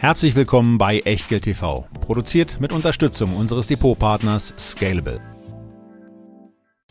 Herzlich 0.00 0.36
willkommen 0.36 0.78
bei 0.78 1.00
Echtgeld 1.00 1.42
TV, 1.42 1.84
produziert 2.00 2.60
mit 2.60 2.72
Unterstützung 2.72 3.34
unseres 3.34 3.66
Depotpartners 3.66 4.54
Scalable. 4.56 5.20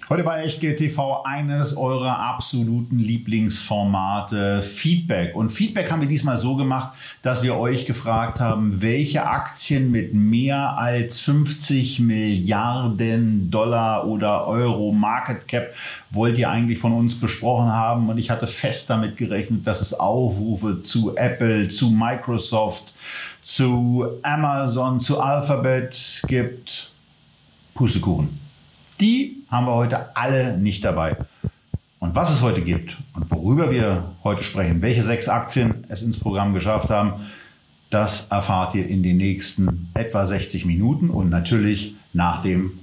Heute 0.10 0.24
bei 0.24 0.46
Echtgeld 0.46 0.80
eines 1.26 1.76
eurer 1.76 2.18
absoluten 2.18 2.98
Lieblingsformate 2.98 4.62
Feedback. 4.62 5.36
Und 5.36 5.50
Feedback 5.50 5.92
haben 5.92 6.00
wir 6.00 6.08
diesmal 6.08 6.38
so 6.38 6.56
gemacht, 6.56 6.94
dass 7.24 7.44
wir 7.44 7.58
euch 7.58 7.86
gefragt 7.86 8.40
haben, 8.40 8.82
welche 8.82 9.26
Aktien 9.26 9.92
mit 9.92 10.14
mehr 10.14 10.78
als 10.78 11.20
50 11.20 12.00
Milliarden 12.00 13.52
Dollar 13.52 14.08
oder 14.08 14.48
Euro 14.48 14.94
Market 14.94 15.46
Cap 15.46 15.74
wollt 16.10 16.38
ihr 16.38 16.50
eigentlich 16.50 16.80
von 16.80 16.94
uns 16.94 17.20
besprochen 17.20 17.74
haben. 17.74 18.08
Und 18.08 18.18
ich 18.18 18.30
hatte 18.30 18.48
fest 18.48 18.90
damit 18.90 19.18
gerechnet, 19.18 19.68
dass 19.68 19.82
es 19.82 19.94
Aufrufe 19.94 20.84
zu 20.84 21.18
Apple, 21.18 21.68
zu 21.68 21.90
Microsoft, 21.90 22.94
zu 23.42 24.08
Amazon, 24.22 25.02
zu 25.02 25.20
Alphabet 25.20 26.22
gibt. 26.30 26.94
Pustekuchen. 27.74 28.40
Die 29.02 29.37
haben 29.50 29.66
wir 29.66 29.76
heute 29.76 30.16
alle 30.16 30.58
nicht 30.58 30.84
dabei. 30.84 31.18
Und 32.00 32.16
was 32.16 32.30
es 32.30 32.42
heute 32.42 32.62
gibt 32.62 32.98
und 33.14 33.30
worüber 33.32 33.72
wir 33.72 34.12
heute 34.24 34.44
sprechen, 34.44 34.82
welche 34.82 35.04
sechs 35.04 35.28
Aktien 35.28 35.86
es 35.90 36.02
ins 36.02 36.20
Programm 36.20 36.54
geschafft 36.54 36.90
haben, 36.90 37.26
das 37.90 38.28
erfahrt 38.28 38.76
ihr 38.76 38.88
in 38.88 39.02
den 39.02 39.18
nächsten 39.18 39.90
etwa 39.94 40.26
60 40.26 40.66
Minuten 40.66 41.10
und 41.10 41.30
natürlich 41.30 41.96
nach 42.14 42.44
dem 42.44 42.80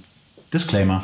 Disclaimer. 0.51 1.03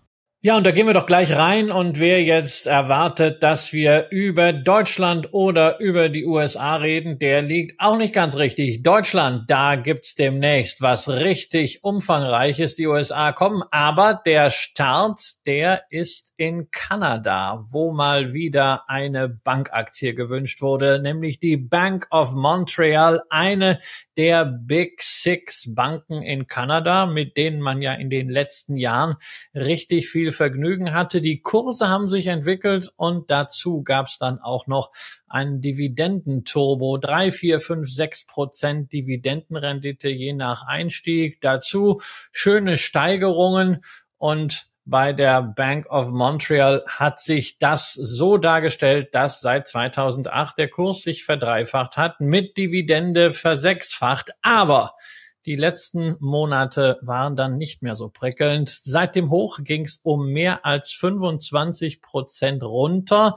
Ja, 0.43 0.57
und 0.57 0.65
da 0.65 0.71
gehen 0.71 0.87
wir 0.87 0.95
doch 0.95 1.05
gleich 1.05 1.33
rein. 1.33 1.69
Und 1.69 1.99
wer 1.99 2.23
jetzt 2.23 2.65
erwartet, 2.65 3.43
dass 3.43 3.73
wir 3.73 4.07
über 4.09 4.53
Deutschland 4.53 5.35
oder 5.35 5.79
über 5.79 6.09
die 6.09 6.25
USA 6.25 6.77
reden, 6.77 7.19
der 7.19 7.43
liegt 7.43 7.79
auch 7.79 7.95
nicht 7.95 8.11
ganz 8.11 8.37
richtig. 8.37 8.81
Deutschland, 8.81 9.51
da 9.51 9.75
gibt's 9.75 10.15
demnächst 10.15 10.81
was 10.81 11.09
richtig 11.09 11.83
umfangreiches. 11.83 12.73
Die 12.73 12.87
USA 12.87 13.33
kommen, 13.33 13.61
aber 13.69 14.19
der 14.25 14.49
Start, 14.49 15.19
der 15.45 15.83
ist 15.91 16.33
in 16.37 16.71
Kanada, 16.71 17.63
wo 17.69 17.93
mal 17.93 18.33
wieder 18.33 18.89
eine 18.89 19.29
Bankaktie 19.29 20.15
gewünscht 20.15 20.63
wurde, 20.63 20.99
nämlich 21.03 21.39
die 21.39 21.57
Bank 21.57 22.07
of 22.09 22.33
Montreal, 22.33 23.21
eine 23.29 23.77
der 24.17 24.45
Big 24.45 25.01
Six 25.01 25.73
Banken 25.75 26.23
in 26.23 26.47
Kanada, 26.47 27.05
mit 27.05 27.37
denen 27.37 27.61
man 27.61 27.83
ja 27.83 27.93
in 27.93 28.09
den 28.09 28.29
letzten 28.29 28.75
Jahren 28.75 29.17
richtig 29.53 30.09
viel 30.09 30.30
Vergnügen 30.31 30.93
hatte. 30.93 31.21
Die 31.21 31.41
Kurse 31.41 31.89
haben 31.89 32.07
sich 32.07 32.27
entwickelt 32.27 32.91
und 32.95 33.29
dazu 33.29 33.83
gab 33.83 34.07
es 34.07 34.17
dann 34.17 34.39
auch 34.39 34.67
noch 34.67 34.91
einen 35.27 35.61
Dividendenturbo. 35.61 36.97
Drei, 36.97 37.31
vier, 37.31 37.59
fünf, 37.59 37.89
sechs 37.89 38.25
Prozent 38.25 38.91
Dividendenrendite 38.93 40.09
je 40.09 40.33
nach 40.33 40.65
Einstieg. 40.65 41.41
Dazu 41.41 42.01
schöne 42.31 42.77
Steigerungen 42.77 43.81
und 44.17 44.71
bei 44.85 45.13
der 45.13 45.41
Bank 45.43 45.85
of 45.89 46.11
Montreal 46.11 46.83
hat 46.87 47.19
sich 47.19 47.59
das 47.59 47.93
so 47.93 48.37
dargestellt, 48.37 49.13
dass 49.13 49.39
seit 49.39 49.67
2008 49.67 50.57
der 50.57 50.69
Kurs 50.69 51.03
sich 51.03 51.23
verdreifacht 51.23 51.97
hat, 51.97 52.19
mit 52.19 52.57
Dividende 52.57 53.31
versechsfacht. 53.31 54.31
Aber 54.41 54.95
die 55.45 55.55
letzten 55.55 56.15
Monate 56.19 56.99
waren 57.01 57.35
dann 57.35 57.57
nicht 57.57 57.81
mehr 57.81 57.95
so 57.95 58.09
prickelnd. 58.09 58.69
Seit 58.69 59.15
dem 59.15 59.29
Hoch 59.29 59.59
ging 59.63 59.81
es 59.81 59.99
um 60.03 60.27
mehr 60.27 60.65
als 60.65 60.93
25 60.93 62.01
Prozent 62.01 62.63
runter. 62.63 63.35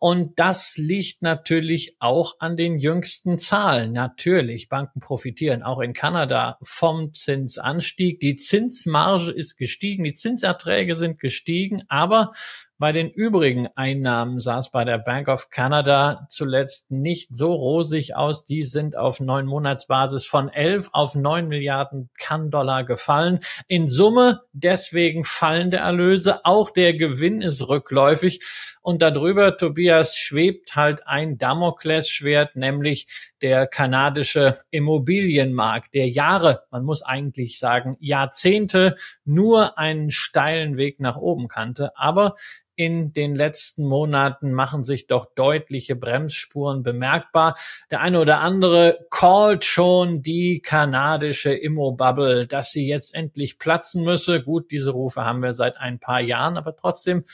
Und 0.00 0.38
das 0.38 0.76
liegt 0.76 1.22
natürlich 1.22 1.96
auch 1.98 2.36
an 2.38 2.56
den 2.56 2.78
jüngsten 2.78 3.36
Zahlen. 3.36 3.92
Natürlich, 3.92 4.68
Banken 4.68 5.00
profitieren 5.00 5.64
auch 5.64 5.80
in 5.80 5.92
Kanada 5.92 6.56
vom 6.62 7.12
Zinsanstieg. 7.12 8.20
Die 8.20 8.36
Zinsmarge 8.36 9.32
ist 9.32 9.56
gestiegen, 9.56 10.04
die 10.04 10.14
Zinserträge 10.14 10.94
sind 10.94 11.18
gestiegen, 11.18 11.82
aber 11.88 12.30
bei 12.78 12.92
den 12.92 13.10
übrigen 13.10 13.68
Einnahmen 13.74 14.38
sah 14.38 14.58
es 14.58 14.70
bei 14.70 14.84
der 14.84 14.98
Bank 14.98 15.26
of 15.26 15.50
Canada 15.50 16.26
zuletzt 16.28 16.92
nicht 16.92 17.34
so 17.34 17.52
rosig 17.52 18.14
aus. 18.14 18.44
Die 18.44 18.62
sind 18.62 18.96
auf 18.96 19.18
neun 19.18 19.46
Monatsbasis 19.46 20.26
von 20.26 20.48
elf 20.48 20.88
auf 20.92 21.16
neun 21.16 21.48
Milliarden 21.48 22.08
Kann-Dollar 22.18 22.84
gefallen. 22.84 23.40
In 23.66 23.88
Summe 23.88 24.42
deswegen 24.52 25.24
fallende 25.24 25.78
Erlöse. 25.78 26.44
Auch 26.44 26.70
der 26.70 26.94
Gewinn 26.94 27.42
ist 27.42 27.68
rückläufig. 27.68 28.40
Und 28.80 29.02
darüber, 29.02 29.56
Tobias, 29.56 30.16
schwebt 30.16 30.76
halt 30.76 31.06
ein 31.06 31.36
Damoklesschwert, 31.36 32.56
nämlich 32.56 33.06
der 33.42 33.66
kanadische 33.66 34.58
Immobilienmarkt, 34.70 35.94
der 35.94 36.08
Jahre, 36.08 36.64
man 36.70 36.84
muss 36.84 37.02
eigentlich 37.02 37.58
sagen 37.58 37.96
Jahrzehnte, 38.00 38.96
nur 39.24 39.78
einen 39.78 40.10
steilen 40.10 40.76
Weg 40.76 41.00
nach 41.00 41.16
oben 41.16 41.48
kannte. 41.48 41.96
Aber 41.96 42.34
in 42.78 43.12
den 43.12 43.34
letzten 43.34 43.84
Monaten 43.84 44.52
machen 44.52 44.84
sich 44.84 45.08
doch 45.08 45.26
deutliche 45.34 45.96
Bremsspuren 45.96 46.84
bemerkbar. 46.84 47.58
Der 47.90 48.00
eine 48.00 48.20
oder 48.20 48.38
andere 48.38 49.04
callt 49.10 49.64
schon 49.64 50.22
die 50.22 50.60
kanadische 50.60 51.52
Immo-Bubble, 51.52 52.46
dass 52.46 52.70
sie 52.70 52.86
jetzt 52.86 53.16
endlich 53.16 53.58
platzen 53.58 54.04
müsse. 54.04 54.44
Gut, 54.44 54.70
diese 54.70 54.92
Rufe 54.92 55.24
haben 55.24 55.42
wir 55.42 55.54
seit 55.54 55.76
ein 55.76 55.98
paar 55.98 56.20
Jahren, 56.20 56.56
aber 56.56 56.76
trotzdem, 56.76 57.24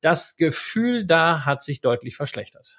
das 0.00 0.36
Gefühl 0.36 1.04
da 1.04 1.44
hat 1.44 1.64
sich 1.64 1.80
deutlich 1.80 2.14
verschlechtert. 2.14 2.78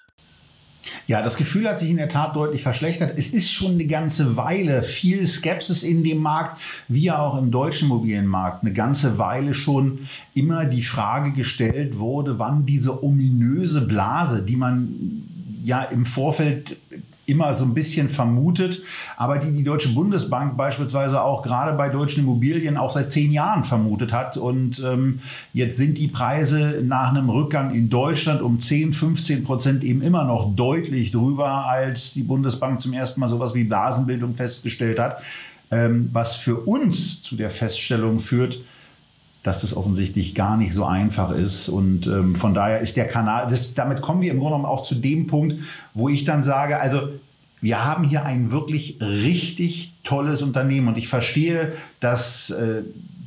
Ja, 1.07 1.21
das 1.21 1.37
Gefühl 1.37 1.67
hat 1.67 1.79
sich 1.79 1.89
in 1.89 1.97
der 1.97 2.09
Tat 2.09 2.35
deutlich 2.35 2.63
verschlechtert. 2.63 3.17
Es 3.17 3.33
ist 3.33 3.51
schon 3.51 3.73
eine 3.73 3.85
ganze 3.85 4.35
Weile 4.35 4.83
viel 4.83 5.25
Skepsis 5.25 5.83
in 5.83 6.03
dem 6.03 6.19
Markt, 6.19 6.61
wie 6.87 7.11
auch 7.11 7.37
im 7.37 7.51
deutschen 7.51 7.87
Immobilienmarkt. 7.87 8.63
Eine 8.63 8.73
ganze 8.73 9.17
Weile 9.17 9.53
schon 9.53 10.07
immer 10.33 10.65
die 10.65 10.81
Frage 10.81 11.31
gestellt 11.31 11.99
wurde, 11.99 12.39
wann 12.39 12.65
diese 12.65 13.03
ominöse 13.03 13.81
Blase, 13.81 14.43
die 14.43 14.55
man 14.55 15.23
ja 15.63 15.83
im 15.83 16.05
Vorfeld 16.05 16.77
immer 17.25 17.53
so 17.53 17.63
ein 17.63 17.73
bisschen 17.73 18.09
vermutet, 18.09 18.81
aber 19.15 19.37
die 19.37 19.51
die 19.51 19.63
Deutsche 19.63 19.89
Bundesbank 19.89 20.57
beispielsweise 20.57 21.21
auch 21.21 21.41
gerade 21.41 21.77
bei 21.77 21.89
deutschen 21.89 22.23
Immobilien 22.23 22.75
auch 22.75 22.91
seit 22.91 23.11
zehn 23.11 23.31
Jahren 23.31 23.63
vermutet 23.63 24.11
hat. 24.11 24.35
Und 24.35 24.83
ähm, 24.85 25.19
jetzt 25.53 25.77
sind 25.77 25.97
die 25.97 26.07
Preise 26.07 26.81
nach 26.83 27.11
einem 27.11 27.29
Rückgang 27.29 27.73
in 27.73 27.89
Deutschland 27.89 28.41
um 28.41 28.59
10, 28.59 28.91
15 28.93 29.43
Prozent 29.43 29.83
eben 29.83 30.01
immer 30.01 30.25
noch 30.25 30.53
deutlich 30.55 31.11
drüber, 31.11 31.65
als 31.65 32.13
die 32.13 32.23
Bundesbank 32.23 32.81
zum 32.81 32.93
ersten 32.93 33.21
Mal 33.21 33.29
sowas 33.29 33.53
wie 33.53 33.63
Blasenbildung 33.63 34.33
festgestellt 34.33 34.99
hat, 34.99 35.21
ähm, 35.71 36.09
was 36.11 36.35
für 36.35 36.57
uns 36.57 37.23
zu 37.23 37.37
der 37.37 37.49
Feststellung 37.49 38.19
führt, 38.19 38.59
dass 39.43 39.61
das 39.61 39.75
offensichtlich 39.75 40.33
gar 40.35 40.57
nicht 40.57 40.73
so 40.73 40.85
einfach 40.85 41.31
ist. 41.31 41.69
Und 41.69 42.07
ähm, 42.07 42.35
von 42.35 42.53
daher 42.53 42.79
ist 42.79 42.95
der 42.95 43.07
Kanal, 43.07 43.47
das, 43.49 43.73
damit 43.73 44.01
kommen 44.01 44.21
wir 44.21 44.31
im 44.31 44.39
Grunde 44.39 44.55
genommen 44.55 44.65
auch 44.65 44.83
zu 44.83 44.95
dem 44.95 45.27
Punkt, 45.27 45.55
wo 45.93 46.09
ich 46.09 46.23
dann 46.23 46.43
sage, 46.43 46.79
also 46.79 47.09
wir 47.61 47.85
haben 47.85 48.05
hier 48.05 48.25
ein 48.25 48.51
wirklich 48.51 48.97
richtig 49.01 49.93
tolles 50.03 50.41
Unternehmen 50.41 50.87
und 50.87 50.97
ich 50.97 51.07
verstehe, 51.07 51.73
dass, 51.99 52.49
äh, 52.49 52.83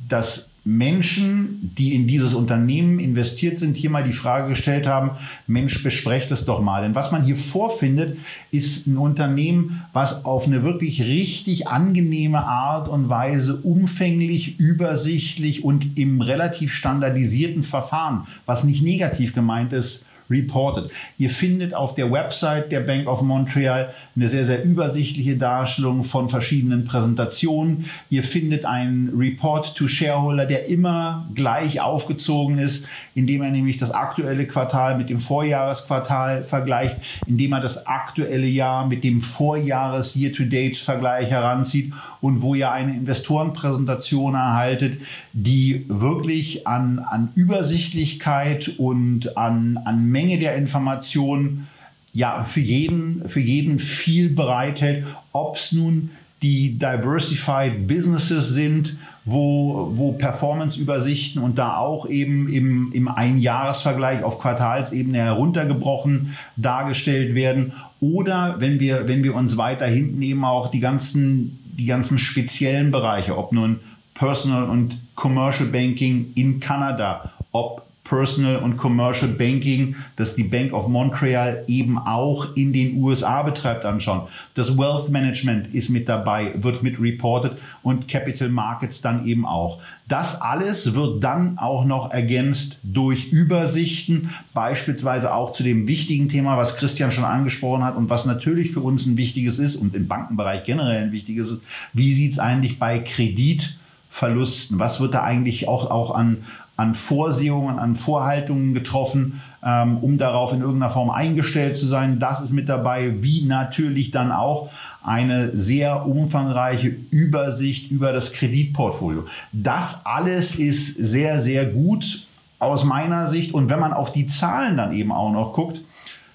dass 0.09 0.51
Menschen, 0.67 1.71
die 1.77 1.95
in 1.95 2.07
dieses 2.07 2.33
Unternehmen 2.33 2.99
investiert 2.99 3.57
sind, 3.57 3.77
hier 3.77 3.89
mal 3.89 4.03
die 4.03 4.11
Frage 4.11 4.49
gestellt 4.49 4.85
haben, 4.85 5.11
Mensch, 5.47 5.81
besprecht 5.81 6.29
es 6.31 6.43
doch 6.43 6.61
mal. 6.61 6.81
Denn 6.81 6.93
was 6.93 7.13
man 7.13 7.23
hier 7.23 7.37
vorfindet, 7.37 8.19
ist 8.51 8.85
ein 8.85 8.97
Unternehmen, 8.97 9.85
was 9.93 10.25
auf 10.25 10.45
eine 10.45 10.63
wirklich 10.63 11.01
richtig 11.01 11.69
angenehme 11.69 12.43
Art 12.43 12.89
und 12.89 13.07
Weise 13.07 13.61
umfänglich, 13.61 14.59
übersichtlich 14.59 15.63
und 15.63 15.97
im 15.97 16.19
relativ 16.19 16.73
standardisierten 16.73 17.63
Verfahren, 17.63 18.27
was 18.45 18.65
nicht 18.65 18.83
negativ 18.83 19.33
gemeint 19.33 19.71
ist, 19.71 20.05
reported. 20.29 20.91
Ihr 21.17 21.29
findet 21.29 21.73
auf 21.73 21.95
der 21.95 22.11
Website 22.11 22.71
der 22.71 22.81
Bank 22.81 23.07
of 23.07 23.21
Montreal 23.21 23.93
eine 24.15 24.29
sehr, 24.29 24.45
sehr 24.45 24.63
übersichtliche 24.63 25.37
Darstellung 25.37 26.03
von 26.03 26.29
verschiedenen 26.29 26.83
Präsentationen. 26.83 27.85
Ihr 28.09 28.23
findet 28.23 28.65
einen 28.65 29.09
Report 29.17 29.75
to 29.75 29.87
Shareholder, 29.87 30.45
der 30.45 30.67
immer 30.67 31.27
gleich 31.33 31.81
aufgezogen 31.81 32.59
ist, 32.59 32.85
indem 33.15 33.41
er 33.41 33.51
nämlich 33.51 33.77
das 33.77 33.91
aktuelle 33.91 34.45
Quartal 34.45 34.97
mit 34.97 35.09
dem 35.09 35.19
Vorjahresquartal 35.19 36.43
vergleicht, 36.43 36.97
indem 37.25 37.53
er 37.53 37.61
das 37.61 37.87
aktuelle 37.87 38.47
Jahr 38.47 38.87
mit 38.87 39.03
dem 39.03 39.21
Vorjahres 39.21 40.15
Year-to-Date-Vergleich 40.15 41.29
heranzieht 41.29 41.93
und 42.21 42.41
wo 42.41 42.55
ihr 42.55 42.71
eine 42.71 42.95
Investorenpräsentation 42.95 44.35
erhaltet, 44.35 45.01
die 45.33 45.85
wirklich 45.87 46.67
an, 46.67 46.99
an 46.99 47.29
Übersichtlichkeit 47.35 48.69
und 48.77 49.37
an, 49.37 49.79
an 49.85 50.09
Menge 50.17 50.39
der 50.39 50.55
Informationen 50.55 51.67
ja 52.11 52.43
für 52.43 52.61
jeden, 52.61 53.29
für 53.29 53.39
jeden 53.39 53.77
viel 53.77 54.29
bereithält, 54.29 55.05
ob 55.31 55.57
es 55.57 55.71
nun 55.71 56.09
die 56.41 56.79
Diversified 56.79 57.87
Businesses 57.87 58.49
sind, 58.49 58.97
wo, 59.25 59.91
wo 59.93 60.13
Performance-Übersichten 60.13 61.41
und 61.41 61.59
da 61.59 61.77
auch 61.77 62.07
eben 62.07 62.51
im, 62.51 62.91
im 62.93 63.07
Einjahresvergleich 63.07 64.23
auf 64.23 64.39
Quartalsebene 64.39 65.19
heruntergebrochen 65.19 66.35
dargestellt 66.55 67.35
werden. 67.35 67.73
Oder 67.99 68.55
wenn 68.59 68.79
wir, 68.79 69.07
wenn 69.07 69.23
wir 69.23 69.35
uns 69.35 69.57
weiter 69.57 69.85
hinten 69.85 70.17
nehmen, 70.17 70.43
auch 70.45 70.71
die 70.71 70.79
ganzen, 70.79 71.59
die 71.77 71.85
ganzen 71.85 72.17
speziellen 72.17 72.89
Bereiche, 72.89 73.37
ob 73.37 73.51
nun 73.51 73.81
Personal 74.15 74.63
und 74.63 74.97
Commercial 75.13 75.69
Banking 75.69 76.31
in 76.33 76.59
Kanada, 76.59 77.33
ob 77.51 77.86
Personal 78.07 78.57
und 78.57 78.77
Commercial 78.77 79.31
Banking, 79.31 79.95
das 80.15 80.35
die 80.35 80.43
Bank 80.43 80.73
of 80.73 80.87
Montreal 80.87 81.63
eben 81.67 81.97
auch 81.97 82.55
in 82.55 82.73
den 82.73 83.01
USA 83.01 83.43
betreibt, 83.43 83.85
anschauen. 83.85 84.27
Das 84.53 84.77
Wealth 84.77 85.09
Management 85.09 85.73
ist 85.73 85.89
mit 85.89 86.07
dabei, 86.07 86.53
wird 86.55 86.83
mit 86.83 86.99
reported 86.99 87.57
und 87.83 88.07
Capital 88.07 88.49
Markets 88.49 89.01
dann 89.01 89.25
eben 89.27 89.45
auch. 89.45 89.81
Das 90.07 90.41
alles 90.41 90.95
wird 90.95 91.21
dann 91.21 91.57
auch 91.57 91.83
noch 91.83 92.11
ergänzt 92.11 92.79
durch 92.83 93.27
Übersichten, 93.27 94.33
beispielsweise 94.53 95.33
auch 95.33 95.51
zu 95.51 95.63
dem 95.63 95.87
wichtigen 95.87 96.29
Thema, 96.29 96.57
was 96.57 96.77
Christian 96.77 97.11
schon 97.11 97.25
angesprochen 97.25 97.83
hat 97.83 97.97
und 97.97 98.09
was 98.09 98.25
natürlich 98.25 98.71
für 98.71 98.79
uns 98.79 99.05
ein 99.05 99.17
wichtiges 99.17 99.59
ist 99.59 99.75
und 99.75 99.93
im 99.95 100.07
Bankenbereich 100.07 100.63
generell 100.63 101.03
ein 101.03 101.11
wichtiges 101.11 101.51
ist. 101.51 101.61
Wie 101.91 102.13
sieht 102.13 102.33
es 102.33 102.39
eigentlich 102.39 102.79
bei 102.79 102.99
Kreditverlusten? 102.99 104.79
Was 104.79 105.01
wird 105.01 105.13
da 105.13 105.23
eigentlich 105.23 105.67
auch, 105.67 105.91
auch 105.91 106.15
an, 106.15 106.45
an 106.77 106.93
Vorsehungen, 106.93 107.79
an 107.79 107.95
Vorhaltungen 107.95 108.73
getroffen, 108.73 109.41
ähm, 109.63 109.97
um 109.97 110.17
darauf 110.17 110.53
in 110.53 110.61
irgendeiner 110.61 110.91
Form 110.91 111.09
eingestellt 111.09 111.75
zu 111.75 111.87
sein. 111.87 112.19
Das 112.19 112.39
ist 112.41 112.53
mit 112.53 112.69
dabei, 112.69 113.23
wie 113.23 113.43
natürlich 113.43 114.11
dann 114.11 114.31
auch 114.31 114.69
eine 115.03 115.57
sehr 115.57 116.05
umfangreiche 116.05 116.89
Übersicht 116.89 117.89
über 117.91 118.13
das 118.13 118.31
Kreditportfolio. 118.31 119.25
Das 119.51 120.05
alles 120.05 120.55
ist 120.55 120.95
sehr, 120.95 121.39
sehr 121.39 121.65
gut 121.65 122.27
aus 122.59 122.83
meiner 122.83 123.27
Sicht. 123.27 123.53
Und 123.53 123.69
wenn 123.69 123.79
man 123.79 123.93
auf 123.93 124.11
die 124.11 124.27
Zahlen 124.27 124.77
dann 124.77 124.93
eben 124.93 125.11
auch 125.11 125.31
noch 125.31 125.53
guckt, 125.53 125.81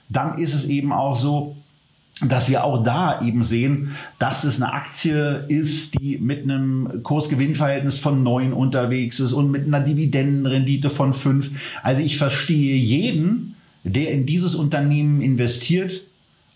dann 0.08 0.38
ist 0.38 0.54
es 0.54 0.64
eben 0.64 0.92
auch 0.92 1.16
so, 1.16 1.56
dass 2.22 2.48
wir 2.48 2.64
auch 2.64 2.82
da 2.82 3.20
eben 3.22 3.42
sehen, 3.42 3.96
dass 4.18 4.44
es 4.44 4.62
eine 4.62 4.72
Aktie 4.72 5.44
ist, 5.48 5.98
die 5.98 6.18
mit 6.18 6.44
einem 6.44 7.02
Kursgewinnverhältnis 7.02 7.98
von 7.98 8.22
neun 8.22 8.52
unterwegs 8.52 9.20
ist 9.20 9.32
und 9.32 9.50
mit 9.50 9.66
einer 9.66 9.80
Dividendenrendite 9.80 10.90
von 10.90 11.12
fünf. 11.12 11.50
Also 11.82 12.02
ich 12.02 12.18
verstehe 12.18 12.76
jeden, 12.76 13.56
der 13.84 14.12
in 14.12 14.26
dieses 14.26 14.54
Unternehmen 14.54 15.20
investiert, 15.20 16.02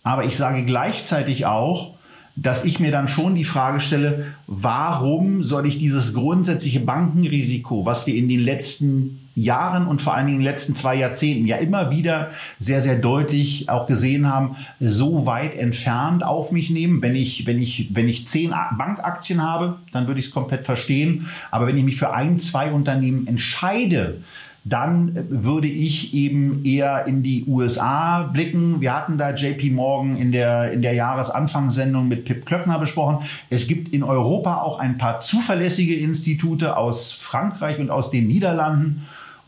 aber 0.02 0.24
ich 0.24 0.36
sage 0.36 0.64
gleichzeitig 0.64 1.46
auch, 1.46 1.96
dass 2.36 2.64
ich 2.64 2.78
mir 2.78 2.90
dann 2.90 3.08
schon 3.08 3.34
die 3.34 3.44
Frage 3.44 3.80
stelle, 3.80 4.26
warum 4.46 5.42
soll 5.42 5.66
ich 5.66 5.78
dieses 5.78 6.12
grundsätzliche 6.14 6.80
Bankenrisiko, 6.80 7.86
was 7.86 8.06
wir 8.06 8.14
in 8.14 8.28
den 8.28 8.40
letzten 8.40 9.25
Jahren 9.36 9.86
und 9.86 10.00
vor 10.00 10.14
allen 10.14 10.26
Dingen 10.26 10.38
in 10.40 10.44
den 10.44 10.50
letzten 10.50 10.74
zwei 10.74 10.94
Jahrzehnten 10.94 11.46
ja 11.46 11.58
immer 11.58 11.90
wieder 11.90 12.30
sehr, 12.58 12.80
sehr 12.80 12.96
deutlich 12.96 13.68
auch 13.68 13.86
gesehen 13.86 14.32
haben, 14.32 14.56
so 14.80 15.26
weit 15.26 15.54
entfernt 15.54 16.24
auf 16.24 16.52
mich 16.52 16.70
nehmen. 16.70 17.02
Wenn 17.02 17.14
ich, 17.14 17.46
wenn 17.46 17.60
ich, 17.60 17.94
wenn 17.94 18.08
ich 18.08 18.26
zehn 18.26 18.54
Bankaktien 18.78 19.42
habe, 19.42 19.76
dann 19.92 20.06
würde 20.06 20.18
ich 20.20 20.26
es 20.26 20.32
komplett 20.32 20.64
verstehen. 20.64 21.28
Aber 21.50 21.66
wenn 21.66 21.76
ich 21.76 21.84
mich 21.84 21.96
für 21.96 22.14
ein, 22.14 22.38
zwei 22.38 22.72
Unternehmen 22.72 23.26
entscheide, 23.26 24.22
dann 24.64 25.26
würde 25.28 25.68
ich 25.68 26.12
eben 26.12 26.64
eher 26.64 27.06
in 27.06 27.22
die 27.22 27.44
USA 27.46 28.24
blicken. 28.24 28.80
Wir 28.80 28.94
hatten 28.94 29.16
da 29.16 29.30
JP 29.30 29.70
Morgan 29.70 30.16
in 30.16 30.32
der, 30.32 30.72
in 30.72 30.82
der 30.82 30.92
Jahresanfangssendung 30.94 32.08
mit 32.08 32.24
Pip 32.24 32.46
Klöckner 32.46 32.80
besprochen. 32.80 33.18
Es 33.48 33.68
gibt 33.68 33.90
in 33.94 34.02
Europa 34.02 34.56
auch 34.56 34.80
ein 34.80 34.98
paar 34.98 35.20
zuverlässige 35.20 35.94
Institute 35.94 36.76
aus 36.76 37.12
Frankreich 37.12 37.78
und 37.78 37.90
aus 37.90 38.10
den 38.10 38.26
Niederlanden. 38.26 39.06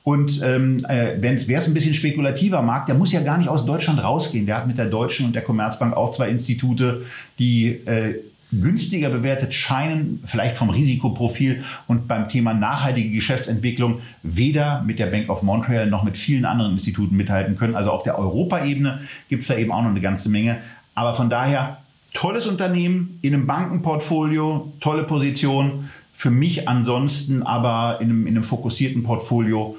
Und 0.08 0.40
ähm, 0.42 0.86
äh, 0.88 1.16
wer 1.20 1.58
es 1.58 1.68
ein 1.68 1.74
bisschen 1.74 1.92
spekulativer 1.92 2.62
mag, 2.62 2.86
der 2.86 2.94
muss 2.94 3.12
ja 3.12 3.20
gar 3.20 3.36
nicht 3.36 3.50
aus 3.50 3.66
Deutschland 3.66 4.02
rausgehen. 4.02 4.46
Der 4.46 4.56
hat 4.56 4.66
mit 4.66 4.78
der 4.78 4.86
Deutschen 4.86 5.26
und 5.26 5.34
der 5.34 5.42
Commerzbank 5.42 5.94
auch 5.94 6.12
zwei 6.12 6.30
Institute, 6.30 7.02
die 7.38 7.66
äh, 7.84 8.14
günstiger 8.50 9.10
bewertet 9.10 9.52
scheinen, 9.52 10.22
vielleicht 10.24 10.56
vom 10.56 10.70
Risikoprofil 10.70 11.62
und 11.88 12.08
beim 12.08 12.30
Thema 12.30 12.54
nachhaltige 12.54 13.10
Geschäftsentwicklung 13.10 14.00
weder 14.22 14.80
mit 14.80 14.98
der 14.98 15.08
Bank 15.08 15.28
of 15.28 15.42
Montreal 15.42 15.90
noch 15.90 16.04
mit 16.04 16.16
vielen 16.16 16.46
anderen 16.46 16.72
Instituten 16.72 17.14
mithalten 17.14 17.56
können. 17.56 17.74
Also 17.74 17.90
auf 17.90 18.02
der 18.02 18.18
Europaebene 18.18 19.00
gibt 19.28 19.42
es 19.42 19.48
da 19.48 19.56
eben 19.56 19.70
auch 19.72 19.82
noch 19.82 19.90
eine 19.90 20.00
ganze 20.00 20.30
Menge. 20.30 20.56
Aber 20.94 21.12
von 21.12 21.28
daher 21.28 21.82
tolles 22.14 22.46
Unternehmen 22.46 23.18
in 23.20 23.34
einem 23.34 23.46
Bankenportfolio, 23.46 24.72
tolle 24.80 25.02
Position. 25.02 25.90
Für 26.14 26.30
mich 26.30 26.66
ansonsten 26.66 27.42
aber 27.42 28.00
in 28.00 28.08
einem, 28.08 28.26
in 28.26 28.36
einem 28.36 28.44
fokussierten 28.44 29.02
Portfolio 29.02 29.76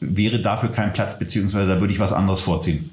wäre 0.00 0.42
dafür 0.42 0.70
kein 0.70 0.92
Platz, 0.92 1.18
beziehungsweise 1.18 1.68
da 1.68 1.80
würde 1.80 1.92
ich 1.92 1.98
was 1.98 2.12
anderes 2.12 2.40
vorziehen. 2.40 2.90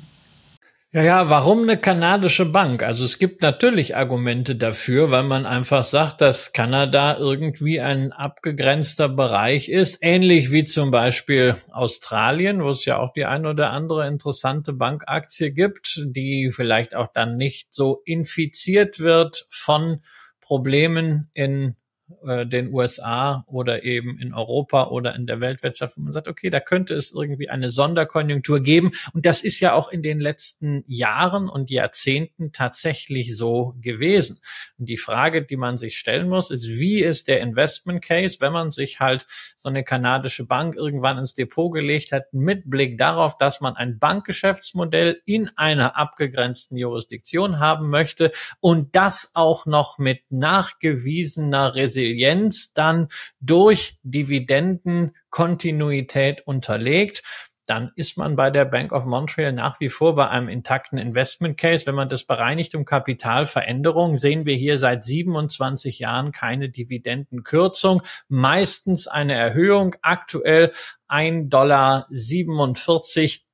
Ja, 0.95 1.01
ja, 1.01 1.29
warum 1.31 1.63
eine 1.63 1.75
kanadische 1.75 2.45
Bank? 2.45 2.83
Also 2.83 3.03
es 3.03 3.17
gibt 3.17 3.41
natürlich 3.41 3.95
Argumente 3.97 4.55
dafür, 4.55 5.09
weil 5.09 5.23
man 5.23 5.47
einfach 5.47 5.81
sagt, 5.81 6.21
dass 6.21 6.53
Kanada 6.53 7.17
irgendwie 7.17 7.81
ein 7.81 8.11
abgegrenzter 8.11 9.09
Bereich 9.09 9.69
ist, 9.69 9.97
ähnlich 10.01 10.51
wie 10.51 10.65
zum 10.65 10.91
Beispiel 10.91 11.55
Australien, 11.71 12.63
wo 12.63 12.69
es 12.69 12.85
ja 12.85 13.00
auch 13.00 13.11
die 13.11 13.25
ein 13.25 13.47
oder 13.47 13.71
andere 13.71 14.07
interessante 14.07 14.71
Bankaktie 14.71 15.51
gibt, 15.51 15.99
die 16.06 16.51
vielleicht 16.51 16.94
auch 16.94 17.07
dann 17.11 17.38
nicht 17.38 17.73
so 17.73 18.03
infiziert 18.06 18.99
wird 18.99 19.47
von 19.49 19.99
Problemen 20.41 21.31
in 21.33 21.75
äh, 22.25 22.45
den 22.45 22.73
USA 22.73 23.43
oder 23.47 23.83
eben 23.83 24.17
in 24.17 24.33
Europa 24.33 24.87
oder 24.87 25.15
in 25.15 25.27
der 25.27 25.41
Weltwirtschaft, 25.41 25.97
wo 25.97 26.01
man 26.01 26.13
sagt, 26.13 26.27
okay, 26.27 26.49
da 26.49 26.59
könnte 26.59 26.95
es 26.95 27.11
irgendwie 27.11 27.49
eine 27.49 27.69
Sonderkonjunktur 27.69 28.61
geben. 28.61 28.91
Und 29.13 29.25
das 29.25 29.41
ist 29.41 29.59
ja 29.59 29.73
auch 29.73 29.91
in 29.91 30.03
den 30.03 30.19
letzten 30.19 30.83
Jahren 30.87 31.49
und 31.49 31.69
Jahrzehnten 31.69 32.51
tatsächlich 32.51 33.35
so 33.35 33.75
gewesen. 33.81 34.39
Und 34.77 34.89
die 34.89 34.97
Frage, 34.97 35.43
die 35.43 35.57
man 35.57 35.77
sich 35.77 35.97
stellen 35.97 36.29
muss, 36.29 36.49
ist, 36.49 36.67
wie 36.67 37.01
ist 37.01 37.27
der 37.27 37.41
Investment 37.41 38.03
Case, 38.03 38.37
wenn 38.39 38.53
man 38.53 38.71
sich 38.71 38.99
halt 38.99 39.27
so 39.56 39.69
eine 39.69 39.83
kanadische 39.83 40.45
Bank 40.45 40.75
irgendwann 40.75 41.18
ins 41.18 41.33
Depot 41.33 41.73
gelegt 41.73 42.11
hat, 42.11 42.33
mit 42.33 42.69
Blick 42.69 42.97
darauf, 42.97 43.37
dass 43.37 43.59
man 43.59 43.75
ein 43.75 43.99
Bankgeschäftsmodell 43.99 45.21
in 45.25 45.49
einer 45.57 45.97
abgegrenzten 45.97 46.77
Jurisdiktion 46.77 47.59
haben 47.59 47.89
möchte 47.89 48.31
und 48.61 48.95
das 48.95 49.31
auch 49.33 49.65
noch 49.65 49.97
mit 49.97 50.21
nachgewiesener 50.30 51.75
Resilienz 51.75 52.12
Resilienz 52.13 52.73
dann 52.73 53.07
durch 53.39 53.97
Dividendenkontinuität 54.03 56.45
unterlegt 56.45 57.23
dann 57.65 57.93
ist 57.95 58.17
man 58.17 58.35
bei 58.35 58.49
der 58.49 58.65
Bank 58.65 58.91
of 58.91 59.05
Montreal 59.05 59.53
nach 59.53 59.79
wie 59.79 59.87
vor 59.87 60.15
bei 60.15 60.27
einem 60.27 60.49
intakten 60.49 60.97
Investment 60.97 61.57
Case. 61.57 61.85
Wenn 61.85 61.95
man 61.95 62.09
das 62.09 62.25
bereinigt 62.25 62.75
um 62.75 62.83
Kapitalveränderung, 62.83 64.17
sehen 64.17 64.45
wir 64.45 64.55
hier 64.55 64.77
seit 64.77 65.05
27 65.05 65.99
Jahren 65.99 66.33
keine 66.33 66.67
Dividendenkürzung, 66.67 68.01
meistens 68.27 69.07
eine 69.07 69.35
Erhöhung. 69.35 69.95
Aktuell 70.01 70.73
1,47 71.07 71.47
Dollar 71.47 72.09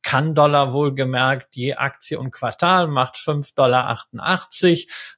kann 0.02 0.34
Dollar 0.34 0.74
wohlgemerkt 0.74 1.56
je 1.56 1.76
Aktie 1.76 2.18
und 2.18 2.32
Quartal 2.32 2.88
macht 2.88 3.16
5,88 3.16 3.54
Dollar. 3.54 4.00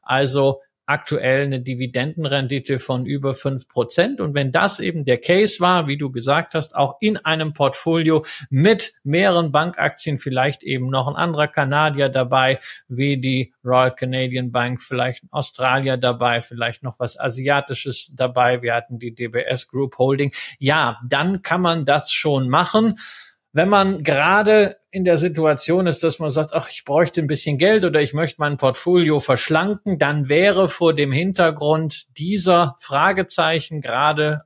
Also 0.02 0.60
aktuell 0.92 1.46
eine 1.46 1.62
Dividendenrendite 1.62 2.78
von 2.78 3.06
über 3.06 3.34
fünf 3.34 3.70
Prozent. 3.70 4.20
Und 4.20 4.36
wenn 4.36 4.52
das 4.52 4.82
eben 4.82 5.06
der 5.06 5.20
Case 5.20 5.62
war, 5.62 5.88
wie 5.88 5.98
du 5.98 6.12
gesagt 6.12 6.54
hast, 6.54 6.76
auch 6.76 6.98
in 7.00 7.18
einem 7.18 7.54
Portfolio 7.54 8.26
mit 8.50 8.94
mehreren 9.04 9.54
Bankaktien, 9.54 10.18
vielleicht 10.18 10.64
eben 10.64 10.90
noch 10.90 11.08
ein 11.08 11.16
anderer 11.16 11.48
Kanadier 11.48 12.10
dabei, 12.10 12.60
wie 12.90 13.18
die 13.18 13.54
Royal 13.64 13.96
Canadian 13.96 14.52
Bank, 14.52 14.82
vielleicht 14.82 15.24
ein 15.24 15.30
Australier 15.32 15.96
dabei, 15.96 16.42
vielleicht 16.42 16.84
noch 16.84 17.00
was 17.00 17.18
Asiatisches 17.18 18.14
dabei. 18.16 18.62
Wir 18.62 18.76
hatten 18.76 19.00
die 19.00 19.16
DBS 19.16 19.70
Group 19.70 19.98
Holding. 19.98 20.32
Ja, 20.60 21.00
dann 21.08 21.42
kann 21.42 21.62
man 21.62 21.86
das 21.86 22.12
schon 22.12 22.50
machen. 22.50 22.96
Wenn 23.54 23.70
man 23.70 24.04
gerade 24.04 24.78
in 24.92 25.04
der 25.04 25.18
Situation 25.18 25.88
ist, 25.88 26.04
dass 26.04 26.20
man 26.20 26.30
sagt, 26.30 26.54
ach, 26.54 26.70
ich 26.70 26.84
bräuchte 26.86 27.22
ein 27.22 27.28
bisschen 27.28 27.58
Geld 27.58 27.86
oder 27.86 28.02
ich 28.02 28.14
möchte 28.14 28.38
mein 28.40 28.58
Portfolio 28.58 29.20
verschlanken, 29.20 29.98
dann 29.98 30.30
wäre 30.30 30.68
vor 30.68 30.94
dem 30.94 31.12
Hintergrund 31.12 32.18
dieser 32.18 32.76
Fragezeichen 32.78 33.82
gerade 33.82 34.44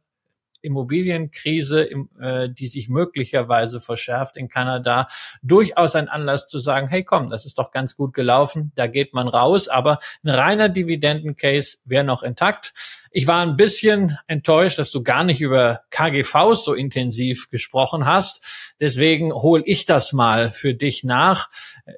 Immobilienkrise, 0.66 1.90
äh, 2.20 2.50
die 2.50 2.68
sich 2.68 2.90
möglicherweise 2.90 3.80
verschärft 3.80 4.36
in 4.36 4.50
Kanada, 4.50 5.08
durchaus 5.44 5.96
ein 5.96 6.10
Anlass 6.10 6.48
zu 6.48 6.60
sagen, 6.60 6.88
hey 6.88 7.04
komm, 7.04 7.30
das 7.30 7.46
ist 7.46 7.60
doch 7.60 7.72
ganz 7.72 7.96
gut 7.96 8.14
gelaufen, 8.14 8.72
da 8.76 8.88
geht 8.88 9.14
man 9.14 9.28
raus, 9.28 9.70
aber 9.70 10.00
ein 10.24 10.32
reiner 10.32 10.70
Dividendencase 10.70 11.78
wäre 11.86 12.04
noch 12.04 12.24
intakt. 12.24 12.74
Ich 13.18 13.28
war 13.28 13.40
ein 13.44 13.56
bisschen 13.56 14.18
enttäuscht, 14.28 14.78
dass 14.78 14.92
du 14.92 15.02
gar 15.02 15.24
nicht 15.24 15.40
über 15.40 15.80
KGVs 15.90 16.66
so 16.66 16.74
intensiv 16.74 17.48
gesprochen 17.50 18.06
hast. 18.06 18.76
Deswegen 18.82 19.32
hole 19.32 19.64
ich 19.66 19.86
das 19.86 20.12
mal 20.12 20.52
für 20.52 20.74
dich 20.74 21.06
nach. 21.06 21.50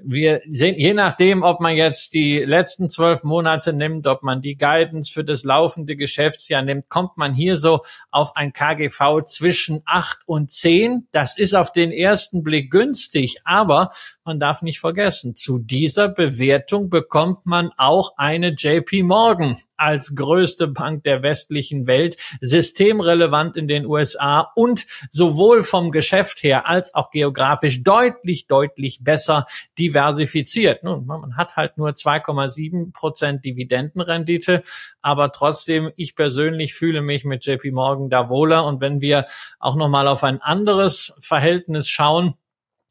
Wir 0.03 0.41
sehen, 0.47 0.75
je 0.77 0.93
nachdem, 0.93 1.41
ob 1.41 1.59
man 1.59 1.75
jetzt 1.75 2.13
die 2.13 2.38
letzten 2.38 2.88
zwölf 2.88 3.24
Monate 3.24 3.74
nimmt, 3.74 4.05
ob 4.05 4.21
man 4.21 4.43
die 4.43 4.57
Guidance 4.57 5.12
für 5.12 5.24
das 5.24 5.43
laufende 5.43 5.95
Geschäftsjahr 5.95 6.62
nimmt, 6.62 6.88
kommt 6.88 7.17
man 7.17 7.33
hier 7.33 7.57
so 7.57 7.81
auf 8.12 8.36
ein 8.36 8.53
KGV 8.53 9.24
zwischen 9.24 9.81
acht 9.86 10.19
und 10.27 10.51
zehn. 10.51 11.07
Das 11.12 11.36
ist 11.39 11.55
auf 11.55 11.71
den 11.71 11.91
ersten 11.91 12.43
Blick 12.43 12.69
günstig, 12.69 13.38
aber 13.43 13.89
man 14.24 14.39
darf 14.39 14.62
nicht 14.62 14.79
vergessen, 14.79 15.36
zu 15.36 15.57
dieser 15.57 16.09
Bewertung 16.09 16.91
bekommt 16.91 17.47
man 17.47 17.71
auch 17.75 18.13
eine 18.17 18.50
JP 18.50 19.01
Morgan 19.01 19.57
als 19.77 20.15
größte 20.15 20.67
Bank 20.67 21.06
der 21.07 21.23
westlichen 21.23 21.87
Welt, 21.87 22.17
systemrelevant 22.41 23.57
in 23.57 23.67
den 23.67 23.85
USA 23.85 24.51
und 24.55 24.85
sowohl 25.09 25.63
vom 25.63 25.91
Geschäft 25.91 26.43
her 26.43 26.67
als 26.67 26.93
auch 26.93 27.09
geografisch 27.09 27.81
deutlich, 27.81 28.45
deutlich 28.47 28.99
besser 29.03 29.47
diversifiziert. 29.79 30.83
Nun, 30.83 31.05
man 31.05 31.37
hat 31.37 31.55
halt 31.55 31.77
nur 31.77 31.89
2,7 31.89 32.93
Prozent 32.93 33.43
Dividendenrendite, 33.43 34.61
aber 35.01 35.31
trotzdem, 35.31 35.91
ich 35.95 36.15
persönlich 36.15 36.73
fühle 36.73 37.01
mich 37.01 37.25
mit 37.25 37.45
JP 37.45 37.71
Morgan 37.71 38.09
da 38.09 38.29
wohler. 38.29 38.65
Und 38.65 38.81
wenn 38.81 39.01
wir 39.01 39.25
auch 39.59 39.75
nochmal 39.75 40.07
auf 40.07 40.23
ein 40.23 40.41
anderes 40.41 41.15
Verhältnis 41.19 41.87
schauen, 41.87 42.35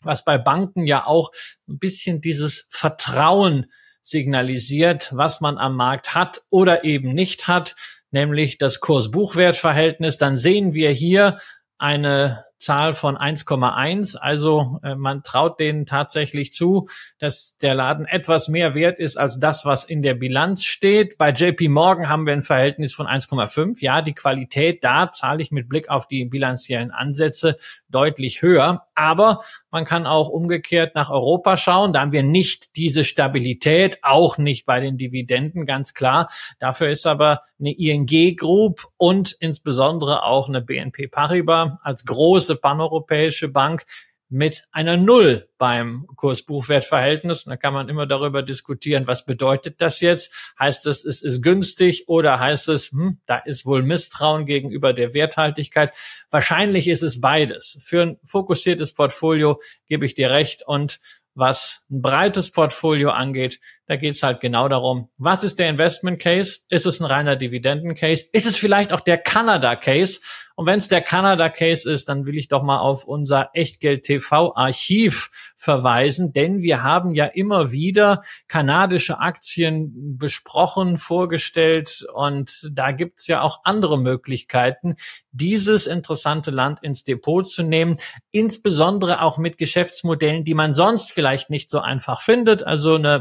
was 0.00 0.24
bei 0.24 0.38
Banken 0.38 0.86
ja 0.86 1.06
auch 1.06 1.30
ein 1.68 1.78
bisschen 1.78 2.20
dieses 2.20 2.66
Vertrauen 2.70 3.66
signalisiert, 4.02 5.10
was 5.12 5.40
man 5.40 5.58
am 5.58 5.74
Markt 5.74 6.14
hat 6.14 6.42
oder 6.48 6.84
eben 6.84 7.12
nicht 7.12 7.48
hat, 7.48 7.74
nämlich 8.16 8.56
das 8.56 8.80
Kurs-Buchwert-Verhältnis, 8.80 10.16
dann 10.16 10.38
sehen 10.38 10.72
wir 10.72 10.90
hier 10.90 11.38
eine 11.76 12.42
Zahl 12.58 12.92
von 12.92 13.16
1,1. 13.16 14.16
Also 14.16 14.80
äh, 14.82 14.94
man 14.94 15.22
traut 15.22 15.60
denen 15.60 15.86
tatsächlich 15.86 16.52
zu, 16.52 16.88
dass 17.18 17.56
der 17.58 17.74
Laden 17.74 18.06
etwas 18.06 18.48
mehr 18.48 18.74
wert 18.74 18.98
ist 18.98 19.16
als 19.16 19.38
das, 19.38 19.64
was 19.64 19.84
in 19.84 20.02
der 20.02 20.14
Bilanz 20.14 20.64
steht. 20.64 21.18
Bei 21.18 21.30
JP 21.30 21.68
Morgan 21.68 22.08
haben 22.08 22.26
wir 22.26 22.32
ein 22.32 22.42
Verhältnis 22.42 22.94
von 22.94 23.06
1,5. 23.06 23.82
Ja, 23.82 24.02
die 24.02 24.14
Qualität, 24.14 24.82
da 24.84 25.10
zahle 25.10 25.42
ich 25.42 25.50
mit 25.50 25.68
Blick 25.68 25.88
auf 25.88 26.08
die 26.08 26.24
bilanziellen 26.24 26.90
Ansätze 26.90 27.56
deutlich 27.88 28.42
höher. 28.42 28.86
Aber 28.94 29.40
man 29.70 29.84
kann 29.84 30.06
auch 30.06 30.28
umgekehrt 30.28 30.94
nach 30.94 31.10
Europa 31.10 31.56
schauen. 31.56 31.92
Da 31.92 32.00
haben 32.00 32.12
wir 32.12 32.22
nicht 32.22 32.76
diese 32.76 33.04
Stabilität, 33.04 33.98
auch 34.02 34.38
nicht 34.38 34.66
bei 34.66 34.80
den 34.80 34.96
Dividenden, 34.96 35.66
ganz 35.66 35.94
klar. 35.94 36.28
Dafür 36.58 36.88
ist 36.88 37.06
aber 37.06 37.42
eine 37.60 37.72
ING 37.72 38.36
Group 38.36 38.86
und 38.96 39.36
insbesondere 39.40 40.24
auch 40.24 40.48
eine 40.48 40.62
BNP 40.62 41.08
Paribas 41.08 41.72
als 41.82 42.04
große 42.46 42.56
paneuropäische 42.56 43.48
Bank 43.48 43.84
mit 44.28 44.64
einer 44.72 44.96
Null 44.96 45.48
beim 45.56 46.06
Kursbuchwertverhältnis. 46.16 47.44
Da 47.44 47.56
kann 47.56 47.74
man 47.74 47.88
immer 47.88 48.06
darüber 48.06 48.42
diskutieren, 48.42 49.06
was 49.06 49.24
bedeutet 49.24 49.80
das 49.80 50.00
jetzt? 50.00 50.52
Heißt 50.58 50.86
es, 50.86 51.04
es 51.04 51.22
ist 51.22 51.42
günstig 51.42 52.08
oder 52.08 52.40
heißt 52.40 52.68
es, 52.68 52.90
hm, 52.90 53.20
da 53.26 53.36
ist 53.36 53.66
wohl 53.66 53.82
Misstrauen 53.82 54.46
gegenüber 54.46 54.92
der 54.92 55.14
Werthaltigkeit? 55.14 55.96
Wahrscheinlich 56.30 56.88
ist 56.88 57.02
es 57.02 57.20
beides. 57.20 57.84
Für 57.84 58.02
ein 58.02 58.18
fokussiertes 58.24 58.94
Portfolio 58.94 59.60
gebe 59.86 60.06
ich 60.06 60.14
dir 60.14 60.30
recht 60.30 60.66
und 60.66 61.00
was 61.34 61.86
ein 61.90 62.00
breites 62.00 62.50
Portfolio 62.50 63.10
angeht, 63.10 63.60
da 63.86 63.96
geht 63.96 64.14
es 64.14 64.22
halt 64.22 64.40
genau 64.40 64.68
darum, 64.68 65.10
was 65.16 65.44
ist 65.44 65.58
der 65.58 65.68
Investment 65.68 66.20
Case? 66.20 66.60
Ist 66.68 66.86
es 66.86 67.00
ein 67.00 67.06
reiner 67.06 67.36
Dividenden 67.36 67.94
Case? 67.94 68.24
Ist 68.32 68.46
es 68.46 68.56
vielleicht 68.56 68.92
auch 68.92 69.00
der 69.00 69.18
Kanada 69.18 69.76
Case? 69.76 70.20
Und 70.56 70.64
wenn 70.64 70.78
es 70.78 70.88
der 70.88 71.02
Kanada 71.02 71.50
Case 71.50 71.88
ist, 71.88 72.08
dann 72.08 72.24
will 72.24 72.38
ich 72.38 72.48
doch 72.48 72.62
mal 72.62 72.78
auf 72.78 73.04
unser 73.04 73.50
Echtgeld 73.52 74.04
TV 74.04 74.56
Archiv 74.56 75.30
verweisen, 75.54 76.32
denn 76.32 76.62
wir 76.62 76.82
haben 76.82 77.14
ja 77.14 77.26
immer 77.26 77.72
wieder 77.72 78.22
kanadische 78.48 79.18
Aktien 79.18 80.16
besprochen, 80.16 80.96
vorgestellt 80.96 82.06
und 82.14 82.70
da 82.72 82.92
gibt's 82.92 83.26
ja 83.26 83.42
auch 83.42 83.60
andere 83.64 83.98
Möglichkeiten, 83.98 84.96
dieses 85.30 85.86
interessante 85.86 86.50
Land 86.50 86.82
ins 86.82 87.04
Depot 87.04 87.46
zu 87.46 87.62
nehmen, 87.62 87.98
insbesondere 88.30 89.20
auch 89.20 89.36
mit 89.36 89.58
Geschäftsmodellen, 89.58 90.44
die 90.44 90.54
man 90.54 90.72
sonst 90.72 91.12
vielleicht 91.12 91.50
nicht 91.50 91.68
so 91.68 91.80
einfach 91.80 92.22
findet. 92.22 92.66
Also 92.66 92.94
eine 92.94 93.20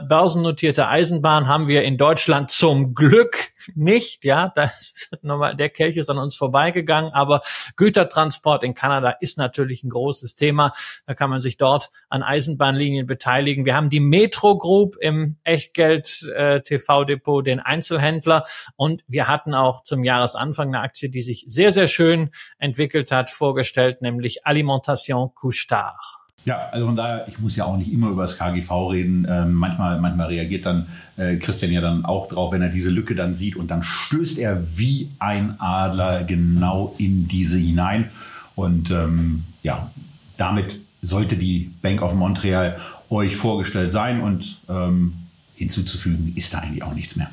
börsennotierte 0.56 0.88
Eisenbahn 0.88 1.48
haben 1.48 1.68
wir 1.68 1.84
in 1.84 1.98
Deutschland 1.98 2.50
zum 2.50 2.96
Glück 2.96 3.52
nicht. 3.74 4.24
Ja, 4.24 4.54
das 4.56 5.10
nochmal, 5.22 5.54
der 5.54 5.70
Kelch 5.70 5.98
ist 5.98 6.10
an 6.10 6.18
uns 6.18 6.38
vorbeigegangen, 6.38 7.12
aber 7.12 7.42
Gütertransport 7.76 8.64
in 8.64 8.74
Kanada 8.74 9.16
ist 9.20 9.38
natürlich 9.38 9.84
ein 9.84 9.90
großes 9.90 10.36
Thema. 10.36 10.72
Da 11.08 11.14
kann 11.14 11.30
man 11.30 11.42
sich 11.42 11.58
dort 11.58 11.90
an 12.08 12.24
Eisenbahnlinien 12.24 13.06
beteiligen. 13.06 13.66
Wir 13.66 13.76
haben 13.76 13.90
die 13.90 14.00
Metro 14.00 14.58
Group 14.58 14.96
im 15.02 15.36
Echtgeld 15.44 16.24
äh, 16.34 16.62
TV 16.62 17.04
Depot, 17.04 17.46
den 17.46 17.60
Einzelhändler 17.60 18.46
und 18.78 19.04
wir 19.10 19.28
hatten 19.28 19.54
auch 19.54 19.84
zum 19.84 20.06
Jahresanfang 20.06 20.70
eine 20.70 20.80
Aktie, 20.80 21.10
die 21.10 21.22
sich 21.22 21.44
sehr, 21.48 21.72
sehr 21.74 21.88
schön 21.88 22.30
entwickelt 22.60 23.12
hat, 23.12 23.30
vorgestellt, 23.30 24.02
nämlich 24.02 24.46
Alimentation 24.46 25.32
Couchetard. 25.36 26.25
Ja, 26.46 26.70
also 26.72 26.86
von 26.86 26.96
daher, 26.96 27.28
ich 27.28 27.40
muss 27.40 27.56
ja 27.56 27.66
auch 27.66 27.76
nicht 27.76 27.92
immer 27.92 28.10
über 28.10 28.22
das 28.22 28.38
KGV 28.38 28.72
reden. 28.92 29.28
Ähm, 29.28 29.54
manchmal, 29.56 30.00
manchmal 30.00 30.28
reagiert 30.28 30.68
dann 30.68 30.86
äh, 31.18 31.38
Christian 31.38 31.72
ja 31.72 31.82
dann 31.82 32.06
auch 32.06 32.30
drauf, 32.30 32.54
wenn 32.54 32.62
er 32.62 32.70
diese 32.70 32.92
Lücke 32.92 33.16
dann 33.16 33.34
sieht 33.34 33.56
und 33.56 33.72
dann 33.72 33.82
stößt 33.82 34.38
er 34.38 34.78
wie 34.78 35.10
ein 35.18 35.60
Adler 35.60 36.24
genau 36.24 36.94
in 37.00 37.28
diese 37.28 37.58
hinein. 37.58 38.12
Und 38.54 38.92
ähm, 38.92 39.46
ja, 39.64 39.92
damit 40.38 40.80
sollte 41.02 41.36
die 41.36 41.72
Bank 41.82 42.04
of 42.04 42.14
Montreal 42.14 42.80
euch 43.10 43.36
vorgestellt 43.36 43.92
sein 43.92 44.22
und 44.22 44.60
ähm, 44.70 45.14
hinzuzufügen 45.56 46.34
ist 46.36 46.54
da 46.54 46.60
eigentlich 46.60 46.84
auch 46.84 46.94
nichts 46.94 47.16
mehr. 47.16 47.30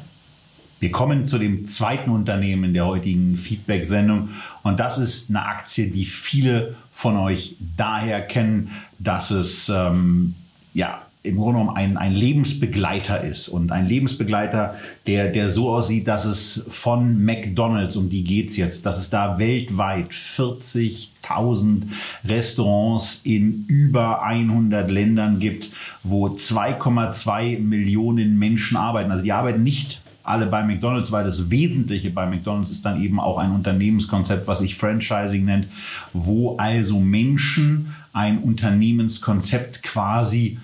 Wir 0.80 0.90
kommen 0.90 1.28
zu 1.28 1.38
dem 1.38 1.68
zweiten 1.68 2.10
Unternehmen 2.10 2.64
in 2.64 2.74
der 2.74 2.86
heutigen 2.86 3.36
Feedback-Sendung 3.36 4.30
und 4.64 4.80
das 4.80 4.98
ist 4.98 5.30
eine 5.30 5.44
Aktie, 5.44 5.88
die 5.88 6.04
viele 6.04 6.74
von 6.90 7.16
euch 7.16 7.56
daher 7.76 8.20
kennen, 8.20 8.72
dass 9.02 9.30
es 9.30 9.68
ähm, 9.68 10.34
ja 10.74 11.02
im 11.24 11.36
Grunde 11.36 11.60
genommen 11.60 11.76
ein, 11.76 11.96
ein 11.96 12.12
Lebensbegleiter 12.12 13.22
ist 13.22 13.48
und 13.48 13.70
ein 13.70 13.86
Lebensbegleiter, 13.86 14.74
der, 15.06 15.28
der 15.28 15.50
so 15.50 15.70
aussieht, 15.70 16.08
dass 16.08 16.24
es 16.24 16.64
von 16.68 17.24
McDonald's, 17.24 17.94
um 17.94 18.10
die 18.10 18.24
geht's 18.24 18.56
jetzt, 18.56 18.86
dass 18.86 18.98
es 18.98 19.08
da 19.08 19.38
weltweit 19.38 20.10
40.000 20.10 21.82
Restaurants 22.24 23.20
in 23.22 23.66
über 23.68 24.22
100 24.24 24.90
Ländern 24.90 25.38
gibt, 25.38 25.70
wo 26.02 26.26
2,2 26.26 27.60
Millionen 27.60 28.36
Menschen 28.36 28.76
arbeiten. 28.76 29.12
Also 29.12 29.22
die 29.22 29.32
arbeiten 29.32 29.62
nicht 29.62 30.02
alle 30.24 30.46
bei 30.46 30.64
McDonald's, 30.64 31.12
weil 31.12 31.24
das 31.24 31.50
Wesentliche 31.50 32.10
bei 32.10 32.26
McDonald's 32.26 32.70
ist 32.70 32.84
dann 32.84 33.00
eben 33.00 33.20
auch 33.20 33.38
ein 33.38 33.52
Unternehmenskonzept, 33.52 34.46
was 34.46 34.58
sich 34.60 34.76
Franchising 34.76 35.44
nennt, 35.44 35.68
wo 36.12 36.56
also 36.56 36.98
Menschen 37.00 37.94
ein 38.12 38.38
Unternehmenskonzept 38.38 39.82
quasi 39.82 40.58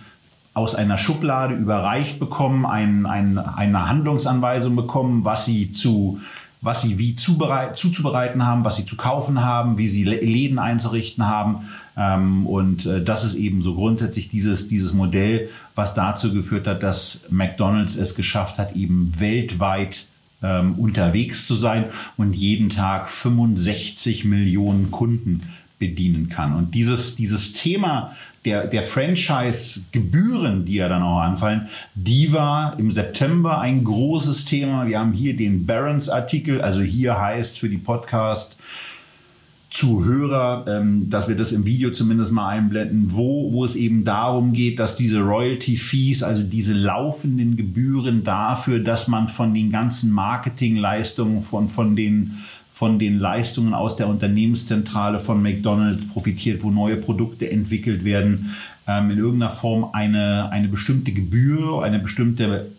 aus 0.54 0.74
einer 0.74 0.98
Schublade 0.98 1.54
überreicht 1.54 2.18
bekommen, 2.18 2.66
ein, 2.66 3.06
ein, 3.06 3.38
eine 3.38 3.88
Handlungsanweisung 3.88 4.74
bekommen, 4.74 5.24
was 5.24 5.44
sie 5.44 5.72
zu 5.72 6.20
was 6.60 6.82
sie 6.82 6.98
wie 6.98 7.14
zuzubereiten 7.14 8.44
haben, 8.44 8.64
was 8.64 8.76
sie 8.76 8.84
zu 8.84 8.96
kaufen 8.96 9.42
haben, 9.42 9.78
wie 9.78 9.88
sie 9.88 10.04
Läden 10.04 10.58
einzurichten 10.58 11.26
haben. 11.26 11.68
Ähm, 11.96 12.46
und 12.46 12.86
äh, 12.86 13.02
das 13.02 13.24
ist 13.24 13.36
eben 13.36 13.62
so 13.62 13.74
grundsätzlich 13.74 14.28
dieses, 14.28 14.68
dieses 14.68 14.92
Modell, 14.92 15.50
was 15.74 15.94
dazu 15.94 16.32
geführt 16.32 16.66
hat, 16.66 16.82
dass 16.82 17.24
McDonald's 17.30 17.96
es 17.96 18.14
geschafft 18.14 18.58
hat, 18.58 18.74
eben 18.74 19.20
weltweit 19.20 20.08
ähm, 20.42 20.74
unterwegs 20.74 21.46
zu 21.46 21.54
sein 21.54 21.86
und 22.16 22.34
jeden 22.34 22.70
Tag 22.70 23.08
65 23.08 24.24
Millionen 24.24 24.90
Kunden 24.90 25.42
bedienen 25.78 26.28
kann. 26.28 26.54
Und 26.54 26.74
dieses, 26.74 27.16
dieses 27.16 27.52
Thema 27.52 28.16
der, 28.44 28.66
der 28.66 28.82
Franchise-Gebühren, 28.82 30.64
die 30.64 30.74
ja 30.74 30.88
dann 30.88 31.02
auch 31.02 31.20
anfallen, 31.20 31.68
die 31.94 32.32
war 32.32 32.78
im 32.78 32.90
September 32.90 33.60
ein 33.60 33.84
großes 33.84 34.44
Thema. 34.44 34.86
Wir 34.86 34.98
haben 34.98 35.12
hier 35.12 35.36
den 35.36 35.66
Barons-Artikel, 35.66 36.60
also 36.60 36.80
hier 36.80 37.20
heißt 37.20 37.58
für 37.58 37.68
die 37.68 37.78
Podcast 37.78 38.58
Zuhörer, 39.70 40.64
ähm, 40.66 41.10
dass 41.10 41.28
wir 41.28 41.36
das 41.36 41.52
im 41.52 41.66
Video 41.66 41.90
zumindest 41.90 42.32
mal 42.32 42.48
einblenden, 42.48 43.12
wo, 43.12 43.52
wo 43.52 43.66
es 43.66 43.76
eben 43.76 44.02
darum 44.02 44.54
geht, 44.54 44.78
dass 44.78 44.96
diese 44.96 45.20
Royalty 45.20 45.76
Fees, 45.76 46.22
also 46.22 46.42
diese 46.42 46.72
laufenden 46.72 47.54
Gebühren 47.56 48.24
dafür, 48.24 48.78
dass 48.78 49.08
man 49.08 49.28
von 49.28 49.52
den 49.52 49.70
ganzen 49.70 50.10
Marketingleistungen, 50.10 51.42
von, 51.42 51.68
von 51.68 51.96
den 51.96 52.38
von 52.78 53.00
den 53.00 53.18
Leistungen 53.18 53.74
aus 53.74 53.96
der 53.96 54.06
Unternehmenszentrale 54.06 55.18
von 55.18 55.42
McDonald's 55.42 56.06
profitiert, 56.10 56.62
wo 56.62 56.70
neue 56.70 56.96
Produkte 56.96 57.50
entwickelt 57.50 58.04
werden, 58.04 58.54
ähm, 58.86 59.10
in 59.10 59.18
irgendeiner 59.18 59.50
Form 59.50 59.90
eine, 59.92 60.48
eine 60.52 60.68
bestimmte 60.68 61.10
Gebühr, 61.10 61.82
eine 61.82 61.98
bestimmte, 61.98 62.70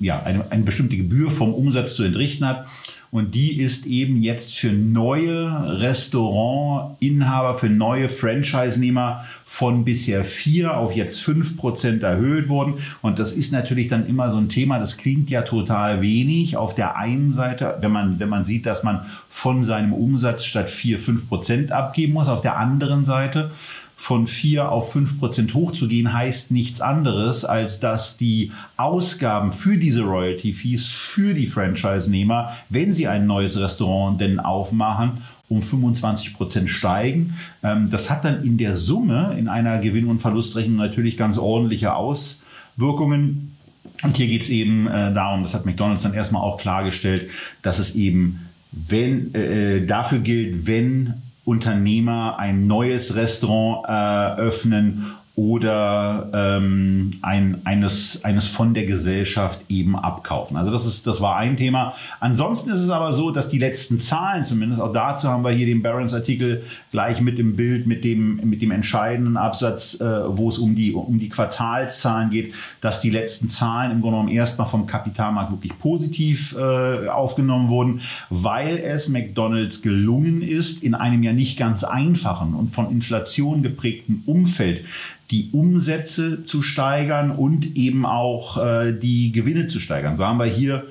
ja, 0.00 0.22
eine, 0.22 0.52
eine 0.52 0.64
bestimmte 0.64 0.98
Gebühr 0.98 1.30
vom 1.30 1.54
Umsatz 1.54 1.96
zu 1.96 2.02
entrichten 2.02 2.44
hat. 2.44 2.66
Und 3.10 3.34
die 3.34 3.58
ist 3.60 3.86
eben 3.86 4.20
jetzt 4.22 4.54
für 4.54 4.72
neue 4.72 5.80
Restaurantinhaber, 5.80 7.54
für 7.54 7.70
neue 7.70 8.08
Franchise-Nehmer 8.08 9.24
von 9.46 9.84
bisher 9.84 10.24
vier 10.24 10.76
auf 10.76 10.94
jetzt 10.94 11.20
fünf 11.20 11.56
Prozent 11.56 12.02
erhöht 12.02 12.48
worden. 12.48 12.74
Und 13.00 13.18
das 13.18 13.32
ist 13.32 13.52
natürlich 13.52 13.88
dann 13.88 14.06
immer 14.06 14.30
so 14.30 14.36
ein 14.36 14.50
Thema, 14.50 14.78
das 14.78 14.98
klingt 14.98 15.30
ja 15.30 15.42
total 15.42 16.02
wenig. 16.02 16.56
Auf 16.56 16.74
der 16.74 16.96
einen 16.96 17.32
Seite, 17.32 17.78
wenn 17.80 17.92
man, 17.92 18.18
wenn 18.18 18.28
man 18.28 18.44
sieht, 18.44 18.66
dass 18.66 18.82
man 18.82 19.06
von 19.30 19.62
seinem 19.64 19.94
Umsatz 19.94 20.44
statt 20.44 20.68
vier, 20.68 20.98
fünf 20.98 21.28
Prozent 21.28 21.72
abgeben 21.72 22.12
muss. 22.12 22.28
Auf 22.28 22.42
der 22.42 22.58
anderen 22.58 23.04
Seite, 23.04 23.52
von 24.00 24.28
vier 24.28 24.70
auf 24.70 24.92
fünf 24.92 25.18
Prozent 25.18 25.52
hochzugehen, 25.54 26.12
heißt 26.12 26.52
nichts 26.52 26.80
anderes, 26.80 27.44
als 27.44 27.80
dass 27.80 28.16
die 28.16 28.52
Ausgaben 28.76 29.52
für 29.52 29.76
diese 29.76 30.02
Royalty 30.02 30.52
Fees 30.52 30.86
für 30.86 31.34
die 31.34 31.46
Franchise-Nehmer, 31.46 32.56
wenn 32.68 32.92
sie 32.92 33.08
ein 33.08 33.26
neues 33.26 33.58
Restaurant 33.58 34.20
denn 34.20 34.38
aufmachen, 34.38 35.24
um 35.48 35.62
25 35.62 36.34
Prozent 36.34 36.70
steigen. 36.70 37.34
Ähm, 37.64 37.90
das 37.90 38.08
hat 38.08 38.24
dann 38.24 38.44
in 38.44 38.56
der 38.56 38.76
Summe 38.76 39.34
in 39.36 39.48
einer 39.48 39.78
Gewinn- 39.78 40.06
und 40.06 40.20
Verlustrechnung 40.20 40.76
natürlich 40.76 41.16
ganz 41.16 41.36
ordentliche 41.36 41.94
Auswirkungen. 41.94 43.56
Und 44.04 44.16
hier 44.16 44.28
geht 44.28 44.42
es 44.42 44.48
eben 44.48 44.86
äh, 44.86 45.12
darum, 45.12 45.42
das 45.42 45.54
hat 45.54 45.66
McDonald's 45.66 46.04
dann 46.04 46.14
erstmal 46.14 46.42
auch 46.42 46.58
klargestellt, 46.58 47.30
dass 47.62 47.80
es 47.80 47.96
eben 47.96 48.46
wenn 48.70 49.34
äh, 49.34 49.84
dafür 49.84 50.20
gilt, 50.20 50.68
wenn 50.68 51.14
Unternehmer 51.48 52.38
ein 52.38 52.66
neues 52.66 53.16
Restaurant 53.16 53.88
eröffnen 53.88 55.14
oder 55.38 56.30
ähm, 56.34 57.12
ein, 57.22 57.64
eines, 57.64 58.24
eines 58.24 58.48
von 58.48 58.74
der 58.74 58.86
Gesellschaft 58.86 59.60
eben 59.68 59.94
abkaufen. 59.94 60.56
Also 60.56 60.72
das 60.72 60.84
ist, 60.84 61.06
das 61.06 61.20
war 61.20 61.36
ein 61.36 61.56
Thema. 61.56 61.94
Ansonsten 62.18 62.70
ist 62.70 62.80
es 62.80 62.90
aber 62.90 63.12
so, 63.12 63.30
dass 63.30 63.48
die 63.48 63.60
letzten 63.60 64.00
Zahlen 64.00 64.44
zumindest, 64.44 64.82
auch 64.82 64.92
dazu 64.92 65.28
haben 65.28 65.44
wir 65.44 65.52
hier 65.52 65.66
den 65.66 65.80
Barron's-Artikel 65.80 66.64
gleich 66.90 67.20
mit 67.20 67.38
dem 67.38 67.54
Bild, 67.54 67.86
mit 67.86 68.02
dem, 68.02 68.40
mit 68.50 68.62
dem 68.62 68.72
entscheidenden 68.72 69.36
Absatz, 69.36 70.00
äh, 70.00 70.04
wo 70.36 70.48
es 70.48 70.58
um 70.58 70.74
die, 70.74 70.92
um 70.92 71.20
die 71.20 71.28
Quartalszahlen 71.28 72.30
geht, 72.30 72.52
dass 72.80 73.00
die 73.00 73.10
letzten 73.10 73.48
Zahlen 73.48 73.92
im 73.92 74.00
Grunde 74.00 74.16
genommen 74.16 74.36
erstmal 74.36 74.66
vom 74.66 74.88
Kapitalmarkt 74.88 75.52
wirklich 75.52 75.78
positiv 75.78 76.56
äh, 76.58 77.06
aufgenommen 77.06 77.68
wurden, 77.68 78.00
weil 78.28 78.78
es 78.78 79.08
McDonald's 79.08 79.82
gelungen 79.82 80.42
ist, 80.42 80.82
in 80.82 80.96
einem 80.96 81.22
ja 81.22 81.32
nicht 81.32 81.56
ganz 81.56 81.84
einfachen 81.84 82.54
und 82.54 82.70
von 82.70 82.90
Inflation 82.90 83.62
geprägten 83.62 84.24
Umfeld 84.26 84.84
die 85.30 85.50
Umsätze 85.52 86.44
zu 86.44 86.62
steigern 86.62 87.30
und 87.30 87.76
eben 87.76 88.06
auch 88.06 88.62
äh, 88.64 88.92
die 88.92 89.32
Gewinne 89.32 89.66
zu 89.66 89.80
steigern. 89.80 90.16
So 90.16 90.24
haben 90.24 90.38
wir 90.38 90.46
hier, 90.46 90.84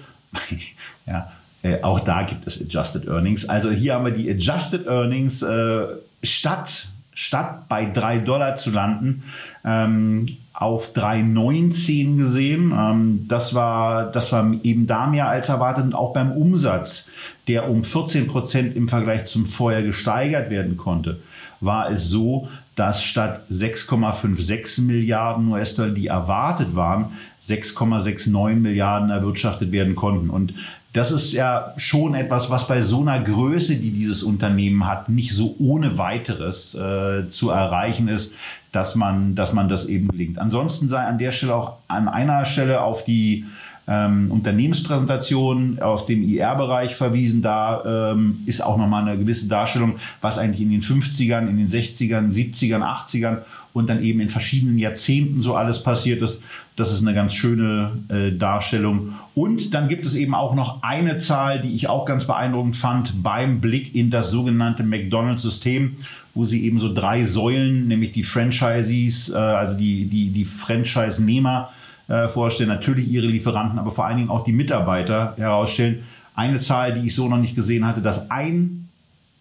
ja, 1.06 1.32
äh, 1.64 1.82
auch 1.82 2.00
da 2.00 2.24
gibt 2.24 2.46
es 2.46 2.62
Adjusted 2.62 3.08
Earnings. 3.08 3.50
Also 3.50 3.72
hier 3.72 3.96
haben 3.96 4.06
wir 4.06 4.12
die 4.12 4.30
Adjusted 4.30 4.86
Earnings 4.86 5.42
äh, 5.42 5.88
statt, 6.22 6.88
statt 7.14 7.68
bei 7.68 7.86
drei 7.86 8.20
Dollar 8.20 8.58
zu 8.58 8.70
landen, 8.70 9.24
ähm, 9.66 10.38
auf 10.54 10.96
3,19 10.96 12.18
gesehen. 12.18 12.74
Ähm, 12.78 13.26
das, 13.28 13.56
war, 13.56 14.12
das 14.12 14.32
war 14.32 14.54
eben 14.64 14.86
da 14.86 15.08
mehr 15.08 15.28
als 15.30 15.50
erwartet 15.50 15.86
und 15.86 15.96
auch 15.96 16.14
beim 16.14 16.32
Umsatz, 16.32 17.10
der 17.48 17.70
um 17.70 17.84
14 17.84 18.28
Prozent 18.28 18.76
im 18.76 18.88
Vergleich 18.88 19.26
zum 19.26 19.48
Vorjahr 19.48 19.82
gesteigert 19.82 20.52
werden 20.52 20.78
konnte, 20.78 21.20
war 21.60 21.90
es 21.90 22.10
so, 22.10 22.50
dass 22.78 23.04
statt 23.04 23.42
6,56 23.52 24.84
Milliarden 24.84 25.50
US-Dollar, 25.50 25.90
die 25.90 26.08
erwartet 26.08 26.76
waren, 26.76 27.18
6,69 27.44 28.54
Milliarden 28.54 29.10
erwirtschaftet 29.10 29.72
werden 29.72 29.96
konnten. 29.96 30.30
Und 30.30 30.54
das 30.94 31.12
ist 31.12 31.34
ja 31.34 31.74
schon 31.78 32.14
etwas, 32.14 32.52
was 32.52 32.68
bei 32.68 32.84
so 32.84 33.02
einer 33.02 33.20
Größe, 33.20 33.78
die 33.78 33.90
dieses 33.90 34.22
Unternehmen 34.22 34.86
hat, 34.86 35.10
nicht 35.10 35.34
so 35.34 35.56
ohne 35.58 35.98
weiteres 35.98 36.76
äh, 36.76 37.28
zu 37.30 37.50
erreichen 37.50 38.08
ist, 38.10 38.34
dass 38.72 38.94
man, 38.94 39.34
dass 39.34 39.54
man 39.54 39.70
das 39.70 39.88
eben 39.88 40.10
gelingt. 40.10 40.38
Ansonsten 40.38 40.88
sei 40.88 41.00
an 41.04 41.18
der 41.18 41.32
Stelle 41.32 41.56
auch 41.56 41.78
an 41.88 42.08
einer 42.08 42.46
Stelle 42.46 42.82
auf 42.82 43.04
die 43.04 43.46
ähm, 43.88 44.32
Unternehmenspräsentation 44.32 45.80
auf 45.80 46.06
dem 46.06 46.24
IR-Bereich 46.24 46.96
verwiesen. 46.96 47.42
Da 47.42 48.12
ähm, 48.12 48.42
ist 48.46 48.62
auch 48.62 48.78
nochmal 48.78 49.08
eine 49.08 49.18
gewisse 49.18 49.48
Darstellung, 49.48 49.96
was 50.22 50.38
eigentlich 50.38 50.62
in 50.62 50.72
den 50.72 50.82
50ern, 50.82 51.48
in 51.48 51.58
den 51.58 51.68
60ern, 51.68 52.34
70ern, 52.34 52.82
80ern 52.82 53.40
und 53.74 53.90
dann 53.90 54.04
eben 54.04 54.20
in 54.20 54.30
verschiedenen 54.30 54.78
Jahrzehnten 54.78 55.42
so 55.42 55.56
alles 55.56 55.84
passiert 55.84 56.22
ist. 56.22 56.44
Das 56.76 56.92
ist 56.92 57.02
eine 57.02 57.16
ganz 57.16 57.34
schöne 57.34 57.92
äh, 58.10 58.38
Darstellung. 58.38 59.14
Und 59.34 59.74
dann 59.74 59.88
gibt 59.88 60.06
es 60.06 60.16
eben 60.16 60.36
auch 60.36 60.54
noch 60.54 60.84
eine 60.84 61.18
Zahl, 61.18 61.62
die 61.62 61.74
ich 61.74 61.88
auch 61.90 62.06
ganz 62.06 62.26
beeindruckend 62.28 62.76
fand 62.76 63.24
beim 63.24 63.62
Blick 63.62 63.96
in 63.96 64.12
das 64.12 64.32
sogenannte 64.32 64.84
McDonald's-System, 64.84 65.96
wo 66.36 66.44
sie 66.46 66.66
eben 66.66 66.80
so 66.80 66.94
drei 66.94 67.26
Säulen, 67.26 67.88
nämlich 67.88 68.12
die 68.12 68.24
Franchisees, 68.24 69.30
äh, 69.30 69.38
also 69.38 69.76
die, 69.78 70.06
die, 70.06 70.30
die 70.30 70.46
Franchise-Nehmer, 70.46 71.70
äh, 72.08 72.28
vorstellen, 72.28 72.70
natürlich 72.70 73.10
ihre 73.10 73.28
Lieferanten, 73.28 73.80
aber 73.80 73.92
vor 73.92 74.06
allen 74.06 74.18
Dingen 74.18 74.30
auch 74.30 74.44
die 74.44 74.54
Mitarbeiter 74.54 75.34
herausstellen. 75.38 76.04
Eine 76.36 76.60
Zahl, 76.60 76.94
die 76.94 77.08
ich 77.08 77.16
so 77.16 77.28
noch 77.28 77.38
nicht 77.38 77.56
gesehen 77.56 77.86
hatte, 77.86 78.02
dass 78.02 78.30
ein 78.30 78.90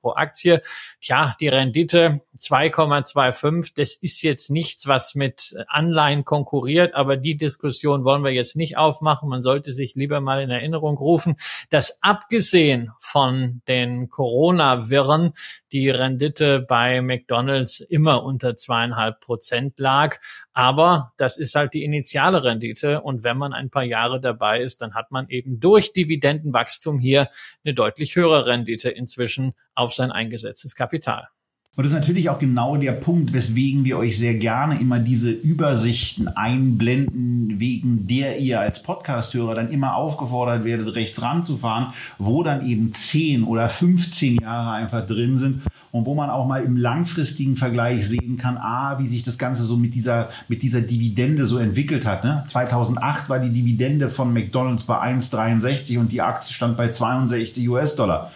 pro 0.00 0.10
Aktie. 0.14 0.60
Tja, 1.00 1.34
die 1.40 1.48
Rendite 1.48 2.22
2,25, 2.36 3.72
das 3.76 3.94
ist 3.94 4.22
jetzt 4.22 4.50
nichts, 4.50 4.88
was 4.88 5.14
mit 5.14 5.54
Anleihen 5.68 6.24
konkurriert, 6.24 6.94
aber 6.94 7.16
die 7.16 7.36
Diskussion 7.36 8.04
wollen 8.04 8.24
wir 8.24 8.32
jetzt 8.32 8.56
nicht 8.56 8.76
aufmachen. 8.76 9.28
Man 9.28 9.42
sollte 9.42 9.72
sich 9.72 9.94
lieber 9.94 10.20
mal 10.20 10.40
in 10.40 10.50
Erinnerung 10.50 10.96
rufen, 10.96 11.36
dass 11.68 12.02
abgesehen 12.02 12.90
von 12.98 13.62
den 13.68 14.08
Corona-Wirren 14.08 15.32
die 15.72 15.90
Rendite 15.90 16.39
bei 16.40 17.02
McDonald's 17.02 17.80
immer 17.80 18.24
unter 18.24 18.56
zweieinhalb 18.56 19.20
Prozent 19.20 19.78
lag. 19.78 20.18
Aber 20.52 21.12
das 21.16 21.36
ist 21.36 21.54
halt 21.54 21.74
die 21.74 21.84
initiale 21.84 22.42
Rendite. 22.42 23.02
Und 23.02 23.22
wenn 23.24 23.36
man 23.36 23.52
ein 23.52 23.70
paar 23.70 23.84
Jahre 23.84 24.20
dabei 24.20 24.60
ist, 24.60 24.80
dann 24.80 24.94
hat 24.94 25.10
man 25.10 25.28
eben 25.28 25.60
durch 25.60 25.92
Dividendenwachstum 25.92 26.98
hier 26.98 27.28
eine 27.64 27.74
deutlich 27.74 28.16
höhere 28.16 28.46
Rendite 28.46 28.90
inzwischen 28.90 29.54
auf 29.74 29.94
sein 29.94 30.10
eingesetztes 30.10 30.74
Kapital. 30.74 31.28
Und 31.76 31.84
das 31.84 31.92
ist 31.92 31.98
natürlich 31.98 32.28
auch 32.28 32.40
genau 32.40 32.76
der 32.76 32.92
Punkt, 32.92 33.32
weswegen 33.32 33.84
wir 33.84 33.96
euch 33.96 34.18
sehr 34.18 34.34
gerne 34.34 34.80
immer 34.80 34.98
diese 34.98 35.30
Übersichten 35.30 36.26
einblenden, 36.26 37.60
wegen 37.60 38.08
der 38.08 38.40
ihr 38.40 38.60
als 38.60 38.82
Podcasthörer 38.82 39.54
dann 39.54 39.70
immer 39.70 39.94
aufgefordert 39.94 40.64
werdet, 40.64 40.94
rechts 40.96 41.22
ranzufahren, 41.22 41.92
wo 42.18 42.42
dann 42.42 42.66
eben 42.66 42.92
10 42.92 43.44
oder 43.44 43.68
15 43.68 44.40
Jahre 44.42 44.72
einfach 44.72 45.06
drin 45.06 45.38
sind 45.38 45.62
und 45.92 46.06
wo 46.06 46.14
man 46.16 46.28
auch 46.28 46.46
mal 46.46 46.64
im 46.64 46.76
langfristigen 46.76 47.54
Vergleich 47.54 48.06
sehen 48.08 48.36
kann, 48.36 48.58
ah, 48.58 48.98
wie 48.98 49.06
sich 49.06 49.22
das 49.22 49.38
Ganze 49.38 49.64
so 49.64 49.76
mit 49.76 49.94
dieser, 49.94 50.30
mit 50.48 50.62
dieser 50.62 50.80
Dividende 50.80 51.46
so 51.46 51.58
entwickelt 51.58 52.04
hat. 52.04 52.24
Ne? 52.24 52.42
2008 52.48 53.28
war 53.28 53.38
die 53.38 53.50
Dividende 53.50 54.10
von 54.10 54.32
McDonald's 54.32 54.82
bei 54.82 55.00
1,63 55.00 56.00
und 56.00 56.10
die 56.10 56.20
Aktie 56.20 56.52
stand 56.52 56.76
bei 56.76 56.90
62 56.90 57.68
US-Dollar. 57.68 58.32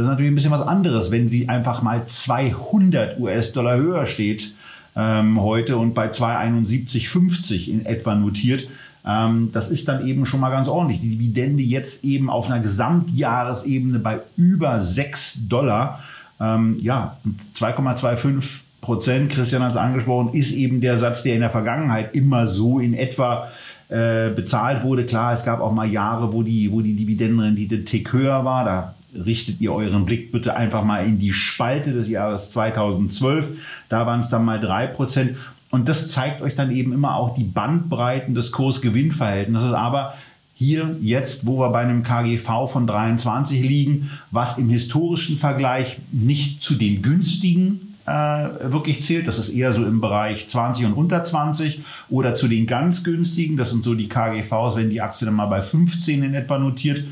Das 0.00 0.06
ist 0.06 0.12
natürlich 0.12 0.32
ein 0.32 0.34
bisschen 0.34 0.50
was 0.50 0.66
anderes, 0.66 1.10
wenn 1.10 1.28
sie 1.28 1.50
einfach 1.50 1.82
mal 1.82 2.06
200 2.06 3.20
US-Dollar 3.20 3.76
höher 3.76 4.06
steht 4.06 4.54
ähm, 4.96 5.38
heute 5.42 5.76
und 5.76 5.92
bei 5.92 6.08
271,50 6.08 7.68
in 7.68 7.84
etwa 7.84 8.14
notiert. 8.14 8.66
Ähm, 9.06 9.50
das 9.52 9.70
ist 9.70 9.88
dann 9.88 10.06
eben 10.06 10.24
schon 10.24 10.40
mal 10.40 10.48
ganz 10.48 10.68
ordentlich. 10.68 11.02
Die 11.02 11.10
Dividende 11.10 11.62
jetzt 11.62 12.02
eben 12.02 12.30
auf 12.30 12.46
einer 12.46 12.60
Gesamtjahresebene 12.60 13.98
bei 13.98 14.20
über 14.38 14.80
6 14.80 15.48
Dollar. 15.48 16.00
Ähm, 16.40 16.78
ja, 16.80 17.18
2,25 17.58 18.42
Prozent, 18.80 19.30
Christian 19.30 19.62
hat 19.62 19.72
es 19.72 19.76
angesprochen, 19.76 20.32
ist 20.32 20.52
eben 20.52 20.80
der 20.80 20.96
Satz, 20.96 21.24
der 21.24 21.34
in 21.34 21.40
der 21.40 21.50
Vergangenheit 21.50 22.16
immer 22.16 22.46
so 22.46 22.80
in 22.80 22.94
etwa 22.94 23.48
äh, 23.90 24.30
bezahlt 24.30 24.82
wurde. 24.82 25.04
Klar, 25.04 25.34
es 25.34 25.44
gab 25.44 25.60
auch 25.60 25.72
mal 25.72 25.90
Jahre, 25.90 26.32
wo 26.32 26.42
die, 26.42 26.72
wo 26.72 26.80
die 26.80 26.94
Dividendenrendite 26.94 27.84
tick 27.84 28.14
höher 28.14 28.46
war. 28.46 28.64
Da 28.64 28.94
richtet 29.14 29.60
ihr 29.60 29.72
euren 29.72 30.04
Blick 30.04 30.32
bitte 30.32 30.54
einfach 30.56 30.84
mal 30.84 31.04
in 31.04 31.18
die 31.18 31.32
Spalte 31.32 31.92
des 31.92 32.08
Jahres 32.08 32.50
2012. 32.50 33.50
Da 33.88 34.06
waren 34.06 34.20
es 34.20 34.28
dann 34.28 34.44
mal 34.44 34.60
drei 34.60 34.86
Prozent. 34.86 35.36
Und 35.70 35.88
das 35.88 36.10
zeigt 36.10 36.42
euch 36.42 36.54
dann 36.54 36.72
eben 36.72 36.92
immer 36.92 37.14
auch 37.16 37.34
die 37.34 37.44
Bandbreiten 37.44 38.34
des 38.34 38.50
Kurs-Gewinn-Verhältnisses. 38.52 39.72
Aber 39.72 40.14
hier 40.54 40.96
jetzt, 41.00 41.46
wo 41.46 41.58
wir 41.58 41.70
bei 41.70 41.80
einem 41.80 42.02
KGV 42.02 42.68
von 42.70 42.86
23 42.86 43.62
liegen, 43.62 44.10
was 44.30 44.58
im 44.58 44.68
historischen 44.68 45.38
Vergleich 45.38 45.98
nicht 46.12 46.62
zu 46.62 46.74
den 46.74 47.00
günstigen 47.00 47.96
äh, 48.04 48.72
wirklich 48.72 49.02
zählt. 49.02 49.28
Das 49.28 49.38
ist 49.38 49.50
eher 49.50 49.72
so 49.72 49.86
im 49.86 50.00
Bereich 50.00 50.48
20 50.48 50.86
und 50.86 50.92
unter 50.94 51.24
20 51.24 51.80
oder 52.08 52.34
zu 52.34 52.48
den 52.48 52.66
ganz 52.66 53.04
günstigen. 53.04 53.56
Das 53.56 53.70
sind 53.70 53.84
so 53.84 53.94
die 53.94 54.08
KGVs, 54.08 54.76
wenn 54.76 54.90
die 54.90 55.00
Aktie 55.00 55.24
dann 55.24 55.34
mal 55.34 55.46
bei 55.46 55.62
15 55.62 56.22
in 56.24 56.34
etwa 56.34 56.58
notiert. 56.58 57.04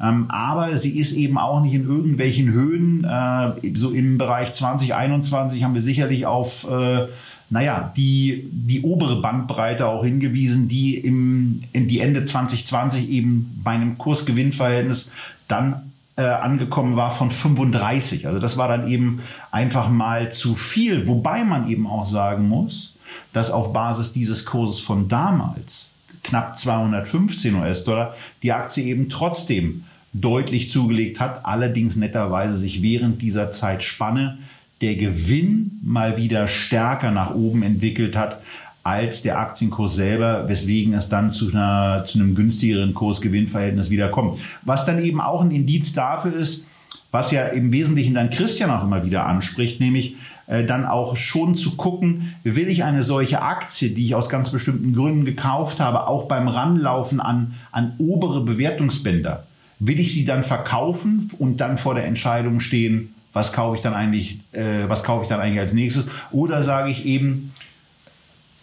Ähm, 0.00 0.30
aber 0.30 0.78
sie 0.78 0.98
ist 0.98 1.12
eben 1.12 1.38
auch 1.38 1.60
nicht 1.60 1.74
in 1.74 1.86
irgendwelchen 1.86 2.50
Höhen. 2.52 3.04
Äh, 3.04 3.74
so 3.74 3.90
im 3.90 4.18
Bereich 4.18 4.54
2021 4.54 5.64
haben 5.64 5.74
wir 5.74 5.82
sicherlich 5.82 6.24
auf, 6.24 6.68
äh, 6.70 7.08
naja, 7.50 7.92
die, 7.96 8.48
die 8.52 8.82
obere 8.82 9.20
Bandbreite 9.20 9.86
auch 9.86 10.04
hingewiesen, 10.04 10.68
die 10.68 10.96
im, 10.96 11.62
in 11.72 11.88
die 11.88 12.00
Ende 12.00 12.24
2020 12.24 13.08
eben 13.08 13.60
bei 13.64 13.72
einem 13.72 13.98
Kursgewinnverhältnis 13.98 15.10
dann 15.48 15.92
äh, 16.16 16.22
angekommen 16.22 16.96
war 16.96 17.10
von 17.10 17.30
35. 17.30 18.26
Also 18.26 18.38
das 18.38 18.56
war 18.56 18.68
dann 18.68 18.88
eben 18.88 19.20
einfach 19.50 19.88
mal 19.88 20.32
zu 20.32 20.54
viel. 20.54 21.08
Wobei 21.08 21.44
man 21.44 21.68
eben 21.68 21.86
auch 21.86 22.06
sagen 22.06 22.48
muss, 22.48 22.94
dass 23.32 23.50
auf 23.50 23.72
Basis 23.72 24.12
dieses 24.12 24.44
Kurses 24.44 24.80
von 24.80 25.08
damals 25.08 25.90
knapp 26.22 26.58
215 26.58 27.54
US-Dollar, 27.54 28.14
die 28.42 28.52
Aktie 28.52 28.84
eben 28.84 29.08
trotzdem 29.08 29.84
deutlich 30.12 30.70
zugelegt 30.70 31.20
hat, 31.20 31.44
allerdings 31.44 31.96
netterweise 31.96 32.54
sich 32.54 32.82
während 32.82 33.20
dieser 33.22 33.52
Zeitspanne 33.52 34.38
der 34.80 34.96
Gewinn 34.96 35.80
mal 35.82 36.16
wieder 36.16 36.46
stärker 36.48 37.10
nach 37.10 37.34
oben 37.34 37.62
entwickelt 37.62 38.16
hat 38.16 38.40
als 38.84 39.20
der 39.20 39.38
Aktienkurs 39.38 39.96
selber, 39.96 40.48
weswegen 40.48 40.94
es 40.94 41.08
dann 41.10 41.30
zu, 41.30 41.50
einer, 41.50 42.04
zu 42.06 42.18
einem 42.18 42.34
günstigeren 42.34 42.94
Kurs-Gewinn-Verhältnis 42.94 43.90
wieder 43.90 44.08
kommt. 44.08 44.38
Was 44.62 44.86
dann 44.86 45.02
eben 45.02 45.20
auch 45.20 45.42
ein 45.42 45.50
Indiz 45.50 45.92
dafür 45.92 46.34
ist, 46.34 46.64
was 47.10 47.30
ja 47.30 47.46
im 47.46 47.72
Wesentlichen 47.72 48.14
dann 48.14 48.30
Christian 48.30 48.70
auch 48.70 48.84
immer 48.84 49.04
wieder 49.04 49.26
anspricht, 49.26 49.80
nämlich 49.80 50.16
äh, 50.46 50.64
dann 50.64 50.86
auch 50.86 51.16
schon 51.16 51.54
zu 51.54 51.76
gucken, 51.76 52.34
will 52.44 52.68
ich 52.68 52.84
eine 52.84 53.02
solche 53.02 53.42
Aktie, 53.42 53.90
die 53.90 54.06
ich 54.06 54.14
aus 54.14 54.30
ganz 54.30 54.50
bestimmten 54.50 54.94
Gründen 54.94 55.26
gekauft 55.26 55.80
habe, 55.80 56.06
auch 56.06 56.26
beim 56.26 56.48
Ranlaufen 56.48 57.20
an, 57.20 57.54
an 57.72 57.92
obere 57.98 58.42
Bewertungsbänder, 58.42 59.44
will 59.78 60.00
ich 60.00 60.12
sie 60.12 60.24
dann 60.24 60.42
verkaufen 60.42 61.30
und 61.38 61.58
dann 61.58 61.78
vor 61.78 61.94
der 61.94 62.04
Entscheidung 62.04 62.60
stehen, 62.60 63.14
was 63.32 63.52
kaufe 63.52 63.76
ich 63.76 63.82
dann 63.82 63.94
eigentlich, 63.94 64.40
äh, 64.52 64.88
was 64.88 65.04
kaufe 65.04 65.22
ich 65.22 65.28
dann 65.28 65.40
eigentlich 65.40 65.60
als 65.60 65.72
nächstes? 65.72 66.08
Oder 66.32 66.62
sage 66.62 66.90
ich 66.90 67.04
eben, 67.06 67.52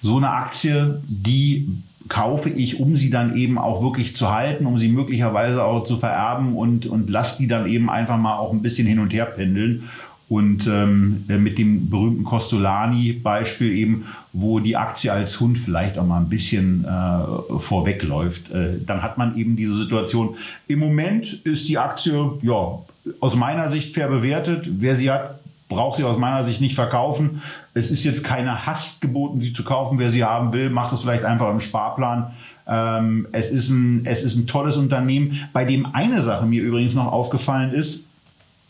so 0.02 0.18
eine 0.18 0.30
Aktie, 0.30 1.02
die 1.08 1.70
kaufe 2.10 2.50
ich, 2.50 2.80
um 2.80 2.96
sie 2.96 3.10
dann 3.10 3.36
eben 3.36 3.58
auch 3.58 3.82
wirklich 3.82 4.16
zu 4.16 4.32
halten, 4.32 4.66
um 4.66 4.78
sie 4.78 4.90
möglicherweise 4.90 5.64
auch 5.64 5.86
zu 5.86 5.98
vererben 5.98 6.56
und, 6.56 6.86
und 6.86 7.10
lass 7.10 7.38
die 7.38 7.48
dann 7.48 7.68
eben 7.68 7.90
einfach 7.90 8.18
mal 8.18 8.38
auch 8.38 8.52
ein 8.52 8.62
bisschen 8.62 8.86
hin 8.86 9.00
und 9.00 9.14
her 9.14 9.26
pendeln. 9.26 9.90
Und 10.28 10.66
ähm, 10.66 11.26
mit 11.28 11.60
dem 11.60 11.90
berühmten 11.90 12.24
Costolani-Beispiel 12.24 13.72
eben, 13.72 14.06
wo 14.34 14.60
die 14.60 14.76
Aktie 14.76 15.12
als 15.12 15.40
Hund 15.40 15.58
vielleicht 15.58 16.00
auch 16.00 16.06
mal 16.06 16.20
ein 16.20 16.30
bisschen 16.30 16.84
äh, 16.84 17.60
vorwegläuft, 17.60 18.50
äh, 18.50 18.80
dann 18.84 19.04
hat 19.04 19.20
man 19.20 19.38
eben 19.38 19.56
diese 19.56 19.74
Situation. 19.74 20.36
Im 20.68 20.80
Moment 20.80 21.32
ist 21.32 21.68
die 21.68 21.78
Aktie 21.78 22.32
ja 22.42 22.80
aus 23.20 23.36
meiner 23.36 23.70
Sicht 23.70 23.94
fair 23.94 24.08
bewertet. 24.08 24.68
Wer 24.80 24.96
sie 24.96 25.12
hat, 25.12 25.42
braucht 25.70 25.98
sie 25.98 26.04
aus 26.04 26.18
meiner 26.18 26.44
Sicht 26.44 26.60
nicht 26.60 26.76
verkaufen. 26.76 27.44
Es 27.76 27.92
ist 27.92 28.04
jetzt 28.04 28.24
keine 28.24 28.66
Hast 28.66 29.02
geboten, 29.02 29.42
sie 29.42 29.54
zu 29.54 29.64
kaufen. 29.64 30.00
Wer 30.00 30.10
sie 30.10 30.24
haben 30.24 30.54
will, 30.54 30.72
macht 30.72 30.92
es 30.92 31.02
vielleicht 31.02 31.24
einfach 31.24 31.52
im 31.52 31.60
Sparplan. 31.60 32.32
Ähm, 32.68 33.28
es, 33.32 33.50
ist 33.50 33.70
ein, 33.70 34.06
es 34.06 34.24
ist 34.24 34.36
ein 34.38 34.48
tolles 34.48 34.76
Unternehmen, 34.78 35.48
bei 35.54 35.66
dem 35.66 35.86
eine 35.94 36.24
Sache 36.24 36.48
mir 36.48 36.64
übrigens 36.64 36.96
noch 36.96 37.12
aufgefallen 37.12 37.72
ist, 37.72 38.08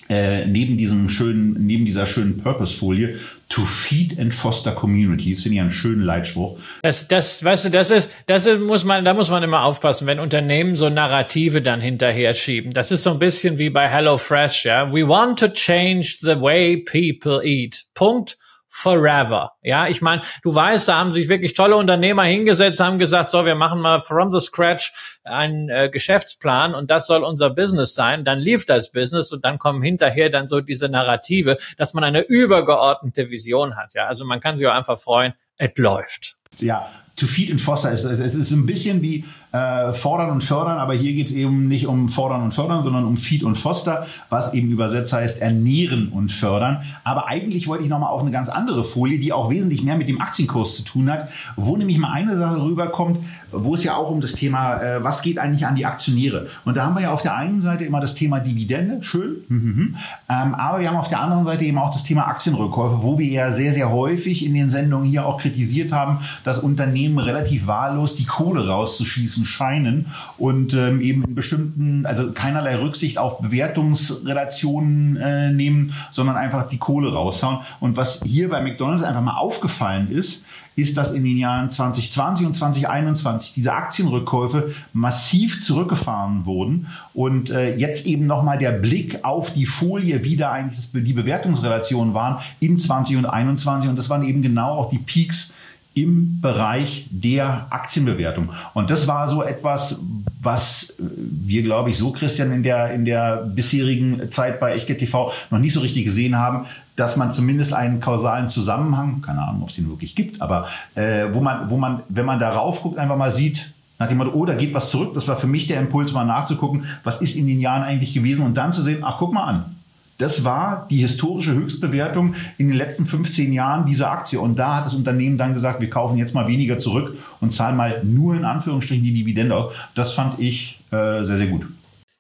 äh, 0.10 0.46
neben 0.46 0.78
diesem 0.78 1.10
schönen, 1.10 1.66
neben 1.66 1.86
dieser 1.86 2.06
schönen 2.06 2.38
Purpose-Folie, 2.38 3.20
to 3.50 3.66
feed 3.66 4.20
and 4.20 4.34
foster 4.34 4.72
communities, 4.72 5.42
finde 5.42 5.56
ich 5.56 5.62
einen 5.62 5.72
schönen 5.72 6.02
Leitspruch. 6.02 6.60
Das, 6.82 7.08
das, 7.08 7.44
weißt 7.44 7.66
du, 7.66 7.70
das 7.70 7.92
ist, 7.92 8.12
das 8.28 8.48
muss 8.60 8.84
man, 8.84 9.06
da 9.06 9.14
muss 9.14 9.30
man 9.30 9.44
immer 9.44 9.64
aufpassen, 9.64 10.08
wenn 10.08 10.20
Unternehmen 10.20 10.76
so 10.76 10.90
Narrative 10.90 11.62
dann 11.62 11.82
hinterher 11.82 12.34
schieben. 12.34 12.72
Das 12.72 12.92
ist 12.92 13.04
so 13.04 13.12
ein 13.12 13.20
bisschen 13.20 13.58
wie 13.58 13.70
bei 13.70 13.88
HelloFresh, 13.88 14.66
ja. 14.66 14.94
We 14.94 15.08
want 15.08 15.40
to 15.40 15.48
change 15.48 16.18
the 16.22 16.40
way 16.40 16.78
people 16.78 17.42
eat. 17.44 17.86
Punkt 17.94 18.38
forever. 18.68 19.54
Ja, 19.64 19.88
ich 19.88 20.02
meine, 20.02 20.22
du 20.44 20.54
weißt, 20.54 20.88
da 20.88 20.98
haben 20.98 21.14
sich 21.14 21.30
wirklich 21.30 21.54
tolle 21.54 21.76
Unternehmer 21.76 22.24
hingesetzt, 22.24 22.80
haben 22.80 23.00
gesagt, 23.00 23.30
so, 23.30 23.46
wir 23.46 23.56
machen 23.56 23.80
mal 23.80 24.00
from 24.00 24.32
the 24.32 24.40
scratch 24.40 25.20
einen 25.24 25.70
äh, 25.70 25.90
Geschäftsplan 25.90 26.76
und 26.76 26.92
das 26.92 27.08
soll 27.08 27.24
unser 27.24 27.50
Business 27.50 27.94
sein. 27.94 28.24
Dann 28.24 28.40
lief 28.40 28.66
das 28.66 28.92
Business 28.92 29.32
und 29.32 29.46
dann 29.46 29.60
kommen 29.60 29.82
hinterher 29.82 30.30
dann 30.30 30.48
so 30.48 30.62
diese 30.62 30.90
Narrative, 30.90 31.58
dass 31.78 31.94
man 31.94 32.04
eine 32.04 32.22
übergeordnete 32.22 33.30
Vision 33.30 33.76
hat. 33.76 33.94
Ja, 33.94 34.08
also 34.08 34.26
man 34.26 34.40
kann 34.40 34.58
sich 34.58 34.68
auch 34.68 34.76
einfach 34.76 35.00
freuen, 35.00 35.34
es 35.58 35.72
läuft. 35.78 36.38
Ja, 36.60 36.90
to 37.16 37.28
feed 37.28 37.52
and 37.52 37.62
foster 37.62 37.92
ist, 37.92 38.04
es 38.04 38.36
ist 38.36 38.52
ein 38.52 38.66
bisschen 38.66 39.02
wie 39.02 39.26
äh, 39.56 39.94
fordern 39.94 40.32
und 40.32 40.44
fördern, 40.44 40.80
aber 40.80 40.94
hier 40.94 41.14
geht 41.14 41.28
es 41.28 41.34
eben 41.34 41.70
nicht 41.70 41.88
um 41.88 42.10
fordern 42.10 42.42
und 42.42 42.54
fördern, 42.54 42.84
sondern 42.84 43.06
um 43.06 43.16
Feed 43.16 43.42
und 43.42 43.56
Foster, 43.56 44.06
was 44.30 44.54
eben 44.54 44.70
übersetzt 44.70 45.14
heißt 45.14 45.42
ernähren 45.42 46.10
und 46.10 46.32
fördern. 46.32 46.82
Aber 47.06 47.28
eigentlich 47.28 47.68
wollte 47.68 47.86
ich 47.86 47.90
nochmal 47.90 48.10
auf 48.10 48.22
eine 48.22 48.32
ganz 48.32 48.50
andere 48.50 48.84
Folie, 48.84 49.18
die 49.18 49.32
auch 49.32 49.50
wesentlich 49.50 49.82
mehr 49.82 49.96
mit 49.96 50.10
dem 50.10 50.20
Aktienkurs 50.20 50.76
zu 50.76 50.84
tun 50.84 51.10
hat, 51.10 51.30
wo 51.56 51.78
nämlich 51.78 51.98
mal 51.98 52.12
eine 52.12 52.36
Sache 52.36 52.62
rüberkommt, 52.62 53.20
wo 53.54 53.76
es 53.76 53.84
ja 53.86 53.96
auch 53.96 54.12
um 54.12 54.20
das 54.20 54.34
Thema, 54.34 54.82
äh, 54.82 55.04
was 55.04 55.22
geht 55.22 55.40
eigentlich 55.40 55.66
an 55.66 55.76
die 55.76 55.86
Aktionäre? 55.86 56.48
Und 56.66 56.76
da 56.76 56.86
haben 56.86 56.96
wir 56.96 57.04
ja 57.04 57.14
auf 57.14 57.22
der 57.22 57.36
einen 57.36 57.62
Seite 57.62 57.86
immer 57.86 58.02
das 58.02 58.16
Thema 58.16 58.42
Dividende, 58.42 59.02
schön, 59.04 59.38
mhm. 59.48 59.96
ähm, 60.30 60.56
aber 60.56 60.82
wir 60.82 60.90
haben 60.90 60.98
auf 60.98 61.08
der 61.08 61.22
anderen 61.22 61.46
Seite 61.46 61.64
eben 61.64 61.78
auch 61.78 61.92
das 61.92 62.04
Thema 62.04 62.28
Aktienrückkäufe, 62.28 62.98
wo 63.02 63.18
wir 63.18 63.28
ja 63.28 63.52
sehr, 63.52 63.72
sehr 63.72 63.90
häufig 63.90 64.46
in 64.46 64.54
den 64.54 64.70
Sendungen 64.70 65.08
hier 65.08 65.26
auch 65.26 65.40
kritisiert 65.40 65.94
haben, 65.94 66.20
dass 66.44 66.60
Unternehmen 66.60 67.20
relativ 67.20 67.68
wahllos 67.68 68.18
die 68.18 68.26
Kohle 68.26 68.68
rauszuschießen 68.68 69.45
scheinen 69.46 70.08
und 70.38 70.74
ähm, 70.74 71.02
eben 71.02 71.24
in 71.24 71.36
bestimmten, 71.36 72.06
also 72.06 72.32
keinerlei 72.32 72.78
Rücksicht 72.78 73.18
auf 73.18 73.40
Bewertungsrelationen 73.40 75.18
äh, 75.18 75.52
nehmen, 75.52 75.94
sondern 76.12 76.36
einfach 76.36 76.70
die 76.70 76.78
Kohle 76.78 77.14
raushauen. 77.14 77.60
Und 77.80 77.98
was 77.98 78.22
hier 78.24 78.50
bei 78.50 78.62
McDonald's 78.62 79.04
einfach 79.04 79.22
mal 79.22 79.38
aufgefallen 79.38 80.12
ist, 80.12 80.46
ist, 80.76 80.98
dass 80.98 81.12
in 81.12 81.24
den 81.24 81.38
Jahren 81.38 81.72
2020 81.72 82.46
und 82.46 82.54
2021 82.54 83.54
diese 83.54 83.74
Aktienrückkäufe 83.74 84.74
massiv 84.94 85.64
zurückgefahren 85.64 86.46
wurden 86.46 86.88
und 87.14 87.50
äh, 87.50 87.76
jetzt 87.78 88.06
eben 88.06 88.26
nochmal 88.26 88.58
der 88.58 88.72
Blick 88.72 89.24
auf 89.24 89.54
die 89.54 89.66
Folie, 89.66 90.24
wie 90.24 90.36
da 90.36 90.52
eigentlich 90.52 90.78
das, 90.78 90.92
die 90.92 91.14
Bewertungsrelationen 91.14 92.14
waren 92.14 92.40
in 92.60 92.78
20 92.78 93.18
und 93.18 93.26
21 93.26 93.90
und 93.90 93.98
das 93.98 94.10
waren 94.10 94.24
eben 94.24 94.42
genau 94.42 94.72
auch 94.72 94.90
die 94.90 95.00
Peaks 95.00 95.54
im 95.96 96.42
Bereich 96.42 97.08
der 97.10 97.68
Aktienbewertung. 97.70 98.50
Und 98.74 98.90
das 98.90 99.08
war 99.08 99.28
so 99.28 99.42
etwas, 99.42 100.00
was 100.42 100.94
wir, 101.00 101.64
glaube 101.64 101.90
ich, 101.90 101.98
so, 101.98 102.12
Christian, 102.12 102.52
in 102.52 102.64
der, 102.64 102.94
in 102.94 103.06
der 103.06 103.38
bisherigen 103.38 104.30
Zeit 104.30 104.60
bei 104.60 104.74
Echtgeld 104.74 105.00
TV 105.00 105.32
noch 105.50 105.58
nicht 105.58 105.74
so 105.74 105.80
richtig 105.80 106.04
gesehen 106.04 106.38
haben, 106.38 106.66
dass 106.98 107.16
man 107.16 107.32
zumindest 107.32 107.74
einen 107.74 108.02
kausalen 108.02 108.50
Zusammenhang, 108.50 109.22
keine 109.22 109.42
Ahnung, 109.42 109.64
ob 109.64 109.70
es 109.70 109.76
den 109.76 109.90
wirklich 109.90 110.16
gibt, 110.16 110.42
aber 110.42 110.68
äh, 110.96 111.28
wo 111.32 111.40
man, 111.40 111.70
wo 111.70 111.78
man, 111.78 112.04
wenn 112.10 112.26
man 112.26 112.40
darauf 112.40 112.82
guckt, 112.82 112.98
einfach 112.98 113.18
mal 113.18 113.32
sieht, 113.32 113.74
nach 113.98 114.08
dem 114.08 114.18
Motto, 114.18 114.32
oh, 114.34 114.46
da 114.46 114.54
geht 114.54 114.74
was 114.74 114.92
zurück. 114.92 115.14
Das 115.14 115.26
war 115.30 115.38
für 115.38 115.48
mich 115.48 115.68
der 115.68 115.80
Impuls, 115.80 116.12
mal 116.12 116.26
nachzugucken, 116.26 116.86
was 117.06 117.22
ist 117.22 117.36
in 117.36 117.48
den 117.48 117.62
Jahren 117.62 117.84
eigentlich 117.84 118.14
gewesen 118.14 118.46
und 118.46 118.56
dann 118.56 118.74
zu 118.74 118.82
sehen, 118.82 119.04
ach, 119.04 119.16
guck 119.18 119.32
mal 119.32 119.46
an. 119.46 119.75
Das 120.18 120.46
war 120.46 120.88
die 120.90 120.98
historische 120.98 121.54
Höchstbewertung 121.54 122.36
in 122.58 122.70
den 122.70 122.78
letzten 122.78 123.06
15 123.06 123.52
Jahren 123.52 123.86
dieser 123.86 124.12
Aktie. 124.12 124.40
Und 124.40 124.58
da 124.58 124.78
hat 124.78 124.86
das 124.86 124.94
Unternehmen 124.94 125.38
dann 125.38 125.54
gesagt, 125.54 125.82
wir 125.82 125.90
kaufen 125.90 126.18
jetzt 126.18 126.34
mal 126.34 126.48
weniger 126.48 126.78
zurück 126.78 127.18
und 127.42 127.54
zahlen 127.54 127.76
mal 127.76 128.02
nur 128.04 128.36
in 128.36 128.46
Anführungsstrichen 128.46 129.04
die 129.04 129.14
Dividende 129.14 129.56
aus. 129.56 129.74
Das 129.94 130.14
fand 130.14 130.40
ich 130.40 130.80
äh, 130.92 131.24
sehr, 131.24 131.38
sehr 131.38 131.48
gut. 131.48 131.68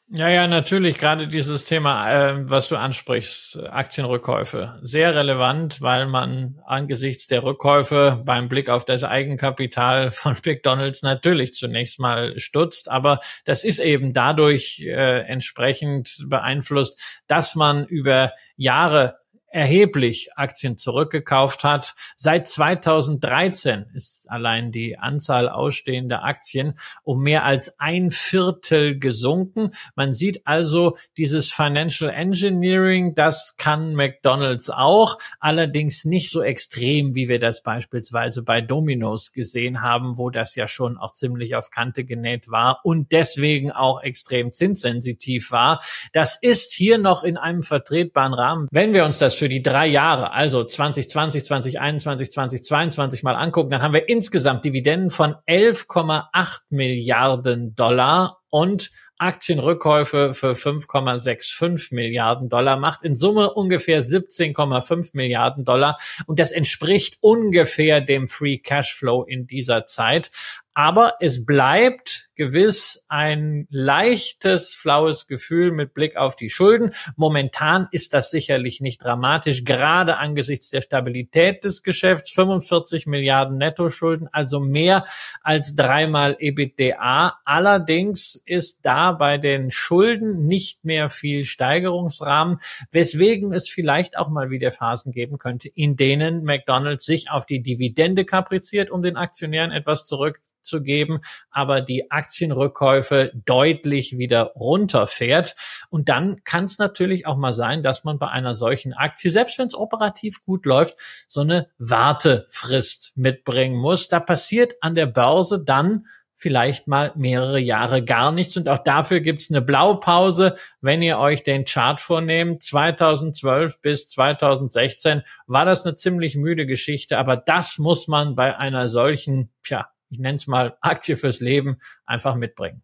Ja, 0.10 0.30
ja, 0.30 0.46
natürlich. 0.46 1.00
Gerade 1.00 1.28
dieses 1.28 1.66
Thema, 1.66 2.12
äh, 2.12 2.50
was 2.50 2.68
du 2.68 2.76
ansprichst, 2.76 3.60
Aktienrückkäufe, 3.70 4.78
sehr 4.84 5.16
relevant, 5.16 5.82
weil 5.82 6.06
man 6.06 6.62
angesichts 6.68 7.26
der 7.26 7.42
Rückkäufe 7.44 8.22
beim 8.24 8.48
Blick 8.48 8.70
auf 8.70 8.86
das 8.86 9.04
Eigenkapital 9.04 10.12
von 10.12 10.38
McDonald's 10.46 11.02
natürlich 11.02 11.54
zunächst 11.54 12.00
mal 12.00 12.38
stutzt. 12.40 12.92
Aber 12.92 13.18
das 13.46 13.64
ist 13.64 13.80
eben 13.80 14.14
dadurch 14.14 14.80
äh, 14.86 15.22
entsprechend 15.22 16.24
beeinflusst, 16.30 17.24
dass 17.26 17.56
man 17.56 17.86
über 17.88 18.32
Jahre 18.58 19.18
erheblich 19.56 20.32
Aktien 20.36 20.78
zurückgekauft 20.78 21.64
hat. 21.64 21.96
Seit 22.18 22.46
2013 22.46 23.86
ist 23.94 24.30
allein 24.30 24.74
die 24.74 24.98
Anzahl 24.98 25.48
ausstehender 25.48 26.26
Aktien 26.26 26.74
um 27.04 27.22
mehr 27.22 27.46
als 27.46 27.80
ein 27.80 28.12
Viertel 28.12 29.00
gesunken. 29.00 29.72
Man 29.96 30.12
sieht 30.12 30.46
also 30.46 30.98
dieses 31.16 31.54
Financial 31.54 32.12
Engineering, 32.12 33.16
das 33.16 33.56
kann 33.56 33.96
McDonald's 33.96 34.70
auch, 34.70 35.20
allerdings 35.40 36.04
nicht 36.04 36.32
so 36.32 36.42
extrem, 36.42 37.16
wie 37.16 37.30
wir 37.30 37.40
das 37.40 37.64
beispielsweise 37.64 38.44
bei 38.44 38.60
Domino's 38.60 39.32
gesehen 39.32 39.82
haben, 39.82 40.18
wo 40.18 40.30
das 40.30 40.56
ja 40.56 40.68
schon 40.68 40.98
auch 40.98 41.14
ziemlich 41.14 41.56
auf 41.56 41.70
Kante 41.72 42.04
genäht 42.04 42.50
war 42.50 42.82
und 42.84 43.14
deswegen 43.14 43.72
auch 43.72 44.04
extrem 44.04 44.52
zinssensitiv 44.52 45.54
war. 45.54 45.82
Das 46.12 46.36
ist 46.42 46.74
hier 46.74 46.98
noch 46.98 47.24
in 47.24 47.38
einem 47.38 47.64
vertretbaren 47.64 48.34
Rahmen. 48.34 48.68
Wenn 48.70 48.94
wir 48.94 49.06
uns 49.06 49.20
das 49.20 49.36
für 49.36 49.45
für 49.46 49.50
die 49.50 49.62
drei 49.62 49.86
Jahre, 49.86 50.32
also 50.34 50.64
2020, 50.64 51.46
2021, 51.46 52.32
2022 52.32 53.22
mal 53.22 53.36
angucken, 53.36 53.70
dann 53.70 53.84
haben 53.84 53.94
wir 53.94 54.10
insgesamt 54.10 54.66
Dividenden 54.66 55.12
von 55.12 55.36
11,8 55.48 56.62
Milliarden 56.72 57.76
Dollar 57.76 58.40
und 58.50 58.90
Aktienrückkäufe 59.20 60.34
für 60.34 60.54
5,65 60.54 61.94
Milliarden 61.94 62.50
Dollar, 62.50 62.78
macht 62.78 63.04
in 63.04 63.16
Summe 63.16 63.54
ungefähr 63.54 64.02
17,5 64.02 65.12
Milliarden 65.14 65.64
Dollar 65.64 65.96
und 66.26 66.40
das 66.40 66.52
entspricht 66.52 67.20
ungefähr 67.22 68.02
dem 68.02 68.28
Free 68.28 68.58
Cashflow 68.58 69.26
in 69.26 69.46
dieser 69.46 69.86
Zeit. 69.86 70.32
Aber 70.76 71.14
es 71.22 71.46
bleibt 71.46 72.26
gewiss 72.36 73.06
ein 73.08 73.66
leichtes, 73.70 74.74
flaues 74.74 75.26
Gefühl 75.26 75.72
mit 75.72 75.94
Blick 75.94 76.18
auf 76.18 76.36
die 76.36 76.50
Schulden. 76.50 76.92
Momentan 77.16 77.88
ist 77.92 78.14
das 78.14 78.30
sicherlich 78.30 78.82
nicht 78.82 79.04
dramatisch, 79.04 79.64
gerade 79.64 80.18
angesichts 80.18 80.70
der 80.70 80.82
Stabilität 80.82 81.64
des 81.64 81.82
Geschäfts. 81.82 82.32
45 82.32 83.08
Milliarden 83.08 83.58
Nettoschulden, 83.58 84.28
also 84.34 84.60
mehr 84.60 85.06
als 85.42 85.76
dreimal 85.76 86.36
EBITDA. 86.38 87.40
Allerdings 87.46 88.36
ist 88.46 88.86
da 88.86 89.14
bei 89.14 89.38
den 89.38 89.72
Schulden 89.72 90.46
nicht 90.46 90.84
mehr 90.84 91.08
viel 91.08 91.46
Steigerungsrahmen, 91.46 92.58
weswegen 92.92 93.54
es 93.54 93.70
vielleicht 93.70 94.18
auch 94.18 94.30
mal 94.30 94.50
wieder 94.50 94.72
Phasen 94.72 95.14
geben 95.14 95.38
könnte, 95.38 95.70
in 95.70 95.96
denen 95.96 96.44
McDonald's 96.44 97.06
sich 97.06 97.32
auf 97.32 97.46
die 97.46 97.62
Dividende 97.62 98.26
kapriziert, 98.26 98.92
um 98.92 99.02
den 99.02 99.16
Aktionären 99.16 99.72
etwas 99.72 100.06
zurück 100.06 100.42
zu 100.66 100.82
geben, 100.82 101.22
aber 101.52 101.82
die 101.82 102.12
Aktienrückkäufe 102.12 103.32
deutlich 103.46 104.18
wieder 104.18 104.54
runterfährt. 104.56 105.56
Und 105.90 106.10
dann 106.10 106.44
kann 106.44 106.66
es 106.66 106.78
natürlich 106.78 107.28
auch 107.28 107.38
mal 107.38 107.54
sein, 107.54 107.84
dass 107.84 108.04
man 108.04 108.20
bei 108.20 108.28
einer 108.28 108.54
solchen 108.54 108.94
Aktie, 108.94 109.32
selbst 109.32 109.58
wenn 109.60 109.68
es 109.68 109.78
operativ 109.78 110.44
gut 110.44 110.66
läuft, 110.66 110.98
so 111.28 111.42
eine 111.42 111.70
Wartefrist 111.78 113.14
mitbringen 113.16 113.78
muss. 113.78 114.08
Da 114.08 114.20
passiert 114.20 114.76
an 114.82 114.96
der 114.96 115.06
Börse 115.06 115.64
dann 115.64 116.06
vielleicht 116.36 116.88
mal 116.88 117.14
mehrere 117.16 117.60
Jahre 117.60 118.04
gar 118.04 118.32
nichts. 118.32 118.58
Und 118.58 118.68
auch 118.68 118.80
dafür 118.80 119.22
gibt's 119.22 119.50
eine 119.50 119.62
Blaupause, 119.62 120.56
wenn 120.82 121.02
ihr 121.02 121.18
euch 121.18 121.44
den 121.44 121.66
Chart 121.66 122.00
vornehmt. 122.00 122.62
2012 122.62 123.82
bis 123.82 124.10
2016 124.10 125.24
war 125.48 125.66
das 125.66 125.86
eine 125.86 125.96
ziemlich 125.96 126.36
müde 126.36 126.66
Geschichte, 126.66 127.18
aber 127.18 127.38
das 127.38 127.78
muss 127.78 128.08
man 128.08 128.36
bei 128.36 128.58
einer 128.58 128.90
solchen, 128.90 129.50
tja, 129.64 129.88
ich 130.16 130.20
nenne 130.20 130.36
es 130.36 130.48
mal 130.48 130.76
Aktie 130.82 131.18
fürs 131.18 131.42
Leben, 131.42 131.78
einfach 132.06 132.36
mitbringen. 132.36 132.82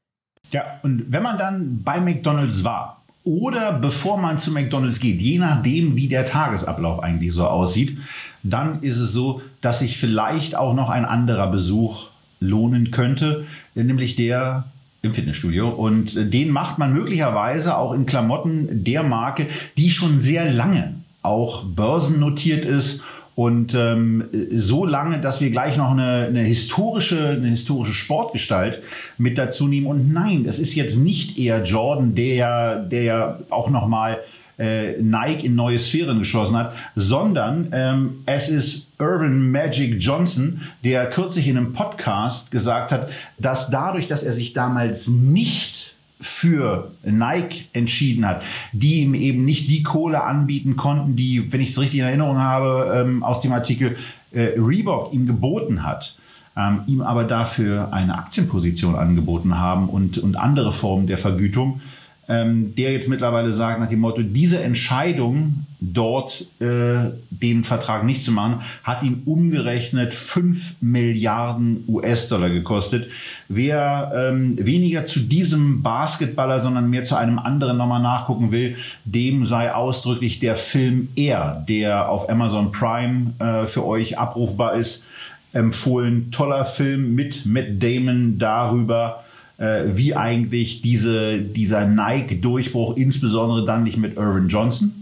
Ja, 0.52 0.80
und 0.84 1.06
wenn 1.12 1.24
man 1.24 1.38
dann 1.38 1.82
bei 1.84 2.00
McDonald's 2.02 2.64
war 2.64 3.04
oder 3.24 3.72
bevor 3.72 4.18
man 4.18 4.38
zu 4.38 4.52
McDonald's 4.52 5.00
geht, 5.00 5.22
je 5.22 5.38
nachdem, 5.38 5.96
wie 5.96 6.10
der 6.10 6.26
Tagesablauf 6.26 7.02
eigentlich 7.02 7.34
so 7.34 7.48
aussieht, 7.48 7.98
dann 8.44 8.84
ist 8.84 8.98
es 8.98 9.14
so, 9.14 9.42
dass 9.62 9.80
sich 9.80 9.98
vielleicht 9.98 10.56
auch 10.56 10.74
noch 10.74 10.90
ein 10.90 11.06
anderer 11.06 11.48
Besuch 11.48 12.10
lohnen 12.42 12.92
könnte, 12.92 13.46
nämlich 13.76 14.16
der 14.16 14.66
im 15.02 15.14
Fitnessstudio. 15.14 15.70
Und 15.70 16.34
den 16.34 16.50
macht 16.50 16.80
man 16.80 16.92
möglicherweise 16.92 17.78
auch 17.78 17.94
in 17.94 18.06
Klamotten 18.06 18.84
der 18.84 19.04
Marke, 19.04 19.48
die 19.78 19.90
schon 19.90 20.20
sehr 20.20 20.52
lange 20.52 20.96
auch 21.22 21.64
börsennotiert 21.64 22.66
ist 22.66 23.04
und 23.36 23.74
ähm, 23.76 24.26
so 24.52 24.86
lange, 24.86 25.20
dass 25.20 25.42
wir 25.42 25.52
gleich 25.52 25.78
noch 25.78 25.92
eine, 25.92 26.28
eine, 26.28 26.42
historische, 26.42 27.30
eine 27.30 27.48
historische 27.48 27.94
Sportgestalt 27.94 28.82
mit 29.18 29.38
dazu 29.38 29.68
nehmen. 29.68 29.88
Und 29.88 30.12
nein, 30.12 30.46
es 30.48 30.60
ist 30.60 30.76
jetzt 30.76 30.98
nicht 30.98 31.38
eher 31.38 31.64
Jordan, 31.64 32.14
der 32.14 32.36
ja, 32.36 32.76
der 32.76 33.04
ja 33.04 33.40
auch 33.50 33.70
noch 33.70 33.88
mal 33.88 34.20
äh, 34.60 35.02
Nike 35.02 35.46
in 35.46 35.56
neue 35.56 35.80
Sphären 35.80 36.20
geschossen 36.20 36.58
hat, 36.58 36.74
sondern 36.96 37.70
ähm, 37.72 38.24
es 38.26 38.50
ist 38.50 38.92
Irvin 39.00 39.50
Magic 39.52 39.96
Johnson, 40.00 40.62
der 40.84 41.10
kürzlich 41.10 41.48
in 41.48 41.58
einem 41.58 41.74
Podcast 41.74 42.52
gesagt 42.52 42.92
hat, 42.92 43.10
dass 43.40 43.70
dadurch, 43.70 44.08
dass 44.08 44.24
er 44.24 44.34
sich 44.34 44.54
damals 44.54 45.08
nicht 45.08 45.91
für 46.22 46.92
Nike 47.04 47.66
entschieden 47.74 48.28
hat, 48.28 48.44
die 48.72 49.02
ihm 49.02 49.16
eben 49.16 49.44
nicht 49.44 49.70
die 49.70 49.84
Kohle 49.84 50.24
anbieten 50.24 50.76
konnten, 50.76 51.16
die, 51.16 51.52
wenn 51.52 51.62
ich 51.62 51.72
es 51.72 51.80
richtig 51.80 52.00
in 52.00 52.06
Erinnerung 52.06 52.38
habe, 52.38 52.94
ähm, 52.96 53.24
aus 53.24 53.42
dem 53.42 53.52
Artikel 53.52 53.98
äh, 54.32 54.52
Reebok 54.58 55.12
ihm 55.14 55.26
geboten 55.26 55.84
hat, 55.84 56.16
ähm, 56.56 56.82
ihm 56.88 57.02
aber 57.02 57.24
dafür 57.24 57.92
eine 57.92 58.18
Aktienposition 58.18 58.96
angeboten 58.96 59.58
haben 59.58 59.90
und, 59.90 60.18
und 60.18 60.36
andere 60.36 60.72
Formen 60.72 61.08
der 61.08 61.18
Vergütung, 61.18 61.82
ähm, 62.28 62.76
der 62.76 62.94
jetzt 62.94 63.10
mittlerweile 63.10 63.52
sagt 63.52 63.80
nach 63.80 63.90
dem 63.90 64.00
Motto, 64.00 64.22
diese 64.22 64.62
Entscheidung 64.64 65.66
dort 65.84 66.46
äh, 66.60 67.10
den 67.32 67.64
Vertrag 67.64 68.04
nicht 68.06 68.24
zu 68.24 68.32
machen, 68.32 68.62
hat 68.84 69.02
ihn 69.02 69.24
umgerechnet 69.26 70.14
5 70.14 70.76
Milliarden 70.80 71.84
US-Dollar 71.88 72.52
gekostet. 72.52 73.10
Wer 73.50 74.12
ähm, 74.16 74.64
weniger 74.64 75.08
zu 75.08 75.22
diesem 75.22 75.82
Basketballer, 75.82 76.60
sondern 76.60 76.92
mehr 76.92 77.04
zu 77.04 77.16
einem 77.16 77.40
anderen 77.40 77.78
nochmal 77.78 78.02
nachgucken 78.02 78.52
will, 78.52 78.78
dem 79.06 79.44
sei 79.46 79.74
ausdrücklich 79.74 80.40
der 80.40 80.56
Film 80.56 81.10
Air, 81.16 81.66
der 81.68 82.10
auf 82.10 82.30
Amazon 82.30 82.72
Prime 82.72 83.34
äh, 83.40 83.66
für 83.66 83.84
euch 83.84 84.20
abrufbar 84.20 84.76
ist, 84.76 85.08
empfohlen. 85.52 86.30
Toller 86.32 86.66
Film 86.66 87.16
mit 87.16 87.48
Matt 87.48 87.82
Damon 87.82 88.38
darüber, 88.38 89.24
äh, 89.58 89.86
wie 89.96 90.16
eigentlich 90.16 90.84
diese, 90.84 91.40
dieser 91.40 91.88
Nike-Durchbruch, 91.88 92.96
insbesondere 92.98 93.66
dann 93.66 93.82
nicht 93.82 93.98
mit 93.98 94.16
Irvin 94.16 94.48
Johnson 94.48 95.01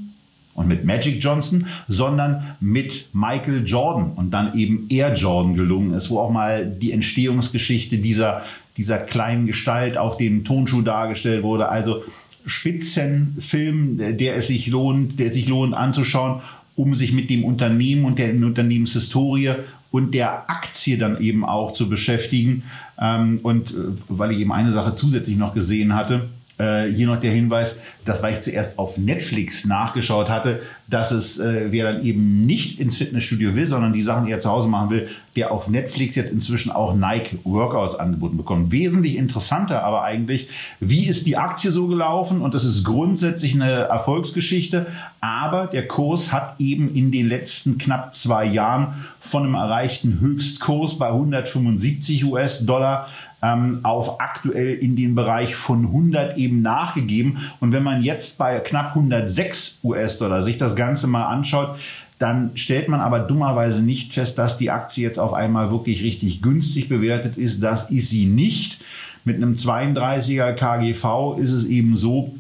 und 0.59 0.67
mit 0.67 0.83
Magic 0.83 1.23
Johnson, 1.23 1.67
sondern 1.87 2.55
mit 2.59 3.07
Michael 3.13 3.63
Jordan 3.65 4.11
und 4.11 4.31
dann 4.31 4.57
eben 4.57 4.87
Air 4.89 5.13
Jordan 5.13 5.55
gelungen 5.55 5.93
ist, 5.93 6.09
wo 6.09 6.19
auch 6.19 6.31
mal 6.31 6.65
die 6.65 6.91
Entstehungsgeschichte 6.91 7.97
dieser, 7.97 8.43
dieser 8.75 8.97
kleinen 8.97 9.47
Gestalt 9.47 9.97
auf 9.97 10.17
dem 10.17 10.43
Tonschuh 10.43 10.81
dargestellt 10.81 11.43
wurde. 11.43 11.69
Also 11.69 12.03
Spitzenfilm, 12.45 14.17
der 14.17 14.35
es 14.35 14.47
sich 14.47 14.67
lohnt, 14.67 15.17
der 15.17 15.31
sich 15.31 15.47
lohnt 15.47 15.73
anzuschauen, 15.73 16.41
um 16.75 16.93
sich 16.93 17.13
mit 17.13 17.29
dem 17.29 17.45
Unternehmen 17.45 18.03
und 18.03 18.19
der 18.19 18.31
Unternehmenshistorie 18.31 19.51
und 19.91 20.13
der 20.13 20.49
Aktie 20.49 20.97
dann 20.97 21.21
eben 21.21 21.45
auch 21.45 21.71
zu 21.71 21.87
beschäftigen. 21.87 22.63
Ähm, 22.99 23.39
und 23.43 23.71
äh, 23.71 23.75
weil 24.09 24.33
ich 24.33 24.39
eben 24.39 24.51
eine 24.51 24.73
Sache 24.73 24.93
zusätzlich 24.93 25.37
noch 25.37 25.53
gesehen 25.53 25.95
hatte, 25.95 26.27
äh, 26.59 26.91
hier 26.91 27.07
noch 27.07 27.19
der 27.19 27.31
Hinweis, 27.31 27.79
dass 28.05 28.21
weil 28.21 28.33
ich 28.33 28.41
zuerst 28.41 28.77
auf 28.79 28.97
Netflix 28.97 29.65
nachgeschaut 29.65 30.29
hatte, 30.29 30.61
dass 30.87 31.11
es, 31.11 31.39
äh, 31.39 31.71
wer 31.71 31.93
dann 31.93 32.03
eben 32.03 32.45
nicht 32.45 32.79
ins 32.79 32.97
Fitnessstudio 32.97 33.55
will, 33.55 33.65
sondern 33.65 33.93
die 33.93 34.01
Sachen 34.01 34.27
eher 34.27 34.39
zu 34.39 34.49
Hause 34.49 34.67
machen 34.67 34.89
will, 34.89 35.07
der 35.35 35.51
auf 35.51 35.69
Netflix 35.69 36.15
jetzt 36.15 36.31
inzwischen 36.31 36.71
auch 36.71 36.95
Nike 36.95 37.39
Workouts 37.43 37.95
angeboten 37.95 38.35
bekommt. 38.35 38.71
Wesentlich 38.71 39.15
interessanter 39.15 39.83
aber 39.83 40.03
eigentlich, 40.03 40.49
wie 40.79 41.07
ist 41.07 41.25
die 41.25 41.37
Aktie 41.37 41.71
so 41.71 41.87
gelaufen? 41.87 42.41
Und 42.41 42.53
das 42.53 42.65
ist 42.65 42.83
grundsätzlich 42.83 43.55
eine 43.55 43.71
Erfolgsgeschichte, 43.71 44.87
aber 45.21 45.67
der 45.67 45.87
Kurs 45.87 46.33
hat 46.33 46.59
eben 46.59 46.93
in 46.93 47.11
den 47.11 47.27
letzten 47.27 47.77
knapp 47.77 48.13
zwei 48.15 48.45
Jahren 48.45 49.05
von 49.21 49.43
einem 49.43 49.53
erreichten 49.53 50.19
Höchstkurs 50.19 50.97
bei 50.97 51.07
175 51.07 52.25
US-Dollar 52.25 53.07
ähm, 53.41 53.79
auf 53.83 54.19
aktuell 54.19 54.73
in 54.73 54.95
den 54.95 55.15
Bereich 55.15 55.55
von 55.55 55.85
100 55.85 56.37
eben 56.37 56.61
nachgegeben. 56.61 57.37
Und 57.59 57.71
wenn 57.71 57.83
man 57.83 58.01
jetzt 58.01 58.37
bei 58.37 58.59
knapp 58.59 58.89
106 58.89 59.79
US-Dollar 59.83 60.41
sich 60.41 60.57
das 60.57 60.75
Ganze 60.75 61.07
mal 61.07 61.25
anschaut, 61.25 61.77
dann 62.17 62.51
stellt 62.55 62.89
man 62.89 62.99
aber 62.99 63.19
dummerweise 63.19 63.81
nicht 63.81 64.13
fest, 64.13 64.37
dass 64.37 64.57
die 64.57 64.71
Aktie 64.71 65.03
jetzt 65.03 65.19
auf 65.19 65.33
einmal 65.33 65.71
wirklich 65.71 66.03
richtig 66.03 66.41
günstig 66.41 66.89
bewertet 66.89 67.37
ist. 67.37 67.63
Das 67.63 67.89
ist 67.89 68.09
sie 68.09 68.25
nicht. 68.25 68.81
Mit 69.23 69.37
einem 69.37 69.55
32er 69.55 70.53
KGV 70.53 71.39
ist 71.39 71.53
es 71.53 71.65
eben 71.65 71.95
so, 71.95 72.33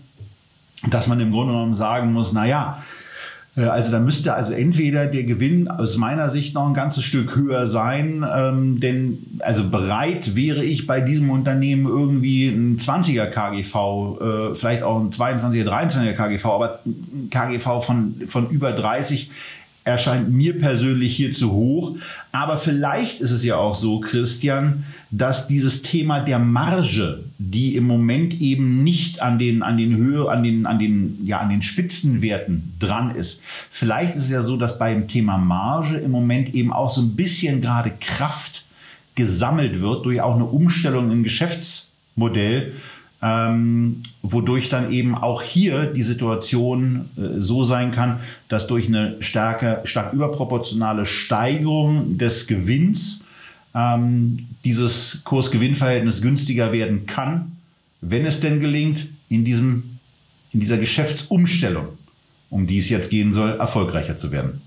dass 0.89 1.07
man 1.07 1.19
im 1.21 1.31
Grunde 1.31 1.53
genommen 1.53 1.75
sagen 1.75 2.11
muss, 2.11 2.33
na 2.33 2.45
ja, 2.45 2.83
also 3.67 3.91
da 3.91 3.99
müsste 3.99 4.33
also 4.33 4.53
entweder 4.53 5.05
der 5.05 5.23
Gewinn 5.23 5.67
aus 5.67 5.97
meiner 5.97 6.29
Sicht 6.29 6.53
noch 6.53 6.67
ein 6.67 6.73
ganzes 6.73 7.03
Stück 7.03 7.35
höher 7.35 7.67
sein, 7.67 8.25
ähm, 8.35 8.79
denn 8.79 9.39
also 9.39 9.69
bereit 9.69 10.35
wäre 10.35 10.63
ich 10.63 10.87
bei 10.87 11.01
diesem 11.01 11.29
Unternehmen 11.29 11.85
irgendwie 11.85 12.47
ein 12.47 12.77
20er 12.77 13.27
KGV, 13.27 14.21
äh, 14.21 14.55
vielleicht 14.55 14.83
auch 14.83 14.99
ein 14.99 15.09
22er, 15.09 15.65
23er 15.65 16.13
KGV, 16.13 16.45
aber 16.45 16.79
ein 16.85 17.29
KGV 17.29 17.83
von, 17.83 18.15
von 18.27 18.49
über 18.49 18.71
30 18.71 19.29
erscheint 19.83 20.29
mir 20.29 20.57
persönlich 20.57 21.15
hier 21.15 21.33
zu 21.33 21.51
hoch. 21.51 21.95
Aber 22.31 22.57
vielleicht 22.57 23.21
ist 23.21 23.31
es 23.31 23.43
ja 23.43 23.57
auch 23.57 23.75
so, 23.75 23.99
Christian, 23.99 24.85
dass 25.09 25.47
dieses 25.47 25.81
Thema 25.81 26.19
der 26.19 26.39
Marge, 26.39 27.23
die 27.37 27.75
im 27.75 27.85
Moment 27.85 28.39
eben 28.39 28.83
nicht 28.83 29.21
an 29.21 29.39
den, 29.39 29.63
an 29.63 29.77
den 29.77 29.95
Höhe, 29.95 30.29
an 30.29 30.43
den, 30.43 30.65
an 30.65 30.79
den, 30.79 31.25
ja, 31.25 31.39
an 31.39 31.49
den 31.49 31.61
Spitzenwerten 31.61 32.73
dran 32.79 33.15
ist. 33.15 33.41
Vielleicht 33.69 34.15
ist 34.15 34.25
es 34.25 34.29
ja 34.29 34.41
so, 34.41 34.57
dass 34.57 34.77
beim 34.77 35.07
Thema 35.07 35.37
Marge 35.37 35.97
im 35.97 36.11
Moment 36.11 36.53
eben 36.53 36.71
auch 36.71 36.89
so 36.89 37.01
ein 37.01 37.15
bisschen 37.15 37.61
gerade 37.61 37.91
Kraft 37.99 38.65
gesammelt 39.15 39.81
wird 39.81 40.05
durch 40.05 40.21
auch 40.21 40.35
eine 40.35 40.45
Umstellung 40.45 41.11
im 41.11 41.23
Geschäftsmodell 41.23 42.73
ähm, 43.21 44.03
wodurch 44.21 44.69
dann 44.69 44.91
eben 44.91 45.15
auch 45.15 45.41
hier 45.41 45.87
die 45.87 46.03
Situation 46.03 47.09
äh, 47.17 47.41
so 47.41 47.63
sein 47.63 47.91
kann, 47.91 48.21
dass 48.47 48.67
durch 48.67 48.87
eine 48.87 49.21
starke, 49.21 49.81
stark 49.83 50.13
überproportionale 50.13 51.05
Steigerung 51.05 52.17
des 52.17 52.47
Gewinns 52.47 53.25
ähm, 53.75 54.47
dieses 54.63 55.23
Kurs-Gewinn-Verhältnis 55.25 56.21
günstiger 56.21 56.71
werden 56.71 57.05
kann, 57.05 57.57
wenn 58.01 58.25
es 58.25 58.39
denn 58.39 58.61
gelingt, 58.61 59.07
in, 59.27 59.43
diesem, 59.43 59.99
in 60.53 60.61
dieser 60.61 60.77
Geschäftsumstellung, 60.77 61.89
um 62.49 62.67
die 62.67 62.77
es 62.77 62.89
jetzt 62.89 63.09
gehen 63.09 63.31
soll, 63.31 63.59
erfolgreicher 63.59 64.15
zu 64.15 64.31
werden. 64.31 64.61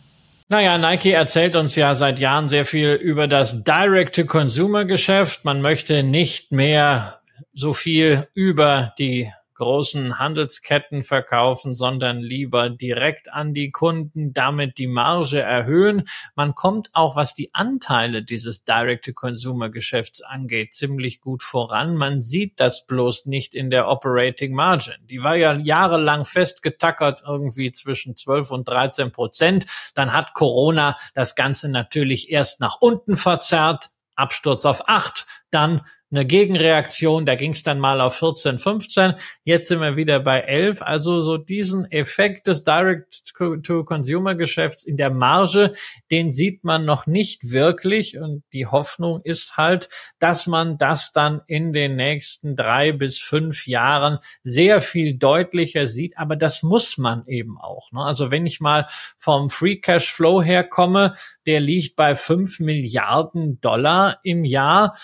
Naja, 0.49 0.77
Nike 0.77 1.13
erzählt 1.13 1.57
uns 1.57 1.77
ja 1.77 1.95
seit 1.95 2.21
Jahren 2.21 2.47
sehr 2.47 2.67
viel 2.67 2.91
über 2.91 3.27
das 3.27 3.65
Direct-to-Consumer-Geschäft. 3.65 5.47
Man 5.47 5.63
möchte 5.63 6.03
nicht 6.03 6.53
mehr 6.53 7.22
so 7.53 7.73
viel 7.73 8.29
über 8.35 8.93
die 8.99 9.31
großen 9.63 10.19
Handelsketten 10.19 11.05
verkaufen, 11.05 11.77
sondern 11.77 12.19
lieber 12.19 12.69
direkt 12.69 13.33
an 13.33 13.55
die 13.55 13.71
Kunden, 13.71 14.33
damit 14.33 14.77
die 14.77 14.89
Marge 14.89 15.41
erhöhen. 15.41 16.03
Man 16.35 16.57
kommt 16.57 16.89
auch, 16.95 17.15
was 17.15 17.35
die 17.35 17.55
Anteile 17.55 18.25
dieses 18.25 18.65
Direct-to-Consumer-Geschäfts 18.65 20.23
angeht, 20.23 20.75
ziemlich 20.75 21.21
gut 21.21 21.45
voran. 21.45 21.95
Man 21.95 22.21
sieht 22.21 22.59
das 22.59 22.87
bloß 22.87 23.27
nicht 23.27 23.55
in 23.55 23.71
der 23.71 23.89
Operating 23.89 24.53
Margin. 24.53 24.95
Die 25.09 25.23
war 25.23 25.37
ja 25.37 25.53
jahrelang 25.53 26.25
festgetackert, 26.25 27.23
irgendwie 27.25 27.71
zwischen 27.71 28.17
12 28.17 28.51
und 28.51 28.69
13 28.69 29.13
Prozent. 29.13 29.67
Dann 29.95 30.13
hat 30.13 30.35
Corona 30.35 30.97
das 31.15 31.37
Ganze 31.37 31.71
natürlich 31.71 32.33
erst 32.33 32.61
nach 32.61 32.79
unten 32.81 33.17
verzerrt. 33.17 33.91
Absturz 34.15 34.67
auf 34.67 34.89
acht, 34.89 35.27
dann 35.51 35.83
eine 36.13 36.25
Gegenreaktion, 36.27 37.27
da 37.27 37.35
ging 37.35 37.53
es 37.53 37.63
dann 37.63 37.81
mal 37.81 38.03
auf 38.03 38.17
14, 38.17 38.59
15, 38.59 39.15
jetzt 39.45 39.69
sind 39.69 39.81
wir 39.81 39.97
wieder 39.97 40.21
bei 40.21 40.41
11. 40.41 40.83
Also 40.83 41.23
so 41.23 41.39
diesen 41.39 41.91
Effekt 41.91 42.47
des 42.47 42.65
Direct-to-Consumer-Geschäfts 42.65 44.85
in 44.85 44.99
der 44.99 45.09
Marge, 45.11 45.73
den 46.11 46.31
sieht 46.31 46.65
man 46.65 46.85
noch 46.85 47.07
nicht 47.07 47.51
wirklich 47.51 48.19
und 48.19 48.43
die 48.53 48.67
Hoffnung 48.67 49.23
ist 49.25 49.57
halt, 49.57 49.89
dass 50.19 50.47
man 50.47 50.77
das 50.77 51.13
dann 51.13 51.41
in 51.47 51.73
den 51.73 51.97
nächsten 51.97 52.57
drei 52.57 52.93
bis 52.93 53.19
fünf 53.19 53.67
Jahren 53.67 54.19
sehr 54.45 54.83
viel 54.83 55.15
deutlicher 55.15 55.87
sieht, 55.87 56.19
aber 56.19 56.37
das 56.37 56.63
muss 56.63 56.99
man 56.99 57.27
eben 57.27 57.59
auch. 57.59 57.91
Ne? 57.91 58.03
Also 58.03 58.31
wenn 58.31 58.45
ich 58.45 58.61
mal 58.61 58.85
vom 59.17 59.49
Free 59.49 59.77
Cash 59.77 60.13
Flow 60.13 60.43
herkomme, 60.43 61.15
der 61.47 61.61
liegt 61.61 61.97
bei 61.97 62.15
fünf 62.15 62.61
Milliarden 62.61 63.63
Dollar 63.63 64.19
im 64.23 64.45
Jahr, 64.45 64.95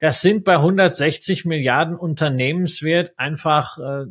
das 0.00 0.20
sind 0.20 0.44
bei 0.44 0.54
160 0.54 1.44
Milliarden 1.44 1.96
Unternehmenswert 1.96 3.12
einfach, 3.16 3.78
äh, 3.78 4.04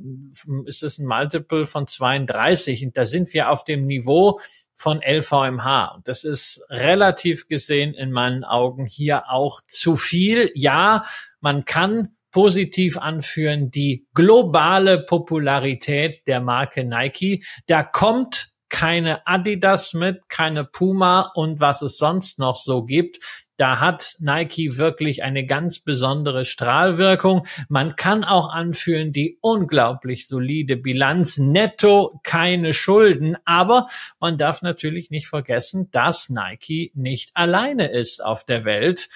ist 0.65 0.84
es 0.84 0.97
ein 0.97 1.06
Multiple 1.06 1.65
von 1.65 1.88
32. 1.88 2.86
Und 2.86 2.97
da 2.97 3.06
sind 3.06 3.34
wir 3.34 3.50
auf 3.50 3.63
dem 3.63 3.82
Niveau 3.82 4.39
von 4.76 5.02
LVMH. 5.02 5.95
Und 5.95 6.08
das 6.08 6.23
ist 6.23 6.62
relativ 6.69 7.47
gesehen 7.47 7.93
in 7.93 8.12
meinen 8.12 8.43
Augen 8.43 8.86
hier 8.86 9.30
auch 9.30 9.62
zu 9.65 9.95
viel. 9.95 10.52
Ja, 10.56 11.04
man 11.39 11.65
kann 11.65 12.10
positiv 12.32 12.97
anführen 12.97 13.71
die 13.71 14.08
globale 14.13 15.04
Popularität 15.04 16.28
der 16.28 16.41
Marke 16.41 16.84
Nike. 16.84 17.44
Da 17.65 17.83
kommt 17.83 18.50
keine 18.69 19.25
Adidas 19.25 19.94
mit, 19.94 20.27
keine 20.29 20.65
Puma 20.65 21.31
und 21.33 21.62
was 21.62 21.81
es 21.81 21.98
sonst 21.98 22.38
noch 22.38 22.58
so 22.58 22.83
gibt. 22.83 23.46
Da 23.58 23.79
hat 23.79 24.15
Nike 24.19 24.77
wirklich 24.77 25.23
eine 25.23 25.45
ganz 25.45 25.79
besondere 25.79 26.45
Strahlwirkung. 26.45 27.45
Man 27.69 27.95
kann 27.95 28.23
auch 28.23 28.49
anführen 28.49 29.12
die 29.12 29.39
unglaublich 29.41 30.27
solide 30.27 30.77
Bilanz, 30.77 31.39
netto 31.39 32.19
keine 32.23 32.73
Schulden, 32.73 33.35
aber 33.45 33.87
man 34.19 34.37
darf 34.37 34.62
natürlich 34.62 35.10
nicht 35.10 35.27
vergessen, 35.27 35.89
dass 35.91 36.29
Nike 36.29 36.91
nicht 36.93 37.31
alleine 37.33 37.87
ist 37.87 38.23
auf 38.23 38.45
der 38.45 38.63
Welt. 38.63 39.10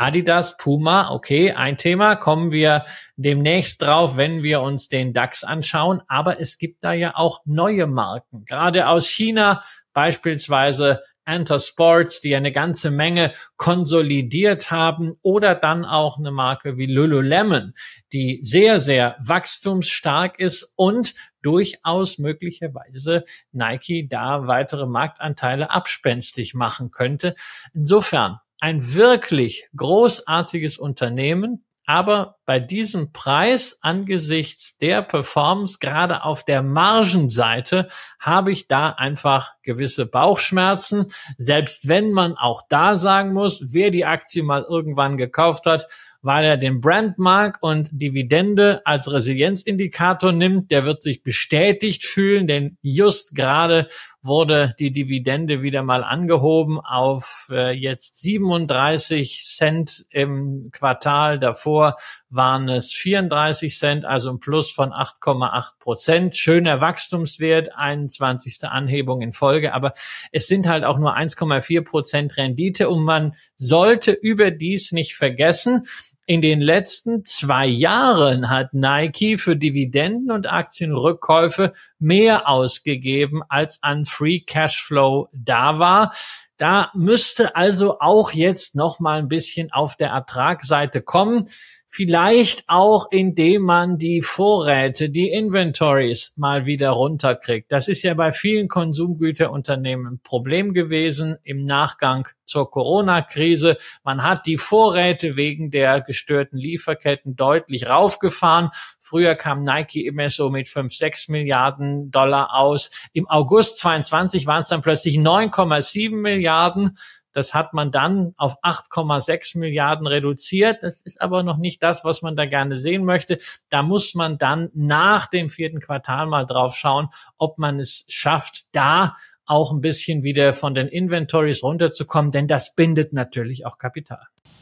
Adidas, 0.00 0.56
Puma, 0.56 1.10
okay, 1.10 1.52
ein 1.52 1.76
Thema, 1.76 2.16
kommen 2.16 2.52
wir 2.52 2.86
demnächst 3.16 3.82
drauf, 3.82 4.16
wenn 4.16 4.42
wir 4.42 4.62
uns 4.62 4.88
den 4.88 5.12
DAX 5.12 5.44
anschauen. 5.44 6.00
Aber 6.08 6.40
es 6.40 6.56
gibt 6.56 6.82
da 6.82 6.94
ja 6.94 7.12
auch 7.16 7.42
neue 7.44 7.86
Marken, 7.86 8.46
gerade 8.46 8.88
aus 8.88 9.06
China, 9.08 9.62
beispielsweise 9.92 11.02
Enter 11.24 11.58
Sports, 11.58 12.20
die 12.20 12.34
eine 12.34 12.52
ganze 12.52 12.90
Menge 12.90 13.32
konsolidiert 13.56 14.70
haben 14.70 15.16
oder 15.22 15.54
dann 15.54 15.84
auch 15.84 16.18
eine 16.18 16.30
Marke 16.30 16.76
wie 16.76 16.86
Lululemon, 16.86 17.74
die 18.12 18.40
sehr, 18.42 18.80
sehr 18.80 19.16
wachstumsstark 19.20 20.38
ist 20.38 20.72
und 20.76 21.14
durchaus 21.42 22.18
möglicherweise 22.18 23.24
Nike 23.52 24.08
da 24.08 24.46
weitere 24.46 24.86
Marktanteile 24.86 25.70
abspenstig 25.70 26.54
machen 26.54 26.90
könnte. 26.90 27.34
Insofern 27.72 28.38
ein 28.58 28.94
wirklich 28.94 29.68
großartiges 29.74 30.78
Unternehmen, 30.78 31.64
aber 31.90 32.36
bei 32.46 32.60
diesem 32.60 33.10
Preis 33.10 33.80
angesichts 33.82 34.78
der 34.78 35.02
Performance, 35.02 35.78
gerade 35.80 36.22
auf 36.22 36.44
der 36.44 36.62
Margenseite, 36.62 37.88
habe 38.20 38.52
ich 38.52 38.68
da 38.68 38.90
einfach 38.90 39.54
gewisse 39.64 40.06
Bauchschmerzen. 40.06 41.06
Selbst 41.36 41.88
wenn 41.88 42.12
man 42.12 42.36
auch 42.36 42.62
da 42.68 42.94
sagen 42.94 43.32
muss, 43.32 43.72
wer 43.72 43.90
die 43.90 44.04
Aktie 44.04 44.44
mal 44.44 44.62
irgendwann 44.62 45.16
gekauft 45.16 45.66
hat, 45.66 45.88
weil 46.22 46.44
er 46.44 46.56
den 46.56 46.80
Brandmark 46.80 47.58
und 47.60 47.88
Dividende 47.90 48.82
als 48.84 49.10
Resilienzindikator 49.10 50.30
nimmt, 50.30 50.70
der 50.70 50.84
wird 50.84 51.02
sich 51.02 51.24
bestätigt 51.24 52.04
fühlen, 52.04 52.46
denn 52.46 52.78
just 52.82 53.34
gerade 53.34 53.88
wurde 54.22 54.74
die 54.78 54.92
Dividende 54.92 55.62
wieder 55.62 55.82
mal 55.82 56.04
angehoben 56.04 56.78
auf 56.78 57.48
äh, 57.50 57.70
jetzt 57.70 58.20
37 58.20 59.42
Cent 59.44 60.06
im 60.10 60.70
Quartal. 60.72 61.38
Davor 61.38 61.96
waren 62.28 62.68
es 62.68 62.92
34 62.92 63.78
Cent, 63.78 64.04
also 64.04 64.30
ein 64.30 64.38
Plus 64.38 64.70
von 64.70 64.90
8,8 64.90 65.78
Prozent. 65.78 66.36
Schöner 66.36 66.80
Wachstumswert, 66.80 67.74
21. 67.74 68.64
Anhebung 68.64 69.22
in 69.22 69.32
Folge, 69.32 69.72
aber 69.72 69.94
es 70.32 70.46
sind 70.46 70.68
halt 70.68 70.84
auch 70.84 70.98
nur 70.98 71.16
1,4 71.16 71.82
Prozent 71.82 72.36
Rendite 72.36 72.90
und 72.90 73.02
man 73.02 73.34
sollte 73.56 74.12
überdies 74.12 74.92
nicht 74.92 75.14
vergessen, 75.14 75.84
in 76.30 76.42
den 76.42 76.60
letzten 76.60 77.24
zwei 77.24 77.66
Jahren 77.66 78.50
hat 78.50 78.72
Nike 78.72 79.36
für 79.36 79.56
Dividenden 79.56 80.30
und 80.30 80.48
Aktienrückkäufe 80.48 81.72
mehr 81.98 82.48
ausgegeben, 82.48 83.42
als 83.48 83.82
an 83.82 84.04
Free 84.04 84.38
Cashflow 84.38 85.28
da 85.32 85.80
war. 85.80 86.14
Da 86.56 86.92
müsste 86.94 87.56
also 87.56 87.98
auch 87.98 88.30
jetzt 88.30 88.76
noch 88.76 89.00
mal 89.00 89.18
ein 89.18 89.26
bisschen 89.26 89.72
auf 89.72 89.96
der 89.96 90.10
Ertragsseite 90.10 91.02
kommen. 91.02 91.48
Vielleicht 91.88 92.62
auch, 92.68 93.08
indem 93.10 93.62
man 93.62 93.98
die 93.98 94.22
Vorräte, 94.22 95.10
die 95.10 95.30
Inventories 95.30 96.34
mal 96.36 96.64
wieder 96.64 96.90
runterkriegt. 96.90 97.72
Das 97.72 97.88
ist 97.88 98.04
ja 98.04 98.14
bei 98.14 98.30
vielen 98.30 98.68
Konsumgüterunternehmen 98.68 100.06
ein 100.06 100.20
Problem 100.22 100.74
gewesen 100.74 101.38
im 101.42 101.64
Nachgang 101.64 102.28
zur 102.50 102.70
Corona-Krise. 102.70 103.76
Man 104.02 104.22
hat 104.22 104.44
die 104.46 104.58
Vorräte 104.58 105.36
wegen 105.36 105.70
der 105.70 106.00
gestörten 106.00 106.58
Lieferketten 106.58 107.36
deutlich 107.36 107.88
raufgefahren. 107.88 108.70
Früher 108.98 109.34
kam 109.36 109.62
Nike 109.62 110.06
immer 110.06 110.28
so 110.28 110.50
mit 110.50 110.68
5, 110.68 110.94
6 110.94 111.28
Milliarden 111.28 112.10
Dollar 112.10 112.54
aus. 112.54 112.90
Im 113.12 113.28
August 113.28 113.78
22 113.78 114.46
waren 114.46 114.60
es 114.60 114.68
dann 114.68 114.82
plötzlich 114.82 115.16
9,7 115.16 116.14
Milliarden. 116.14 116.96
Das 117.32 117.54
hat 117.54 117.72
man 117.74 117.92
dann 117.92 118.34
auf 118.36 118.62
8,6 118.62 119.58
Milliarden 119.58 120.06
reduziert. 120.06 120.82
Das 120.82 121.02
ist 121.02 121.20
aber 121.20 121.42
noch 121.42 121.58
nicht 121.58 121.82
das, 121.82 122.04
was 122.04 122.22
man 122.22 122.36
da 122.36 122.46
gerne 122.46 122.76
sehen 122.76 123.04
möchte. 123.04 123.38
Da 123.68 123.82
muss 123.82 124.14
man 124.14 124.38
dann 124.38 124.70
nach 124.74 125.26
dem 125.26 125.48
vierten 125.48 125.80
Quartal 125.80 126.26
mal 126.26 126.44
drauf 126.44 126.74
schauen, 126.74 127.08
ob 127.38 127.58
man 127.58 127.78
es 127.78 128.04
schafft, 128.08 128.64
da 128.72 129.14
auch 129.50 129.72
ein 129.72 129.80
bisschen 129.80 130.22
wieder 130.22 130.52
von 130.52 130.74
den 130.74 130.86
Inventories 130.88 131.62
runterzukommen, 131.62 132.30
denn 132.30 132.46
das 132.46 132.74
bindet 132.74 133.12
natürlich 133.12 133.66
auch 133.66 133.78
Kapital. 133.78 134.20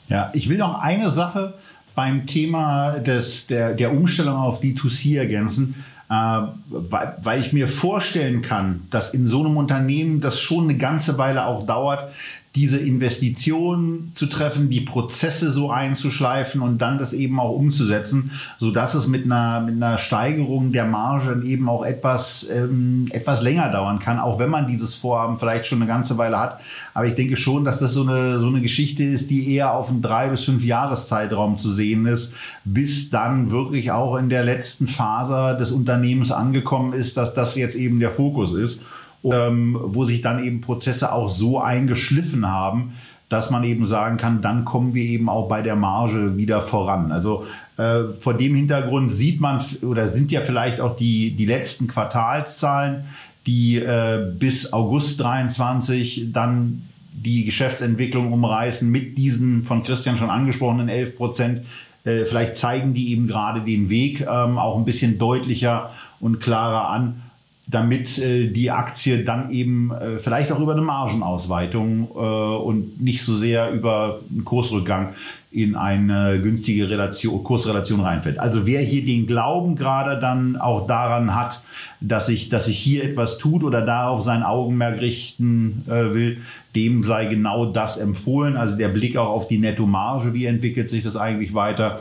Ja, 0.09 0.31
ich 0.33 0.49
will 0.49 0.59
noch 0.59 0.81
eine 0.81 1.11
Sache 1.11 1.55
beim 1.95 2.27
Thema 2.27 2.99
des, 2.99 3.47
der, 3.47 3.75
der 3.75 3.93
Umstellung 3.93 4.37
auf 4.37 4.63
D2C 4.63 5.19
ergänzen. 5.19 5.85
Äh, 6.11 6.15
weil, 6.15 7.17
weil 7.21 7.41
ich 7.41 7.53
mir 7.53 7.69
vorstellen 7.69 8.41
kann, 8.41 8.87
dass 8.89 9.13
in 9.13 9.27
so 9.27 9.41
einem 9.41 9.59
Unternehmen 9.59 10.23
das 10.23 10.41
schon 10.41 10.65
eine 10.65 10.79
ganze 10.79 11.19
Weile 11.19 11.45
auch 11.45 11.67
dauert, 11.67 12.11
diese 12.59 12.79
Investitionen 12.79 14.11
zu 14.15 14.27
treffen, 14.27 14.69
die 14.69 14.81
Prozesse 14.81 15.53
so 15.53 15.71
einzuschleifen 15.71 16.61
und 16.61 16.79
dann 16.79 16.99
das 16.99 17.13
eben 17.13 17.39
auch 17.39 17.53
umzusetzen, 17.53 18.33
so 18.59 18.73
dass 18.73 18.95
es 18.95 19.07
mit 19.07 19.25
einer, 19.25 19.61
mit 19.61 19.77
einer 19.77 19.97
Steigerung 19.97 20.73
der 20.73 20.85
Marge 20.85 21.41
eben 21.47 21.69
auch 21.69 21.85
etwas, 21.85 22.49
ähm, 22.53 23.07
etwas 23.11 23.43
länger 23.43 23.71
dauern 23.71 24.01
kann, 24.01 24.19
auch 24.19 24.41
wenn 24.41 24.51
man 24.51 24.67
dieses 24.67 24.97
Vorhaben 24.97 25.39
vielleicht 25.39 25.67
schon 25.67 25.79
eine 25.81 25.87
ganze 25.87 26.19
Weile 26.19 26.41
hat. 26.41 26.61
Aber 26.95 27.07
ich 27.07 27.15
denke 27.15 27.37
schon, 27.37 27.65
dass 27.65 27.79
das 27.79 27.95
so 27.95 28.03
eine, 28.03 28.41
so 28.41 28.49
eine 28.49 28.61
Geschichte 28.61 29.05
ist, 29.05 29.31
die 29.31 29.55
eher 29.55 29.73
auf 29.73 29.89
einen 29.89 30.03
drei 30.03 30.29
bis 30.29 30.43
fünf 30.43 30.65
Jahreszeitraum 30.65 31.59
zu 31.59 31.71
sehen 31.71 32.07
ist, 32.07 32.35
bis 32.65 33.09
dann 33.09 33.53
wirklich 33.53 33.93
auch 33.93 34.17
in 34.17 34.31
der 34.31 34.43
letzten 34.43 34.89
Phase 34.89 35.57
des 35.57 35.71
Unternehmens 35.71 36.33
angekommen 36.33 36.93
ist, 36.93 37.17
dass 37.17 37.35
das 37.35 37.55
jetzt 37.55 37.77
eben 37.77 38.01
der 38.01 38.11
Fokus 38.11 38.53
ist 38.53 38.83
ähm, 39.25 39.79
wo 39.81 40.05
sich 40.05 40.23
dann 40.23 40.45
eben 40.45 40.61
Prozesse 40.61 41.13
auch 41.13 41.29
so 41.29 41.61
eingeschliffen 41.61 42.47
haben, 42.47 42.95
dass 43.29 43.51
man 43.51 43.63
eben 43.65 43.85
sagen 43.85 44.17
kann, 44.17 44.41
dann 44.41 44.65
kommen 44.65 44.95
wir 44.95 45.05
eben 45.05 45.29
auch 45.29 45.49
bei 45.49 45.61
der 45.61 45.77
Marge 45.77 46.37
wieder 46.37 46.63
voran. 46.63 47.13
Also 47.13 47.47
äh, 47.77 48.05
vor 48.19 48.35
dem 48.35 48.55
Hintergrund 48.55 49.13
sieht 49.13 49.41
man 49.41 49.63
oder 49.83 50.09
sind 50.09 50.33
ja 50.33 50.41
vielleicht 50.41 50.81
auch 50.81 50.97
die, 50.97 51.33
die 51.33 51.45
letzten 51.45 51.89
Quartalszahlen, 51.89 53.05
die 53.47 53.77
äh, 53.77 54.33
bis 54.39 54.73
August 54.73 55.21
23 55.21 56.33
dann 56.33 56.83
die 57.13 57.45
Geschäftsentwicklung 57.45 58.33
umreißen 58.33 58.89
mit 58.89 59.19
diesen 59.19 59.63
von 59.65 59.83
Christian 59.83 60.17
schon 60.17 60.31
angesprochenen 60.31 60.89
11 60.89 61.17
Prozent. 61.17 61.63
Äh, 62.05 62.25
vielleicht 62.25 62.57
zeigen 62.57 62.95
die 62.95 63.11
eben 63.13 63.27
gerade 63.27 63.61
den 63.61 63.91
Weg 63.91 64.23
ähm, 64.23 64.57
auch 64.57 64.79
ein 64.79 64.85
bisschen 64.85 65.19
deutlicher 65.19 65.91
und 66.21 66.41
klarer 66.41 66.89
an 66.89 67.23
damit 67.71 68.19
äh, 68.19 68.49
die 68.49 68.71
Aktie 68.71 69.25
dann 69.25 69.51
eben 69.51 69.93
äh, 69.93 70.19
vielleicht 70.19 70.51
auch 70.51 70.59
über 70.59 70.73
eine 70.73 70.81
Margenausweitung 70.81 72.09
äh, 72.15 72.19
und 72.19 73.01
nicht 73.01 73.23
so 73.23 73.35
sehr 73.35 73.71
über 73.73 74.21
einen 74.31 74.45
Kursrückgang 74.45 75.13
in 75.51 75.77
eine 75.77 76.41
günstige 76.41 76.89
Relation, 76.89 77.45
Kursrelation 77.45 78.01
reinfällt. 78.01 78.39
Also 78.39 78.67
wer 78.67 78.81
hier 78.81 79.05
den 79.05 79.27
Glauben 79.27 79.77
gerade 79.77 80.19
dann 80.19 80.57
auch 80.57 80.87
daran 80.87 81.35
hat, 81.35 81.63
dass 82.01 82.27
sich 82.27 82.49
dass 82.49 82.67
sich 82.67 82.79
hier 82.79 83.05
etwas 83.05 83.37
tut 83.37 83.63
oder 83.63 83.83
darauf 83.83 84.23
sein 84.23 84.43
Augenmerk 84.43 85.03
richten 85.03 85.85
äh, 85.89 86.15
will, 86.15 86.39
dem 86.75 87.05
sei 87.05 87.27
genau 87.27 87.67
das 87.67 87.99
empfohlen. 87.99 88.57
Also 88.57 88.79
der 88.79 88.89
Blick 88.89 89.19
auch 89.19 89.29
auf 89.29 89.47
die 89.47 89.59
Nettomarge, 89.59 90.33
wie 90.33 90.47
entwickelt 90.47 90.89
sich 90.89 91.05
das 91.05 91.17
eigentlich 91.17 91.53
weiter? 91.53 92.01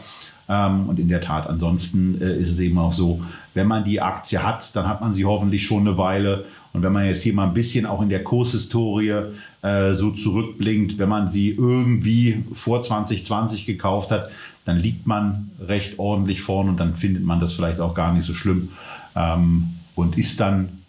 Ähm, 0.50 0.88
und 0.88 1.00
in 1.00 1.10
der 1.10 1.22
Tat, 1.22 1.48
ansonsten 1.48 2.22
äh, 2.22 2.38
ist 2.38 2.50
es 2.50 2.60
eben 2.60 2.78
auch 2.78 2.94
so, 2.94 3.22
wenn 3.54 3.68
man 3.68 3.84
die 3.84 4.02
Aktie 4.02 4.44
hat, 4.44 4.76
dann 4.76 4.88
hat 4.88 5.02
man 5.02 5.14
sie 5.14 5.26
hoffentlich 5.26 5.66
schon 5.66 5.88
eine 5.88 5.98
Weile. 5.98 6.46
Und 6.74 6.84
wenn 6.84 6.94
man 6.94 7.06
jetzt 7.06 7.24
hier 7.24 7.34
mal 7.34 7.48
ein 7.48 7.54
bisschen 7.54 7.86
auch 7.86 8.02
in 8.02 8.10
der 8.10 8.24
Kurshistorie 8.24 9.32
äh, 9.62 9.94
so 9.94 10.12
zurückblinkt, 10.12 10.98
wenn 11.00 11.10
man 11.10 11.30
sie 11.30 11.50
irgendwie 11.50 12.44
vor 12.54 12.82
2020 12.82 13.66
gekauft 13.66 14.12
hat, 14.12 14.30
dann 14.64 14.78
liegt 14.78 15.08
man 15.08 15.52
recht 15.60 15.98
ordentlich 15.98 16.42
vorn 16.42 16.70
und 16.70 16.80
dann 16.80 16.96
findet 16.96 17.24
man 17.24 17.40
das 17.40 17.54
vielleicht 17.54 17.80
auch 17.80 17.94
gar 17.94 18.14
nicht 18.14 18.26
so 18.26 18.34
schlimm 18.34 18.70
ähm, 19.16 19.76
und 19.96 20.18
ist 20.18 20.40
dann, 20.40 20.84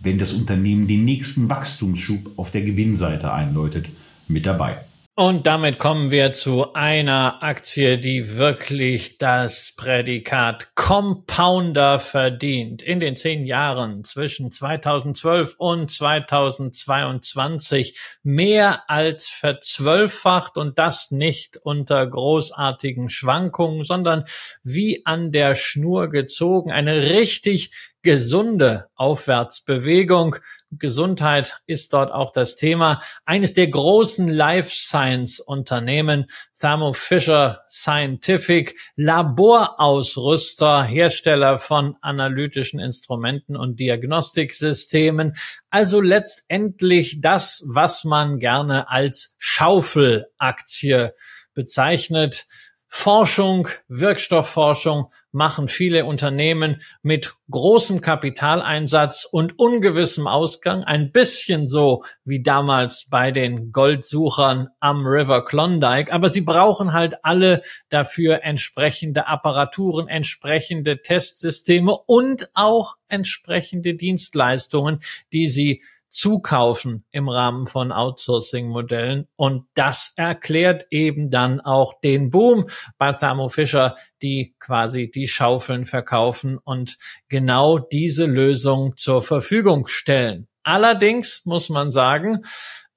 wenn 0.00 0.18
das 0.18 0.32
Unternehmen 0.32 0.88
den 0.88 1.04
nächsten 1.04 1.48
Wachstumsschub 1.48 2.38
auf 2.38 2.50
der 2.50 2.62
Gewinnseite 2.62 3.32
einläutet, 3.32 3.86
mit 4.26 4.46
dabei. 4.46 4.78
Und 5.20 5.46
damit 5.46 5.78
kommen 5.78 6.10
wir 6.10 6.32
zu 6.32 6.72
einer 6.72 7.42
Aktie, 7.42 7.98
die 7.98 8.38
wirklich 8.38 9.18
das 9.18 9.74
Prädikat 9.76 10.74
Compounder 10.74 11.98
verdient. 11.98 12.82
In 12.82 13.00
den 13.00 13.16
zehn 13.16 13.44
Jahren 13.44 14.02
zwischen 14.02 14.50
2012 14.50 15.56
und 15.58 15.90
2022 15.90 18.00
mehr 18.22 18.88
als 18.88 19.28
verzwölffacht 19.28 20.56
und 20.56 20.78
das 20.78 21.10
nicht 21.10 21.58
unter 21.58 22.06
großartigen 22.06 23.10
Schwankungen, 23.10 23.84
sondern 23.84 24.24
wie 24.62 25.04
an 25.04 25.32
der 25.32 25.54
Schnur 25.54 26.08
gezogen. 26.08 26.72
Eine 26.72 27.10
richtig 27.10 27.89
gesunde 28.02 28.86
Aufwärtsbewegung. 28.94 30.36
Gesundheit 30.72 31.60
ist 31.66 31.92
dort 31.92 32.12
auch 32.12 32.30
das 32.30 32.56
Thema. 32.56 33.02
Eines 33.24 33.52
der 33.54 33.68
großen 33.68 34.28
Life 34.28 34.70
Science 34.70 35.40
Unternehmen, 35.40 36.26
Thermo 36.58 36.92
Fisher 36.92 37.62
Scientific, 37.68 38.76
Laborausrüster, 38.96 40.84
Hersteller 40.84 41.58
von 41.58 41.96
analytischen 42.00 42.78
Instrumenten 42.78 43.56
und 43.56 43.80
Diagnostiksystemen. 43.80 45.34
Also 45.70 46.00
letztendlich 46.00 47.20
das, 47.20 47.64
was 47.66 48.04
man 48.04 48.38
gerne 48.38 48.88
als 48.88 49.34
Schaufelaktie 49.38 51.10
bezeichnet. 51.54 52.46
Forschung, 52.92 53.68
Wirkstoffforschung 53.86 55.12
machen 55.30 55.68
viele 55.68 56.06
Unternehmen 56.06 56.82
mit 57.02 57.36
großem 57.48 58.00
Kapitaleinsatz 58.00 59.28
und 59.30 59.60
ungewissem 59.60 60.26
Ausgang, 60.26 60.82
ein 60.82 61.12
bisschen 61.12 61.68
so 61.68 62.02
wie 62.24 62.42
damals 62.42 63.06
bei 63.08 63.30
den 63.30 63.70
Goldsuchern 63.70 64.70
am 64.80 65.06
River 65.06 65.44
Klondike, 65.44 66.12
aber 66.12 66.28
sie 66.28 66.40
brauchen 66.40 66.92
halt 66.92 67.24
alle 67.24 67.60
dafür 67.90 68.42
entsprechende 68.42 69.28
Apparaturen, 69.28 70.08
entsprechende 70.08 71.00
Testsysteme 71.00 71.96
und 72.06 72.50
auch 72.54 72.96
entsprechende 73.06 73.94
Dienstleistungen, 73.94 74.98
die 75.32 75.48
sie 75.48 75.80
zukaufen 76.10 77.04
im 77.12 77.28
Rahmen 77.28 77.66
von 77.66 77.92
Outsourcing-Modellen. 77.92 79.28
Und 79.36 79.64
das 79.74 80.12
erklärt 80.16 80.86
eben 80.90 81.30
dann 81.30 81.60
auch 81.60 82.00
den 82.00 82.30
Boom 82.30 82.66
bei 82.98 83.12
Thermo 83.12 83.48
Fisher, 83.48 83.96
die 84.20 84.54
quasi 84.58 85.10
die 85.10 85.28
Schaufeln 85.28 85.84
verkaufen 85.84 86.58
und 86.58 86.98
genau 87.28 87.78
diese 87.78 88.26
Lösung 88.26 88.96
zur 88.96 89.22
Verfügung 89.22 89.86
stellen. 89.86 90.48
Allerdings 90.62 91.42
muss 91.44 91.70
man 91.70 91.90
sagen, 91.90 92.44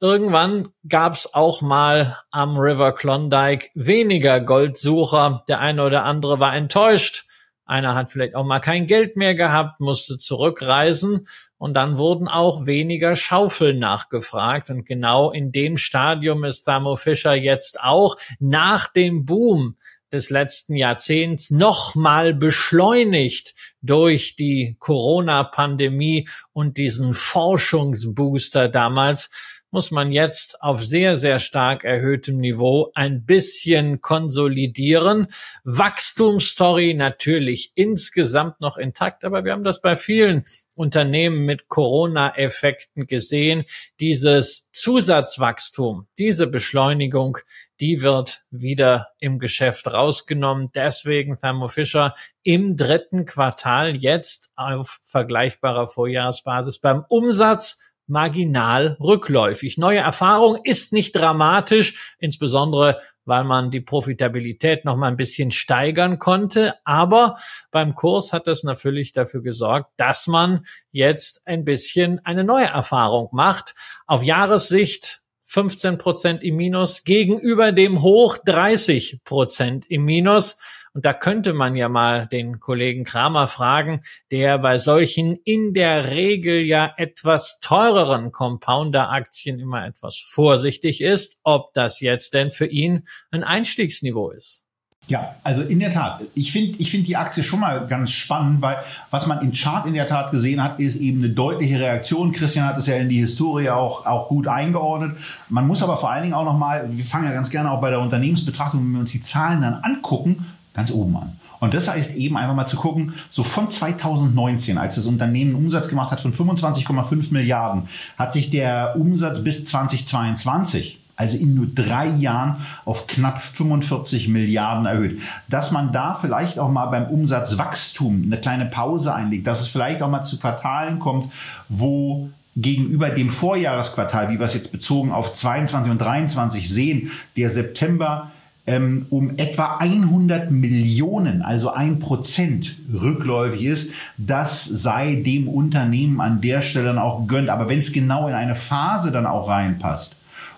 Irgendwann 0.03 0.68
gab 0.86 1.14
es 1.14 1.34
auch 1.34 1.61
mal 1.61 2.18
am 2.30 2.57
River 2.57 2.91
Klondike 2.91 3.70
weniger 3.74 4.41
Goldsucher. 4.41 5.45
Der 5.47 5.61
eine 5.61 5.86
oder 5.86 6.03
andere 6.03 6.41
war 6.41 6.53
enttäuscht. 6.53 7.26
Einer 7.64 7.95
hat 7.95 8.09
vielleicht 8.09 8.36
auch 8.36 8.43
mal 8.43 8.59
kein 8.59 8.86
Geld 8.86 9.16
mehr 9.16 9.34
gehabt, 9.34 9.80
musste 9.80 10.18
zurückreisen 10.18 11.26
und 11.64 11.76
dann 11.76 11.97
wurden 11.97 12.28
auch 12.28 12.66
weniger 12.66 13.16
Schaufeln 13.16 13.80
nachgefragt. 13.80 14.70
Und 14.70 14.86
genau 14.86 15.32
in 15.32 15.53
dem 15.53 15.78
Stadium 15.78 16.43
ist 16.43 16.66
Thermo 16.66 16.97
Fisher 16.97 17.36
jetzt 17.36 17.82
auch 17.82 18.18
nach 18.38 18.91
dem 18.91 19.24
Boom 19.26 19.78
des 20.11 20.30
letzten 20.30 20.76
Jahrzehnts 20.76 21.51
nochmal 21.51 22.34
beschleunigt 22.34 23.53
durch 23.82 24.36
die 24.36 24.76
Corona-Pandemie 24.80 26.28
und 26.51 26.76
diesen 26.76 27.14
Forschungsbooster 27.14 28.68
damals 28.68 29.30
muss 29.74 29.89
man 29.89 30.11
jetzt 30.11 30.61
auf 30.61 30.84
sehr, 30.84 31.17
sehr 31.17 31.39
stark 31.39 31.84
erhöhtem 31.84 32.38
Niveau 32.38 32.91
ein 32.93 33.26
bisschen 33.26 34.01
konsolidieren. 34.01 35.26
Wachstumsstory 35.63 36.93
natürlich 36.93 37.71
insgesamt 37.74 38.61
noch 38.61 38.78
intakt, 38.78 39.26
aber 39.26 39.43
wir 39.43 39.51
haben 39.51 39.63
das 39.63 39.82
bei 39.82 39.95
vielen 39.95 40.45
Unternehmen 40.76 41.45
mit 41.45 41.69
Corona-Effekten 41.69 43.07
gesehen. 43.07 43.63
Dieses 43.99 44.69
Zusatzwachstum, 44.71 46.07
diese 46.19 46.45
Beschleunigung, 46.45 47.39
die 47.80 48.03
wird 48.03 48.43
wieder 48.51 49.07
im 49.19 49.39
Geschäft 49.39 49.91
rausgenommen. 49.91 50.67
Deswegen 50.76 51.36
Thermo 51.36 51.67
Fisher 51.67 52.13
im 52.43 52.78
dritten 52.78 53.26
Quartal 53.26 53.95
jetzt 53.95 54.51
auf 54.55 54.99
vergleichbarer 55.01 55.88
Vorjahresbasis 55.88 56.78
beim 56.78 57.03
Umsatz 57.09 57.93
marginal 58.14 58.95
rückläufig. 59.01 59.78
Neue 59.78 59.97
Erfahrung 59.97 60.59
ist 60.64 60.93
nicht 60.93 61.14
dramatisch, 61.16 62.16
insbesondere 62.20 62.99
weil 63.26 63.43
man 63.43 63.72
die 63.72 63.82
Profitabilität 63.82 64.86
noch 64.86 64.97
mal 64.97 65.07
ein 65.07 65.18
bisschen 65.18 65.51
steigern 65.51 66.20
konnte. 66.20 66.76
Aber 66.84 67.36
beim 67.72 67.95
Kurs 67.95 68.34
hat 68.34 68.47
das 68.47 68.64
natürlich 68.64 69.14
dafür 69.14 69.41
gesorgt, 69.41 69.91
dass 69.97 70.28
man 70.28 70.61
jetzt 70.91 71.47
ein 71.47 71.66
bisschen 71.66 72.20
eine 72.26 72.43
neue 72.43 72.66
Erfahrung 72.66 73.30
macht. 73.32 73.76
Auf 74.07 74.24
Jahressicht 74.24 75.22
15 75.41 75.97
Prozent 75.97 76.43
im 76.43 76.55
Minus 76.55 77.03
gegenüber 77.03 77.72
dem 77.72 78.01
Hoch 78.01 78.38
30 78.45 79.22
Prozent 79.24 79.86
im 79.89 80.05
Minus. 80.05 80.57
Und 80.94 81.06
da 81.06 81.14
könnte 81.14 81.54
man 81.54 81.76
ja 81.76 81.89
mal 81.89 82.28
den 82.28 82.60
Kollegen 82.60 83.04
Kramer 83.04 83.48
fragen, 83.48 84.02
der 84.30 84.60
bei 84.60 84.78
solchen 84.78 85.39
in 85.44 85.74
der 85.74 86.12
Regel 86.12 86.64
ja 86.64 86.94
etwas 86.98 87.60
teureren 87.60 88.32
Compounder-Aktien 88.32 89.60
immer 89.60 89.86
etwas 89.86 90.18
vorsichtig 90.18 91.02
ist, 91.02 91.39
ob 91.44 91.74
das 91.74 92.00
jetzt 92.00 92.36
denn 92.36 92.52
für 92.52 92.68
ihn 92.68 93.04
ein 93.32 93.44
Einstiegsniveau 93.44 94.30
ist. 94.30 94.68
Ja, 95.08 95.36
also 95.44 95.64
in 95.64 95.80
der 95.80 95.91
Tat. 95.91 96.22
Ich 96.34 96.54
finde 96.54 96.78
ich 96.80 96.89
finde 96.89 97.08
die 97.08 97.18
Aktie 97.18 97.44
schon 97.44 97.60
mal 97.60 97.88
ganz 97.88 98.12
spannend, 98.12 98.62
weil 98.62 98.78
was 99.12 99.28
man 99.28 99.41
im 99.41 99.52
Chart 99.52 99.86
in 99.86 99.96
der 99.96 100.08
Tat 100.08 100.32
gesehen 100.32 100.64
hat, 100.64 100.80
ist 100.80 100.96
eben 100.96 101.22
eine 101.22 101.34
deutliche 101.34 101.78
Reaktion. 101.78 102.32
Christian 102.32 102.66
hat 102.66 102.78
es 102.78 102.88
ja 102.88 102.96
in 102.96 103.10
die 103.10 103.20
Historie 103.20 103.70
auch, 103.70 104.06
auch 104.06 104.30
gut 104.30 104.48
eingeordnet. 104.48 105.18
Man 105.50 105.68
muss 105.68 105.84
aber 105.84 105.98
vor 105.98 106.10
allen 106.10 106.24
Dingen 106.24 106.34
auch 106.34 106.46
nochmal, 106.46 106.88
wir 106.89 107.04
fangen 107.04 107.26
ja 107.26 107.34
ganz 107.34 107.50
gerne 107.50 107.72
auch 107.72 107.82
bei 107.82 107.89
der 107.89 108.00
Unternehmensbetrachtung, 108.00 108.80
wenn 108.80 108.91
wir 108.91 109.00
uns 109.02 109.12
die 109.12 109.22
Zahlen 109.22 109.62
dann 109.62 109.74
angucken, 109.74 110.46
ganz 110.74 110.91
oben 110.91 111.15
an. 111.15 111.39
Und 111.59 111.74
das 111.74 111.88
heißt 111.88 112.15
eben 112.15 112.36
einfach 112.36 112.55
mal 112.55 112.65
zu 112.65 112.76
gucken, 112.76 113.13
so 113.30 113.43
von 113.43 113.69
2019, 113.69 114.78
als 114.78 114.95
das 114.95 115.05
Unternehmen 115.05 115.55
einen 115.55 115.65
Umsatz 115.65 115.88
gemacht 115.88 116.11
hat 116.11 116.19
von 116.19 116.34
25,5 116.34 117.32
Milliarden, 117.32 117.88
hat 118.17 118.34
sich 118.34 118.49
der 118.49 118.95
Umsatz 118.97 119.43
bis 119.43 119.63
2022 119.65 120.99
also 121.15 121.38
in 121.38 121.55
nur 121.55 121.67
drei 121.67 122.07
Jahren 122.07 122.57
auf 122.86 123.07
knapp 123.07 123.39
45 123.41 124.28
Milliarden 124.28 124.86
erhöht. 124.86 125.21
Dass 125.47 125.71
man 125.71 125.91
da 125.93 126.13
vielleicht 126.15 126.59
auch 126.59 126.69
mal 126.69 126.88
beim 126.88 127.05
Umsatzwachstum 127.05 128.24
eine 128.26 128.38
kleine 128.38 128.65
Pause 128.65 129.13
einlegt, 129.13 129.47
dass 129.47 129.61
es 129.61 129.67
vielleicht 129.67 130.01
auch 130.01 130.09
mal 130.09 130.24
zu 130.24 130.39
Quartalen 130.39 130.99
kommt, 130.99 131.32
wo 131.69 132.30
gegenüber 132.55 133.09
dem 133.09 133.30
Vorjahresquartal, 133.30 134.30
wie 134.30 134.39
wir 134.39 134.45
es 134.45 134.53
jetzt 134.53 134.71
bezogen 134.71 135.11
auf 135.11 135.34
22 135.34 135.91
und 135.91 135.99
23 135.99 136.69
sehen, 136.69 137.11
der 137.38 137.49
September 137.49 138.32
ähm, 138.66 139.07
um 139.09 139.38
etwa 139.38 139.78
100 139.78 140.49
Millionen, 140.49 141.41
also 141.41 141.72
ein 141.72 141.99
Prozent 141.99 142.78
rückläufig 142.93 143.66
ist, 143.66 143.91
das 144.18 144.64
sei 144.64 145.16
dem 145.16 145.49
Unternehmen 145.49 146.22
an 146.22 146.39
der 146.39 146.61
Stelle 146.61 146.86
dann 146.86 146.99
auch 146.99 147.28
gönnt. 147.28 147.49
Aber 147.49 147.68
wenn 147.68 147.80
es 147.80 147.91
genau 147.91 148.28
in 148.28 148.34
eine 148.34 148.55
Phase 148.55 149.11
dann 149.11 149.26
auch 149.26 149.49
reinpasst, 149.49 150.16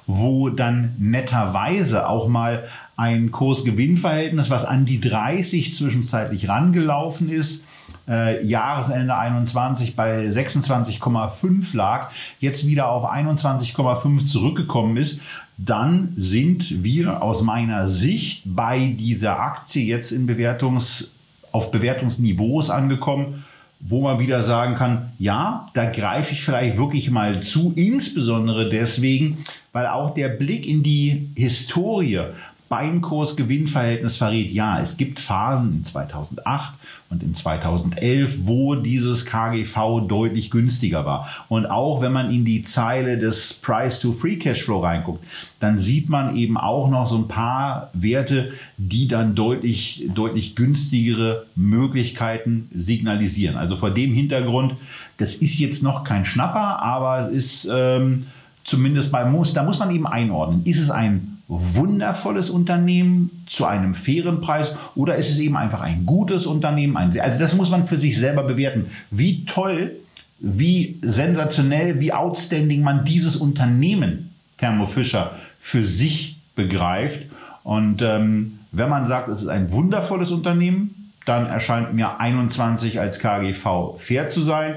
wo 0.08 0.50
dann 0.50 0.94
netterweise 1.00 2.08
auch 2.08 2.28
mal 2.28 2.66
ein 2.96 3.32
Kursgewinnverhältnis, 3.32 4.52
was 4.52 4.66
an 4.66 4.86
die 4.86 5.02
30 5.02 5.76
zwischenzeitlich 5.76 6.48
rangelaufen 6.48 7.30
ist, 7.30 7.66
äh, 8.08 8.46
Jahresende 8.46 9.18
21 9.18 9.96
bei 9.96 10.28
26,5 10.28 11.76
lag, 11.76 12.12
jetzt 12.40 12.68
wieder 12.68 12.90
auf 12.90 13.06
21,5 13.06 14.26
zurückgekommen 14.26 14.98
ist, 14.98 15.20
dann 15.58 16.14
sind 16.18 16.84
wir 16.84 17.22
aus 17.22 17.42
meiner 17.42 17.90
Sicht 17.90 18.44
bei 18.46 18.96
dieser 19.00 19.40
Aktie 19.40 19.86
jetzt 19.86 20.12
in 20.12 20.26
Bewertungs, 20.26 21.14
auf 21.52 21.72
Bewertungsniveaus 21.72 22.70
angekommen, 22.70 23.46
wo 23.80 24.02
man 24.02 24.20
wieder 24.20 24.44
sagen 24.44 24.76
kann, 24.76 25.12
ja, 25.20 25.68
da 25.74 25.90
greife 25.90 26.34
ich 26.34 26.44
vielleicht 26.44 26.78
wirklich 26.78 27.10
mal 27.12 27.42
zu, 27.42 27.72
insbesondere 27.76 28.70
deswegen, 28.70 29.38
weil 29.72 29.88
auch 29.88 30.14
der 30.14 30.30
Blick 30.30 30.68
in 30.68 30.84
die 30.84 31.30
Historie 31.36 32.22
Beinkurs-Gewinnverhältnis 32.70 34.18
verrät, 34.18 34.52
ja, 34.52 34.80
es 34.80 34.98
gibt 34.98 35.20
Phasen 35.20 35.78
in 35.78 35.84
2008 35.84 36.74
und 37.10 37.22
in 37.22 37.36
2011, 37.36 38.40
wo 38.48 38.74
dieses 38.74 39.26
KGV 39.26 40.08
deutlich 40.08 40.50
günstiger 40.50 41.06
war. 41.06 41.30
Und 41.48 41.68
auch 41.68 42.02
wenn 42.02 42.12
man 42.12 42.32
in 42.32 42.44
die 42.44 42.64
Zeile 42.64 43.20
des 43.20 43.54
Price-to-Free-Cashflow 43.62 44.80
reinguckt, 44.80 45.24
dann 45.60 45.78
sieht 45.78 46.10
man 46.10 46.36
eben 46.36 46.58
auch 46.58 46.90
noch 46.90 47.06
so 47.06 47.18
ein 47.18 47.28
paar 47.28 47.92
Werte, 47.94 48.54
die 48.78 49.08
dann 49.08 49.36
deutlich, 49.36 50.10
deutlich 50.14 50.56
günstigere 50.56 51.46
Möglichkeiten 51.56 52.70
signalisieren. 52.74 53.58
Also 53.58 53.76
vor 53.76 53.92
dem 53.92 54.14
Hintergrund, 54.14 54.76
das 55.18 55.36
ist 55.36 55.60
jetzt 55.60 55.84
noch 55.84 56.04
kein 56.04 56.26
Schnapper, 56.26 56.82
aber 56.82 57.30
es 57.30 57.64
ist 57.64 57.72
ähm, 57.72 58.26
zumindest 58.64 59.12
bei 59.12 59.24
Muss, 59.24 59.54
da 59.54 59.64
muss 59.64 59.78
man 59.78 59.92
eben 59.92 60.08
einordnen. 60.08 60.66
Ist 60.66 60.80
es 60.80 60.90
ein 60.90 61.35
wundervolles 61.48 62.50
Unternehmen 62.50 63.44
zu 63.46 63.66
einem 63.66 63.94
fairen 63.94 64.42
Preis 64.42 64.76
oder 64.96 65.16
ist 65.16 65.30
es 65.30 65.38
eben 65.38 65.56
einfach 65.56 65.82
ein 65.82 66.06
gutes 66.06 66.46
Unternehmen? 66.46 66.98
Also 66.98 67.40
das 67.40 67.54
muss 67.54 67.70
man 67.70 67.84
für 67.84 68.00
sich 68.00 68.18
selber 68.18 68.44
bewerten. 68.44 68.88
Wie 69.12 69.46
toll, 69.46 69.96
wie 70.40 71.00
sensationell, 71.02 72.00
wie 72.00 72.14
outstanding 72.14 72.82
man 72.82 73.06
dieses 73.06 73.36
Unternehmen 73.36 74.32
Thermo 74.58 74.86
Fischer 74.86 75.36
für 75.60 75.86
sich 75.86 76.38
begreift. 76.56 77.26
Und 77.64 78.02
ähm, 78.02 78.60
wenn 78.72 78.90
man 78.90 79.06
sagt, 79.06 79.28
es 79.30 79.42
ist 79.42 79.48
ein 79.48 79.72
wundervolles 79.72 80.32
Unternehmen, 80.32 81.12
dann 81.26 81.48
erscheint 81.48 81.94
mir 81.94 82.20
21 82.20 83.00
als 83.00 83.20
KGV 83.20 83.98
fair 83.98 84.30
zu 84.30 84.42
sein. 84.42 84.76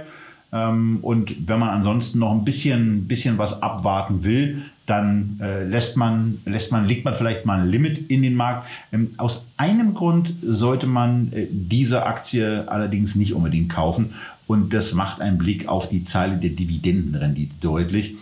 Ähm, 0.53 0.99
und 1.03 1.49
wenn 1.49 1.59
man 1.59 1.69
ansonsten 1.71 2.19
noch 2.19 2.33
ein 2.33 2.45
bisschen, 2.45 3.07
bisschen 3.07 3.39
was 3.39 3.62
abwarten 3.62 4.25
will, 4.25 4.62
dann 4.89 5.39
äh, 5.41 5.64
lässt 5.64 5.97
man, 5.97 6.39
lässt 6.47 6.72
man, 6.72 6.86
legt 6.86 7.05
man 7.05 7.14
vielleicht 7.14 7.45
mal 7.45 7.61
ein 7.61 7.68
Limit 7.68 8.11
in 8.11 8.22
den 8.22 8.34
Markt. 8.34 8.68
Ähm, 8.93 9.11
aus 9.18 9.47
einem 9.57 9.95
Grund 9.95 10.32
sollte 10.43 10.86
man 10.86 11.32
äh, 11.32 11.47
diese 11.51 12.07
Aktie 12.07 12.64
allerdings 12.68 13.14
nicht 13.14 13.34
unbedingt 13.34 13.70
kaufen. 13.70 14.14
Und 14.47 14.72
das 14.72 14.95
macht 14.95 15.20
einen 15.20 15.36
Blick 15.36 15.68
auf 15.68 15.91
die 15.91 16.05
Zeile 16.05 16.39
der 16.39 16.51
Dividendenrendite 16.51 17.55
deutlich. 17.61 18.14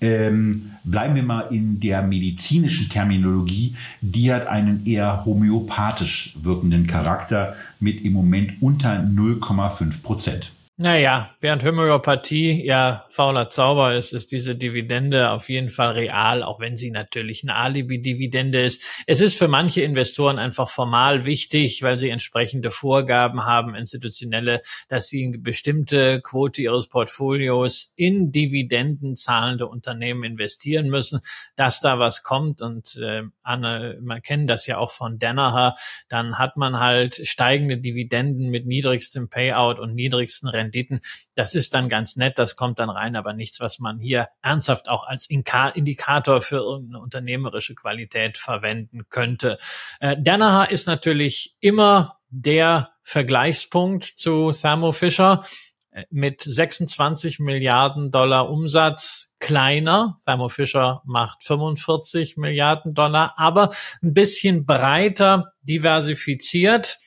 Ähm, 0.00 0.72
bleiben 0.84 1.14
wir 1.14 1.22
mal 1.22 1.48
in 1.50 1.80
der 1.80 2.02
medizinischen 2.02 2.88
Terminologie. 2.88 3.74
Die 4.00 4.32
hat 4.32 4.46
einen 4.46 4.86
eher 4.86 5.24
homöopathisch 5.24 6.36
wirkenden 6.40 6.86
Charakter 6.86 7.56
mit 7.80 8.04
im 8.04 8.12
Moment 8.12 8.54
unter 8.60 8.94
0,5 9.00 10.02
Prozent. 10.02 10.52
Naja, 10.78 11.36
während 11.40 11.64
Homöopathie 11.64 12.64
ja 12.64 13.04
fauler 13.10 13.50
Zauber 13.50 13.94
ist, 13.94 14.14
ist 14.14 14.32
diese 14.32 14.56
Dividende 14.56 15.28
auf 15.30 15.50
jeden 15.50 15.68
Fall 15.68 15.92
real, 15.92 16.42
auch 16.42 16.60
wenn 16.60 16.78
sie 16.78 16.90
natürlich 16.90 17.42
eine 17.42 17.56
Alibi-Dividende 17.56 18.62
ist. 18.62 19.04
Es 19.06 19.20
ist 19.20 19.36
für 19.36 19.48
manche 19.48 19.82
Investoren 19.82 20.38
einfach 20.38 20.70
formal 20.70 21.26
wichtig, 21.26 21.82
weil 21.82 21.98
sie 21.98 22.08
entsprechende 22.08 22.70
Vorgaben 22.70 23.44
haben, 23.44 23.74
institutionelle, 23.74 24.62
dass 24.88 25.08
sie 25.08 25.26
eine 25.26 25.36
bestimmte 25.36 26.22
Quote 26.22 26.62
ihres 26.62 26.88
Portfolios 26.88 27.92
in 27.96 28.32
Dividenden 28.32 29.14
zahlende 29.14 29.66
Unternehmen 29.66 30.24
investieren 30.24 30.88
müssen, 30.88 31.20
dass 31.54 31.80
da 31.80 31.98
was 31.98 32.22
kommt. 32.22 32.62
Und 32.62 32.96
äh, 32.96 33.24
Anne, 33.42 33.98
man 34.00 34.22
kennt 34.22 34.48
das 34.48 34.66
ja 34.66 34.78
auch 34.78 34.90
von 34.90 35.18
Danaher, 35.18 35.74
dann 36.08 36.38
hat 36.38 36.56
man 36.56 36.80
halt 36.80 37.20
steigende 37.28 37.76
Dividenden 37.76 38.48
mit 38.48 38.64
niedrigstem 38.64 39.28
Payout 39.28 39.78
und 39.78 39.94
niedrigsten 39.94 40.48
Renditen. 40.62 41.00
Das 41.34 41.54
ist 41.54 41.74
dann 41.74 41.88
ganz 41.88 42.16
nett, 42.16 42.38
das 42.38 42.56
kommt 42.56 42.78
dann 42.78 42.90
rein, 42.90 43.16
aber 43.16 43.32
nichts, 43.32 43.60
was 43.60 43.78
man 43.78 43.98
hier 43.98 44.28
ernsthaft 44.42 44.88
auch 44.88 45.06
als 45.06 45.28
Indikator 45.28 46.40
für 46.40 46.56
irgendeine 46.56 47.02
unternehmerische 47.02 47.74
Qualität 47.74 48.38
verwenden 48.38 49.08
könnte. 49.08 49.58
Äh, 50.00 50.16
Danaher 50.18 50.70
ist 50.70 50.86
natürlich 50.86 51.56
immer 51.60 52.18
der 52.30 52.92
Vergleichspunkt 53.02 54.04
zu 54.04 54.52
Thermo 54.52 54.92
Fisher 54.92 55.44
äh, 55.90 56.04
mit 56.10 56.40
26 56.42 57.40
Milliarden 57.40 58.10
Dollar 58.10 58.48
Umsatz 58.48 59.34
kleiner. 59.40 60.16
Thermo 60.24 60.48
Fisher 60.48 61.02
macht 61.04 61.44
45 61.44 62.36
Milliarden 62.36 62.94
Dollar, 62.94 63.34
aber 63.36 63.70
ein 64.02 64.14
bisschen 64.14 64.64
breiter 64.64 65.52
diversifiziert 65.62 66.98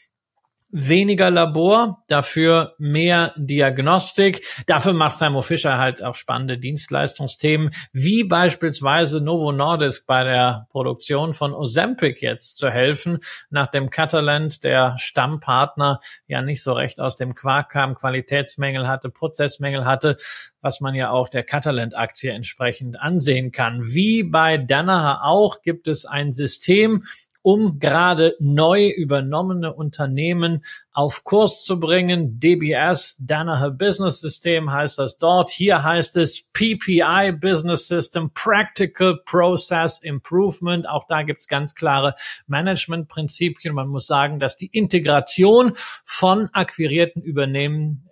weniger 0.78 1.32
Labor, 1.32 2.04
dafür 2.10 2.76
mehr 2.78 3.34
Diagnostik. 3.38 4.44
Dafür 4.68 4.92
macht 4.92 5.20
Thermo 5.20 5.42
Fisher 5.42 5.78
halt 5.78 6.04
auch 6.04 6.16
spannende 6.16 6.58
Dienstleistungsthemen, 6.58 7.72
wie 7.94 8.26
beispielsweise 8.26 9.22
Novo 9.22 9.54
Nordisk 9.54 10.06
bei 10.06 10.26
der 10.26 10.68
Produktion 10.70 11.34
von 11.34 11.54
Ozempic 11.54 12.22
jetzt 12.22 12.58
zu 12.58 12.70
helfen, 12.70 13.20
nachdem 13.50 13.90
Catalent, 13.90 14.66
der 14.66 14.98
Stammpartner, 14.98 16.02
ja 16.28 16.42
nicht 16.42 16.62
so 16.62 16.74
recht 16.74 17.00
aus 17.00 17.16
dem 17.16 17.36
Quark 17.36 17.72
kam, 17.72 17.96
Qualitätsmängel 17.96 18.86
hatte, 18.86 19.10
Prozessmängel 19.10 19.86
hatte, 19.86 20.18
was 20.60 20.82
man 20.82 20.94
ja 20.94 21.10
auch 21.10 21.30
der 21.30 21.44
Catalent-Aktie 21.44 22.34
entsprechend 22.34 23.00
ansehen 23.00 23.54
kann. 23.54 23.82
Wie 23.86 24.24
bei 24.24 24.58
Danaher 24.58 25.24
auch 25.24 25.62
gibt 25.62 25.88
es 25.88 26.06
ein 26.06 26.34
System, 26.34 27.04
um 27.46 27.78
gerade 27.78 28.36
neu 28.39 28.88
übernommene 28.88 29.72
Unternehmen 29.72 30.66
auf 30.91 31.24
Kurs 31.24 31.64
zu 31.64 31.80
bringen. 31.80 32.39
DBS, 32.39 33.18
Danaher 33.20 33.70
Business 33.70 34.20
System 34.20 34.72
heißt 34.72 34.98
das 34.98 35.20
dort. 35.20 35.52
Hier 35.52 35.84
heißt 35.84 36.18
es 36.18 36.50
PPI 36.54 37.34
Business 37.39 37.88
System, 37.88 38.32
Practical 38.34 39.20
Process 39.26 40.00
Improvement. 40.00 40.89
Auch 40.89 41.04
da 41.08 41.22
gibt's 41.22 41.48
ganz 41.48 41.76
klare 41.76 42.16
Managementprinzipien. 42.48 43.76
Man 43.76 43.89
muss 43.89 44.08
sagen, 44.08 44.39
dass 44.39 44.58
die 44.58 44.72
Integration 44.74 45.74
von 46.04 46.50
akquirierten 46.52 47.22
Übernehmen, 47.22 48.10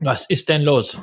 was 0.00 0.28
ist 0.28 0.48
denn 0.48 0.62
los? 0.62 0.98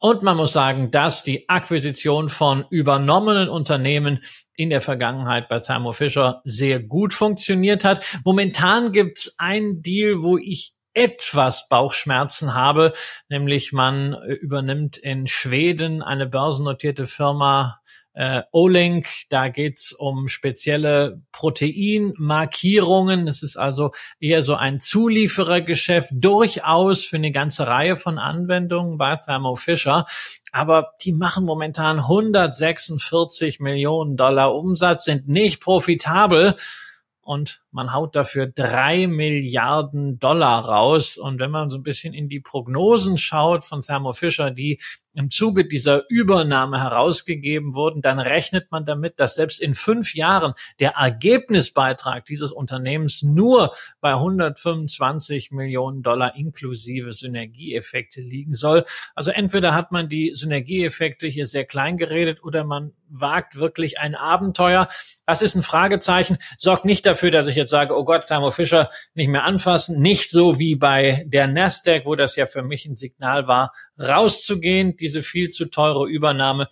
Und 0.00 0.22
man 0.22 0.36
muss 0.36 0.52
sagen, 0.52 0.90
dass 0.90 1.22
die 1.22 1.48
Akquisition 1.48 2.28
von 2.28 2.64
übernommenen 2.70 3.48
Unternehmen 3.48 4.20
in 4.54 4.70
der 4.70 4.80
Vergangenheit 4.80 5.48
bei 5.48 5.58
Thermo 5.58 5.92
Fisher 5.92 6.40
sehr 6.44 6.80
gut 6.80 7.14
funktioniert 7.14 7.84
hat. 7.84 8.04
Momentan 8.24 8.92
gibt's 8.92 9.34
einen 9.38 9.82
Deal, 9.82 10.22
wo 10.22 10.38
ich 10.38 10.74
etwas 10.96 11.68
Bauchschmerzen 11.68 12.54
habe, 12.54 12.92
nämlich 13.28 13.72
man 13.72 14.14
übernimmt 14.40 14.96
in 14.96 15.26
Schweden 15.26 16.02
eine 16.02 16.26
börsennotierte 16.26 17.06
Firma 17.06 17.80
äh, 18.16 18.42
O-Link. 18.50 19.06
Da 19.28 19.48
geht's 19.48 19.92
um 19.92 20.26
spezielle 20.26 21.20
Proteinmarkierungen. 21.32 23.28
Es 23.28 23.42
ist 23.42 23.56
also 23.56 23.92
eher 24.18 24.42
so 24.42 24.54
ein 24.54 24.80
Zulieferergeschäft, 24.80 26.12
durchaus 26.14 27.04
für 27.04 27.16
eine 27.16 27.30
ganze 27.30 27.66
Reihe 27.66 27.94
von 27.94 28.18
Anwendungen 28.18 28.98
bei 28.98 29.16
Thermo 29.16 29.54
Fisher. 29.54 30.06
Aber 30.50 30.92
die 31.04 31.12
machen 31.12 31.44
momentan 31.44 31.98
146 31.98 33.60
Millionen 33.60 34.16
Dollar 34.16 34.54
Umsatz, 34.54 35.04
sind 35.04 35.28
nicht 35.28 35.60
profitabel 35.60 36.56
und 37.20 37.60
man 37.76 37.92
haut 37.92 38.16
dafür 38.16 38.46
drei 38.46 39.06
Milliarden 39.06 40.18
Dollar 40.18 40.64
raus. 40.64 41.18
Und 41.18 41.38
wenn 41.38 41.50
man 41.50 41.68
so 41.68 41.76
ein 41.76 41.82
bisschen 41.82 42.14
in 42.14 42.28
die 42.30 42.40
Prognosen 42.40 43.18
schaut 43.18 43.64
von 43.64 43.82
Thermo 43.82 44.14
Fisher, 44.14 44.50
die 44.50 44.80
im 45.16 45.30
Zuge 45.30 45.66
dieser 45.66 46.04
Übernahme 46.08 46.80
herausgegeben 46.80 47.74
wurden, 47.74 48.02
dann 48.02 48.18
rechnet 48.18 48.70
man 48.70 48.84
damit, 48.84 49.18
dass 49.18 49.34
selbst 49.34 49.60
in 49.60 49.74
fünf 49.74 50.14
Jahren 50.14 50.52
der 50.78 50.92
Ergebnisbeitrag 50.92 52.26
dieses 52.26 52.52
Unternehmens 52.52 53.22
nur 53.22 53.74
bei 54.00 54.12
125 54.12 55.52
Millionen 55.52 56.02
Dollar 56.02 56.36
inklusive 56.36 57.12
Synergieeffekte 57.14 58.20
liegen 58.20 58.52
soll. 58.52 58.84
Also 59.14 59.30
entweder 59.30 59.74
hat 59.74 59.90
man 59.90 60.08
die 60.08 60.34
Synergieeffekte 60.34 61.26
hier 61.26 61.46
sehr 61.46 61.64
klein 61.64 61.96
geredet 61.96 62.44
oder 62.44 62.64
man 62.64 62.92
wagt 63.08 63.56
wirklich 63.56 63.98
ein 63.98 64.14
Abenteuer. 64.14 64.88
Das 65.24 65.40
ist 65.40 65.54
ein 65.54 65.62
Fragezeichen, 65.62 66.36
sorgt 66.58 66.84
nicht 66.84 67.06
dafür, 67.06 67.30
dass 67.30 67.46
ich 67.46 67.56
jetzt 67.56 67.65
sage, 67.68 67.96
oh 67.96 68.04
Gott, 68.04 68.26
Thermo 68.26 68.50
Fisher 68.50 68.90
nicht 69.14 69.28
mehr 69.28 69.44
anfassen. 69.44 70.00
Nicht 70.00 70.30
so 70.30 70.58
wie 70.58 70.76
bei 70.76 71.24
der 71.26 71.46
Nasdaq, 71.46 72.06
wo 72.06 72.14
das 72.14 72.36
ja 72.36 72.46
für 72.46 72.62
mich 72.62 72.86
ein 72.86 72.96
Signal 72.96 73.46
war, 73.46 73.72
rauszugehen, 74.00 74.96
diese 74.96 75.22
viel 75.22 75.48
zu 75.48 75.66
teure 75.66 76.08
Übernahme. 76.08 76.68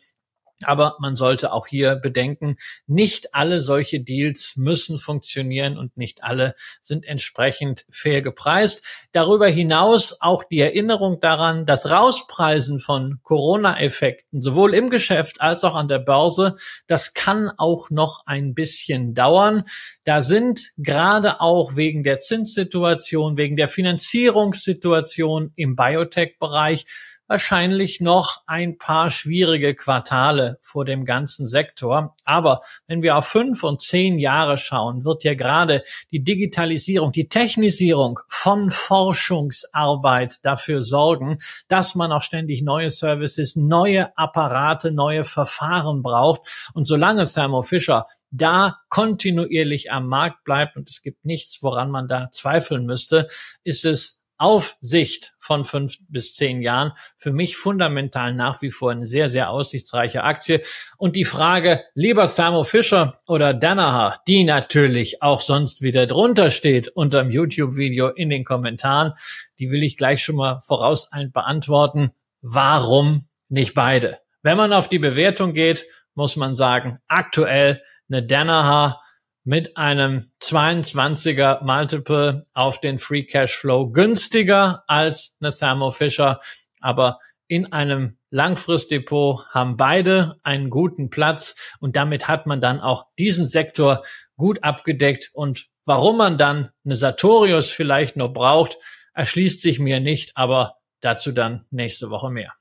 Aber 0.67 0.97
man 1.01 1.17
sollte 1.17 1.53
auch 1.53 1.67
hier 1.67 1.97
bedenken, 1.97 2.57
nicht 2.87 3.35
alle 3.35 3.61
solche 3.61 4.01
Deals 4.01 4.57
müssen 4.57 4.99
funktionieren 4.99 5.79
und 5.79 5.97
nicht 5.97 6.23
alle 6.23 6.55
sind 6.81 7.05
entsprechend 7.05 7.85
fair 7.91 8.23
gepreist. 8.23 8.85
Darüber 9.13 9.49
hinaus 9.49 10.19
auch 10.21 10.45
die 10.45 10.61
Erinnerung 10.61 11.21
daran, 11.21 11.67
das 11.67 11.91
Rauspreisen 11.91 12.79
von 12.79 13.21
Corona-Effekten, 13.23 14.43
sowohl 14.43 14.75
im 14.75 14.91
Geschäft 14.91 15.41
als 15.41 15.65
auch 15.65 15.75
an 15.75 15.89
der 15.89 15.99
Börse, 15.99 16.57
das 16.87 17.15
kann 17.15 17.51
auch 17.57 17.91
noch 17.91 18.21
ein 18.27 18.55
bisschen 18.55 19.15
dauern. 19.15 19.65
Da 20.05 20.23
sind 20.23 20.73
gerade 20.77 21.41
auch 21.41 21.77
wegen 21.77 22.05
der 22.05 22.19
Zinssituation, 22.19 23.37
wegen 23.37 23.57
der 23.57 23.69
Finanzierungssituation 23.69 25.53
im 25.57 25.77
Biotech-Bereich 25.77 26.87
wahrscheinlich 27.27 28.01
noch 28.01 28.43
ein 28.47 28.77
paar 28.79 29.11
schwierige 29.11 29.75
Quartale 29.75 30.59
vor 30.61 30.85
dem 30.85 31.05
ganzen 31.05 31.47
Sektor. 31.47 32.15
Aber 32.25 32.61
wenn 32.87 33.03
wir 33.03 33.17
auf 33.17 33.27
fünf 33.27 33.63
und 33.63 33.81
zehn 33.81 34.19
Jahre 34.19 34.57
schauen, 34.57 35.05
wird 35.05 35.25
ja 35.25 35.35
gerade 35.35 35.83
die 36.11 36.23
Digitalisierung, 36.23 37.13
die 37.13 37.29
Technisierung 37.29 38.21
von 38.29 38.71
Forschungsarbeit 38.71 40.45
dafür 40.45 40.83
sorgen, 40.83 41.39
dass 41.69 41.95
man 41.95 42.13
auch 42.13 42.23
ständig 42.23 42.63
neue 42.63 42.91
Services, 42.91 43.57
neue 43.57 44.17
Apparate, 44.17 44.93
neue 44.93 45.25
Verfahren 45.25 46.03
braucht. 46.03 46.71
Und 46.75 46.87
solange 46.87 47.25
Thermo 47.25 47.63
Fisher 47.63 48.07
da 48.31 48.79
kontinuierlich 48.89 49.93
am 49.93 50.09
Markt 50.09 50.45
bleibt 50.45 50.77
und 50.77 50.91
es 50.91 51.03
gibt 51.03 51.25
nichts, 51.25 51.63
woran 51.63 51.91
man 51.91 52.09
da 52.09 52.31
zweifeln 52.31 52.85
müsste, 52.85 53.27
ist 53.63 53.85
es 53.85 54.24
auf 54.37 54.77
Sicht 54.81 55.35
von 55.39 55.65
fünf 55.65 55.97
bis 56.09 56.35
zehn 56.35 56.61
Jahren 56.61 56.93
für 57.17 57.33
mich 57.33 57.57
fundamental 57.57 58.35
nach 58.35 58.63
wie 58.63 58.71
vor 58.71 58.91
eine 58.91 59.07
sehr, 59.07 59.29
sehr 59.29 59.51
aussichtsreiche 59.51 60.25
Aktie. 60.25 60.61
Und 60.99 61.17
die 61.17 61.25
Frage, 61.25 61.85
lieber 61.95 62.27
Thermo 62.27 62.65
Fisher 62.65 63.17
oder 63.27 63.55
Danaher, 63.55 64.21
die 64.27 64.45
natürlich 64.45 65.23
auch 65.23 65.41
sonst 65.41 65.83
wieder 65.83 66.07
drunter 66.07 66.51
steht 66.51 66.89
unter 66.89 67.23
dem 67.23 67.31
YouTube-Video 67.31 68.09
in 68.09 68.31
den 68.31 68.45
Kommentaren, 68.45 69.13
die 69.59 69.71
will 69.71 69.83
ich 69.83 69.97
gleich 69.97 70.23
schon 70.23 70.37
mal 70.37 70.61
voraus 70.61 71.11
beantworten. 71.33 72.11
Warum 72.41 73.29
nicht 73.49 73.75
beide? 73.75 74.19
Wenn 74.43 74.57
man 74.57 74.73
auf 74.73 74.89
die 74.89 74.99
Bewertung 74.99 75.55
geht, 75.55 75.87
muss 76.15 76.37
man 76.37 76.55
sagen, 76.55 76.99
aktuell 77.09 77.83
eine 78.09 78.23
Danaher 78.23 79.01
mit 79.45 79.77
einem 79.77 80.31
22er 80.43 81.63
Multiple 81.63 82.43
auf 82.55 82.81
den 82.81 82.99
Free 82.99 83.25
Cashflow 83.25 83.91
günstiger 83.91 84.83
als 84.87 85.37
eine 85.41 85.53
Thermo 85.53 85.91
Fisher, 85.91 86.41
aber 86.81 87.19
in 87.47 87.73
einem 87.73 88.17
Langfristdepot 88.31 89.47
haben 89.51 89.77
beide 89.77 90.41
einen 90.43 90.71
guten 90.71 91.11
Platz 91.11 91.55
und 91.79 91.95
damit 91.95 92.27
hat 92.27 92.47
man 92.47 92.61
dann 92.61 92.81
auch 92.81 93.07
diesen 93.19 93.47
Sektor 93.47 94.03
gut 94.37 94.65
abgedeckt 94.65 95.31
und 95.35 95.67
warum 95.85 96.17
man 96.17 96.39
dann 96.39 96.71
eine 96.85 96.97
Sartorius 96.97 97.71
vielleicht 97.71 98.17
noch 98.17 98.33
braucht, 98.33 98.79
erschließt 99.13 99.61
sich 99.61 99.79
mir 99.79 100.01
nicht, 100.01 100.37
aber 100.37 100.79
dazu 101.01 101.33
dann 101.33 101.67
nächste 101.71 102.11
Woche 102.11 102.31
mehr. 102.31 102.53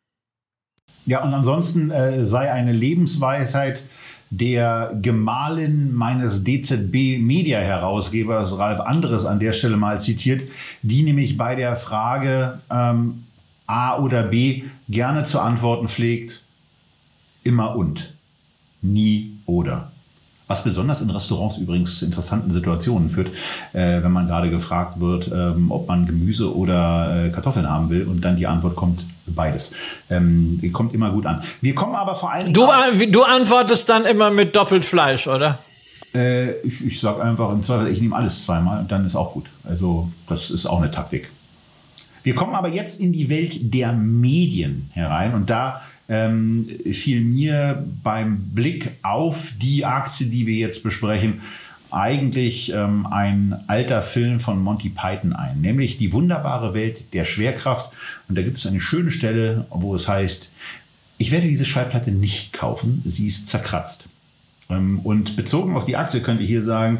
Ja, 1.05 1.23
und 1.23 1.33
ansonsten 1.33 1.91
äh, 1.91 2.25
sei 2.25 2.51
eine 2.51 2.71
Lebensweisheit 2.71 3.83
der 4.37 4.97
Gemahlin 4.99 5.93
meines 5.93 6.43
DZB 6.43 7.19
Media 7.19 7.59
Herausgebers 7.59 8.57
Ralf 8.57 8.79
Anderes 8.79 9.25
an 9.25 9.39
der 9.39 9.53
Stelle 9.53 9.77
mal 9.77 10.01
zitiert, 10.01 10.41
die 10.81 11.03
nämlich 11.03 11.37
bei 11.37 11.53
der 11.53 11.75
Frage 11.75 12.59
ähm, 12.71 13.25
A 13.67 13.97
oder 13.99 14.23
B 14.23 14.63
gerne 14.89 15.23
zu 15.23 15.39
antworten 15.39 15.87
pflegt, 15.87 16.43
immer 17.43 17.75
und, 17.75 18.15
nie 18.81 19.37
oder. 19.45 19.92
Was 20.53 20.63
besonders 20.63 21.01
in 21.01 21.09
Restaurants 21.09 21.57
übrigens 21.57 21.97
zu 21.97 22.05
interessanten 22.05 22.51
Situationen 22.51 23.09
führt, 23.09 23.29
äh, 23.73 24.03
wenn 24.03 24.11
man 24.11 24.27
gerade 24.27 24.51
gefragt 24.51 24.99
wird, 24.99 25.31
ähm, 25.33 25.71
ob 25.71 25.87
man 25.87 26.05
Gemüse 26.05 26.55
oder 26.55 27.25
äh, 27.25 27.29
Kartoffeln 27.31 27.67
haben 27.67 27.89
will 27.89 28.03
und 28.03 28.23
dann 28.23 28.35
die 28.35 28.45
Antwort 28.45 28.75
kommt, 28.75 29.03
beides. 29.25 29.73
Ähm, 30.11 30.61
kommt 30.71 30.93
immer 30.93 31.09
gut 31.09 31.25
an. 31.25 31.41
Wir 31.61 31.73
kommen 31.73 31.95
aber 31.95 32.13
vor 32.13 32.31
allem. 32.31 32.53
Du, 32.53 32.67
du 33.09 33.23
antwortest 33.23 33.89
dann 33.89 34.05
immer 34.05 34.29
mit 34.29 34.55
doppelt 34.55 34.85
Fleisch, 34.85 35.27
oder? 35.27 35.57
Äh, 36.13 36.59
ich 36.59 36.85
ich 36.85 36.99
sage 36.99 37.23
einfach 37.23 37.51
im 37.51 37.63
Zweifel, 37.63 37.87
ich 37.87 37.99
nehme 37.99 38.15
alles 38.15 38.45
zweimal 38.45 38.79
und 38.79 38.91
dann 38.91 39.07
ist 39.07 39.15
auch 39.15 39.33
gut. 39.33 39.47
Also 39.63 40.11
das 40.29 40.51
ist 40.51 40.67
auch 40.67 40.79
eine 40.79 40.91
Taktik. 40.91 41.31
Wir 42.21 42.35
kommen 42.35 42.53
aber 42.53 42.69
jetzt 42.69 42.99
in 42.99 43.11
die 43.11 43.27
Welt 43.27 43.73
der 43.73 43.91
Medien 43.91 44.91
herein 44.93 45.33
und 45.33 45.49
da 45.49 45.81
ähm, 46.13 46.69
fiel 46.91 47.21
mir 47.21 47.83
beim 48.03 48.51
Blick 48.53 48.91
auf 49.01 49.51
die 49.59 49.83
Aktie, 49.83 50.27
die 50.27 50.45
wir 50.45 50.53
jetzt 50.53 50.83
besprechen, 50.83 51.41
eigentlich 51.89 52.71
ähm, 52.71 53.07
ein 53.07 53.63
alter 53.65 54.03
Film 54.03 54.39
von 54.39 54.61
Monty 54.61 54.89
Python 54.89 55.33
ein, 55.33 55.61
nämlich 55.61 55.97
die 55.97 56.13
wunderbare 56.13 56.75
Welt 56.75 57.13
der 57.13 57.23
Schwerkraft. 57.23 57.91
Und 58.29 58.37
da 58.37 58.43
gibt 58.43 58.59
es 58.59 58.67
eine 58.67 58.79
schöne 58.79 59.09
Stelle, 59.09 59.65
wo 59.71 59.95
es 59.95 60.07
heißt, 60.07 60.51
ich 61.17 61.31
werde 61.31 61.47
diese 61.47 61.65
Schallplatte 61.65 62.11
nicht 62.11 62.53
kaufen, 62.53 63.01
sie 63.05 63.27
ist 63.27 63.47
zerkratzt. 63.47 64.07
Ähm, 64.69 64.99
und 64.99 65.35
bezogen 65.35 65.75
auf 65.75 65.85
die 65.85 65.97
Aktie 65.97 66.21
könnte 66.21 66.43
ich 66.43 66.49
hier 66.49 66.63
sagen, 66.63 66.99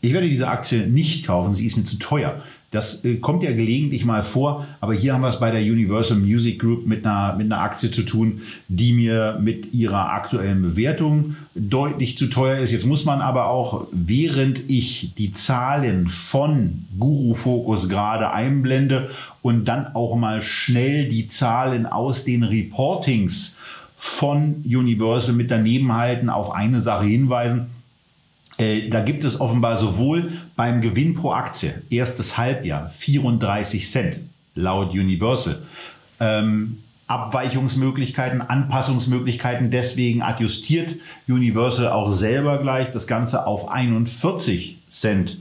ich 0.00 0.12
werde 0.12 0.28
diese 0.28 0.48
Aktie 0.48 0.88
nicht 0.88 1.26
kaufen, 1.26 1.54
sie 1.54 1.66
ist 1.66 1.76
mir 1.76 1.84
zu 1.84 1.98
teuer. 1.98 2.42
Das 2.70 3.02
äh, 3.04 3.14
kommt 3.16 3.42
ja 3.42 3.52
gelegentlich 3.52 4.04
mal 4.04 4.22
vor, 4.22 4.66
aber 4.80 4.92
hier 4.92 5.14
haben 5.14 5.22
wir 5.22 5.28
es 5.28 5.40
bei 5.40 5.50
der 5.50 5.62
Universal 5.62 6.18
Music 6.18 6.58
Group 6.60 6.86
mit 6.86 7.06
einer, 7.06 7.34
mit 7.34 7.46
einer 7.46 7.62
Aktie 7.62 7.90
zu 7.90 8.02
tun, 8.02 8.42
die 8.68 8.92
mir 8.92 9.38
mit 9.40 9.72
ihrer 9.72 10.10
aktuellen 10.12 10.60
Bewertung 10.60 11.36
deutlich 11.54 12.18
zu 12.18 12.26
teuer 12.26 12.58
ist. 12.58 12.72
Jetzt 12.72 12.84
muss 12.84 13.06
man 13.06 13.22
aber 13.22 13.46
auch, 13.46 13.86
während 13.90 14.70
ich 14.70 15.14
die 15.16 15.32
Zahlen 15.32 16.08
von 16.08 16.84
Guru 16.98 17.32
Focus 17.32 17.88
gerade 17.88 18.32
einblende 18.32 19.10
und 19.40 19.66
dann 19.66 19.94
auch 19.94 20.14
mal 20.14 20.42
schnell 20.42 21.08
die 21.08 21.26
Zahlen 21.28 21.86
aus 21.86 22.24
den 22.24 22.42
Reportings 22.42 23.56
von 23.96 24.62
Universal 24.66 25.34
mit 25.34 25.50
daneben 25.50 25.94
halten, 25.94 26.28
auf 26.28 26.52
eine 26.52 26.82
Sache 26.82 27.06
hinweisen 27.06 27.68
äh, 28.58 28.88
da 28.88 29.00
gibt 29.00 29.24
es 29.24 29.40
offenbar 29.40 29.76
sowohl 29.76 30.32
beim 30.58 30.80
Gewinn 30.80 31.14
pro 31.14 31.30
Aktie, 31.30 31.82
erstes 31.88 32.36
Halbjahr 32.36 32.88
34 32.88 33.88
Cent 33.88 34.18
laut 34.56 34.90
Universal, 34.90 35.62
ähm, 36.18 36.82
Abweichungsmöglichkeiten, 37.06 38.40
Anpassungsmöglichkeiten. 38.40 39.70
Deswegen 39.70 40.20
adjustiert 40.20 40.96
Universal 41.28 41.92
auch 41.92 42.12
selber 42.12 42.58
gleich 42.58 42.90
das 42.90 43.06
Ganze 43.06 43.46
auf 43.46 43.68
41 43.68 44.78
Cent 44.90 45.38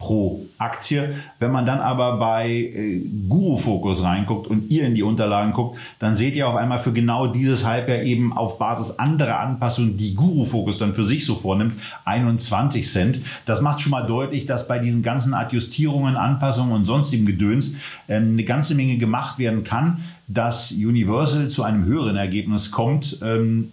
pro 0.00 0.46
Aktie. 0.58 1.14
Wenn 1.38 1.52
man 1.52 1.66
dann 1.66 1.78
aber 1.78 2.16
bei 2.16 2.48
äh, 2.48 3.00
Guru 3.28 3.56
Focus 3.56 4.02
reinguckt 4.02 4.48
und 4.48 4.70
ihr 4.70 4.86
in 4.86 4.94
die 4.94 5.02
Unterlagen 5.02 5.52
guckt, 5.52 5.78
dann 6.00 6.14
seht 6.16 6.34
ihr 6.34 6.48
auf 6.48 6.56
einmal 6.56 6.78
für 6.78 6.92
genau 6.92 7.26
dieses 7.26 7.64
Halbjahr 7.64 8.02
eben 8.02 8.32
auf 8.32 8.58
Basis 8.58 8.98
anderer 8.98 9.38
Anpassungen, 9.38 9.98
die 9.98 10.14
Guru 10.14 10.46
Focus 10.46 10.78
dann 10.78 10.94
für 10.94 11.04
sich 11.04 11.24
so 11.26 11.36
vornimmt, 11.36 11.74
21 12.06 12.90
Cent. 12.90 13.20
Das 13.44 13.60
macht 13.60 13.82
schon 13.82 13.90
mal 13.90 14.06
deutlich, 14.06 14.46
dass 14.46 14.66
bei 14.66 14.78
diesen 14.78 15.02
ganzen 15.02 15.34
Adjustierungen, 15.34 16.16
Anpassungen 16.16 16.72
und 16.72 16.84
sonstigem 16.84 17.26
Gedöns 17.26 17.74
äh, 18.08 18.16
eine 18.16 18.44
ganze 18.44 18.74
Menge 18.74 18.96
gemacht 18.96 19.38
werden 19.38 19.64
kann, 19.64 20.02
dass 20.26 20.72
Universal 20.72 21.48
zu 21.48 21.62
einem 21.62 21.84
höheren 21.84 22.16
Ergebnis 22.16 22.70
kommt, 22.70 23.20
ähm, 23.22 23.72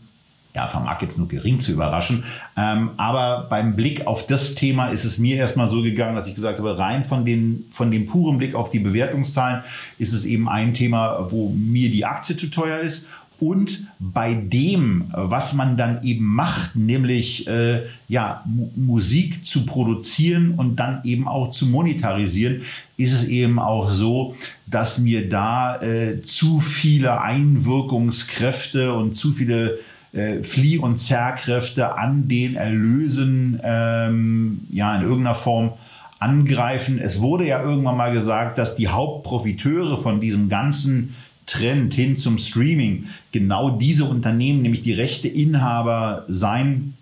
ja, 0.58 0.68
vermag 0.68 1.00
jetzt 1.04 1.20
nur 1.20 1.28
gering 1.28 1.60
zu 1.60 1.72
überraschen. 1.72 2.24
Ähm, 2.58 2.90
aber 2.98 3.46
beim 3.48 3.76
Blick 3.76 4.08
auf 4.08 4.26
das 4.26 4.56
Thema 4.56 4.88
ist 4.88 5.04
es 5.04 5.20
mir 5.20 5.38
erstmal 5.38 5.70
so 5.70 5.84
gegangen, 5.84 6.16
dass 6.16 6.28
ich 6.28 6.34
gesagt 6.34 6.58
habe, 6.58 6.80
rein 6.80 7.06
von, 7.06 7.26
den, 7.26 7.66
von 7.70 7.92
dem 7.92 8.08
puren 8.08 8.40
Blick 8.40 8.56
auf 8.56 8.72
die 8.72 8.80
Bewertungszahlen 8.80 9.62
ist 10.00 10.14
es 10.14 10.26
eben 10.26 10.50
ein 10.50 10.74
Thema, 10.74 11.28
wo 11.30 11.50
mir 11.50 11.92
die 11.92 12.06
Aktie 12.06 12.36
zu 12.36 12.48
teuer 12.48 12.80
ist. 12.80 13.08
Und 13.40 13.86
bei 14.00 14.34
dem, 14.34 15.12
was 15.14 15.54
man 15.54 15.78
dann 15.78 16.02
eben 16.02 16.26
macht, 16.26 16.76
nämlich 16.76 17.48
äh, 17.48 17.84
ja, 18.08 18.44
Musik 18.76 19.46
zu 19.46 19.68
produzieren 19.68 20.56
und 20.58 20.78
dann 20.78 21.02
eben 21.04 21.28
auch 21.28 21.52
zu 21.52 21.68
monetarisieren, 21.68 22.64
ist 22.98 23.14
es 23.14 23.26
eben 23.26 23.60
auch 23.60 23.92
so, 23.92 24.36
dass 24.66 24.98
mir 24.98 25.30
da 25.30 25.80
äh, 25.84 26.24
zu 26.24 26.60
viele 26.60 27.22
Einwirkungskräfte 27.22 28.92
und 28.92 29.16
zu 29.16 29.34
viele 29.34 29.78
äh, 30.14 30.44
Flieh- 30.44 30.80
und 30.80 31.00
Zerrkräfte 31.00 31.98
an 31.98 32.28
den 32.28 32.56
Erlösen 32.56 33.60
ähm, 33.64 34.68
ja 34.72 34.96
in 34.96 35.02
irgendeiner 35.04 35.36
Form 35.36 35.74
angreifen. 36.20 37.00
Es 37.00 37.22
wurde 37.22 37.46
ja 37.46 37.62
irgendwann 37.62 37.98
mal 37.98 38.12
gesagt, 38.12 38.58
dass 38.58 38.76
die 38.76 38.88
Hauptprofiteure 38.88 39.98
von 39.98 40.20
diesem 40.20 40.50
ganzen 40.50 41.16
Trend 41.46 41.94
hin 41.94 42.18
zum 42.18 42.38
Streaming 42.38 43.08
genau 43.32 43.70
diese 43.70 44.06
Unternehmen, 44.06 44.62
nämlich 44.62 44.82
die 44.82 44.94
Rechteinhaber 44.94 46.26
sein. 46.28 46.96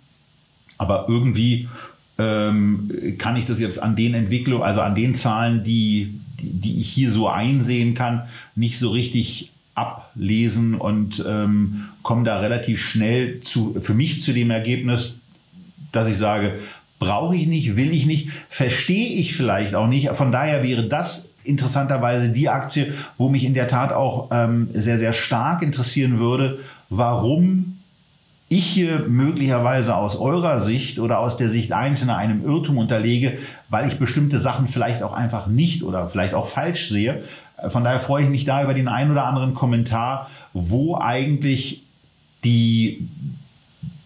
Aber 0.77 1.05
irgendwie 1.07 1.67
ähm, 2.17 3.15
kann 3.17 3.35
ich 3.37 3.45
das 3.45 3.59
jetzt 3.59 3.81
an 3.81 3.95
den 3.95 4.13
Entwicklungen, 4.13 4.63
also 4.63 4.81
an 4.81 4.95
den 4.95 5.15
Zahlen, 5.15 5.63
die, 5.63 6.19
die 6.39 6.79
ich 6.79 6.89
hier 6.89 7.11
so 7.11 7.27
einsehen 7.27 7.93
kann, 7.93 8.23
nicht 8.55 8.77
so 8.77 8.91
richtig 8.91 9.51
ablesen 9.75 10.75
und 10.75 11.23
ähm, 11.27 11.85
komme 12.01 12.23
da 12.23 12.39
relativ 12.39 12.83
schnell 12.83 13.41
zu, 13.41 13.75
für 13.81 13.93
mich 13.93 14.21
zu 14.21 14.33
dem 14.33 14.49
Ergebnis, 14.49 15.19
dass 15.91 16.07
ich 16.07 16.17
sage, 16.17 16.59
brauche 16.97 17.35
ich 17.35 17.45
nicht, 17.45 17.75
will 17.75 17.93
ich 17.93 18.05
nicht, 18.05 18.29
verstehe 18.49 19.19
ich 19.19 19.35
vielleicht 19.35 19.75
auch 19.75 19.87
nicht. 19.87 20.09
Von 20.09 20.31
daher 20.31 20.63
wäre 20.63 20.87
das 20.87 21.29
interessanterweise 21.43 22.29
die 22.29 22.49
Aktie, 22.49 22.93
wo 23.17 23.29
mich 23.29 23.43
in 23.43 23.53
der 23.53 23.67
Tat 23.67 23.91
auch 23.91 24.29
ähm, 24.31 24.69
sehr, 24.73 24.97
sehr 24.97 25.13
stark 25.13 25.61
interessieren 25.61 26.19
würde, 26.19 26.59
warum 26.89 27.74
ich 28.47 28.65
hier 28.65 29.05
möglicherweise 29.07 29.95
aus 29.95 30.15
eurer 30.15 30.59
Sicht 30.59 30.99
oder 30.99 31.19
aus 31.19 31.37
der 31.37 31.49
Sicht 31.49 31.71
Einzelner 31.71 32.17
einem 32.17 32.45
Irrtum 32.45 32.77
unterlege, 32.77 33.39
weil 33.69 33.87
ich 33.87 33.97
bestimmte 33.97 34.37
Sachen 34.37 34.67
vielleicht 34.67 35.01
auch 35.01 35.13
einfach 35.13 35.47
nicht 35.47 35.81
oder 35.83 36.09
vielleicht 36.09 36.35
auch 36.35 36.47
falsch 36.47 36.89
sehe. 36.89 37.23
Von 37.69 37.83
daher 37.83 37.99
freue 37.99 38.23
ich 38.23 38.29
mich 38.29 38.45
da 38.45 38.63
über 38.63 38.73
den 38.73 38.87
einen 38.87 39.11
oder 39.11 39.25
anderen 39.25 39.55
Kommentar, 39.55 40.29
wo 40.53 40.97
eigentlich 40.97 41.83
die, 42.43 43.07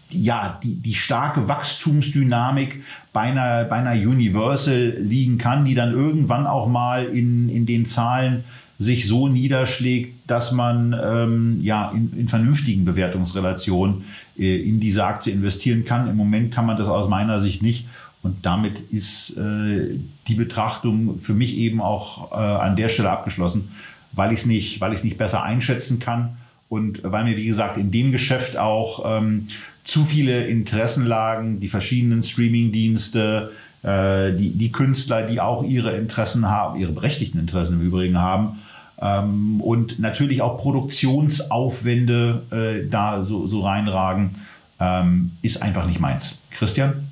ja, 0.08 0.58
die, 0.62 0.76
die 0.76 0.94
starke 0.94 1.46
Wachstumsdynamik 1.48 2.82
bei 3.12 3.20
einer, 3.20 3.64
bei 3.64 3.76
einer 3.76 3.92
Universal 3.92 4.96
liegen 4.98 5.36
kann, 5.36 5.66
die 5.66 5.74
dann 5.74 5.92
irgendwann 5.92 6.46
auch 6.46 6.66
mal 6.66 7.04
in, 7.04 7.50
in 7.50 7.66
den 7.66 7.84
Zahlen 7.84 8.44
sich 8.80 9.06
so 9.06 9.28
niederschlägt, 9.28 10.14
dass 10.26 10.52
man 10.52 10.98
ähm, 11.04 11.58
ja 11.60 11.90
in, 11.90 12.18
in 12.18 12.28
vernünftigen 12.28 12.86
Bewertungsrelationen 12.86 14.04
äh, 14.29 14.29
in 14.40 14.80
diese 14.80 15.04
Aktie 15.04 15.32
investieren 15.32 15.84
kann. 15.84 16.08
Im 16.08 16.16
Moment 16.16 16.52
kann 16.52 16.66
man 16.66 16.76
das 16.76 16.88
aus 16.88 17.08
meiner 17.08 17.40
Sicht 17.40 17.62
nicht. 17.62 17.86
Und 18.22 18.44
damit 18.44 18.78
ist 18.90 19.36
äh, 19.38 19.96
die 20.28 20.34
Betrachtung 20.34 21.18
für 21.18 21.34
mich 21.34 21.56
eben 21.56 21.80
auch 21.80 22.32
äh, 22.32 22.34
an 22.34 22.76
der 22.76 22.88
Stelle 22.88 23.10
abgeschlossen, 23.10 23.72
weil 24.12 24.32
ich 24.32 24.40
es 24.40 24.46
nicht, 24.46 24.80
nicht 25.04 25.18
besser 25.18 25.42
einschätzen 25.42 25.98
kann 25.98 26.36
und 26.68 27.00
weil 27.02 27.24
mir 27.24 27.36
wie 27.36 27.46
gesagt 27.46 27.76
in 27.78 27.90
dem 27.90 28.12
Geschäft 28.12 28.56
auch 28.56 29.02
ähm, 29.04 29.48
zu 29.84 30.04
viele 30.04 30.46
Interessen 30.46 31.04
lagen, 31.04 31.60
die 31.60 31.68
verschiedenen 31.68 32.22
Streamingdienste, 32.22 33.50
äh, 33.82 34.32
die, 34.32 34.50
die 34.50 34.70
Künstler, 34.70 35.26
die 35.26 35.40
auch 35.40 35.64
ihre 35.64 35.96
Interessen 35.96 36.48
haben, 36.48 36.78
ihre 36.78 36.92
berechtigten 36.92 37.40
Interessen 37.40 37.80
im 37.80 37.86
Übrigen 37.86 38.18
haben. 38.18 38.60
Ähm, 39.00 39.60
und 39.60 39.98
natürlich 39.98 40.42
auch 40.42 40.58
Produktionsaufwände 40.58 42.42
äh, 42.50 42.88
da 42.88 43.24
so, 43.24 43.46
so 43.46 43.62
reinragen, 43.62 44.36
ähm, 44.78 45.32
ist 45.42 45.62
einfach 45.62 45.86
nicht 45.86 46.00
meins. 46.00 46.40
Christian? 46.50 47.10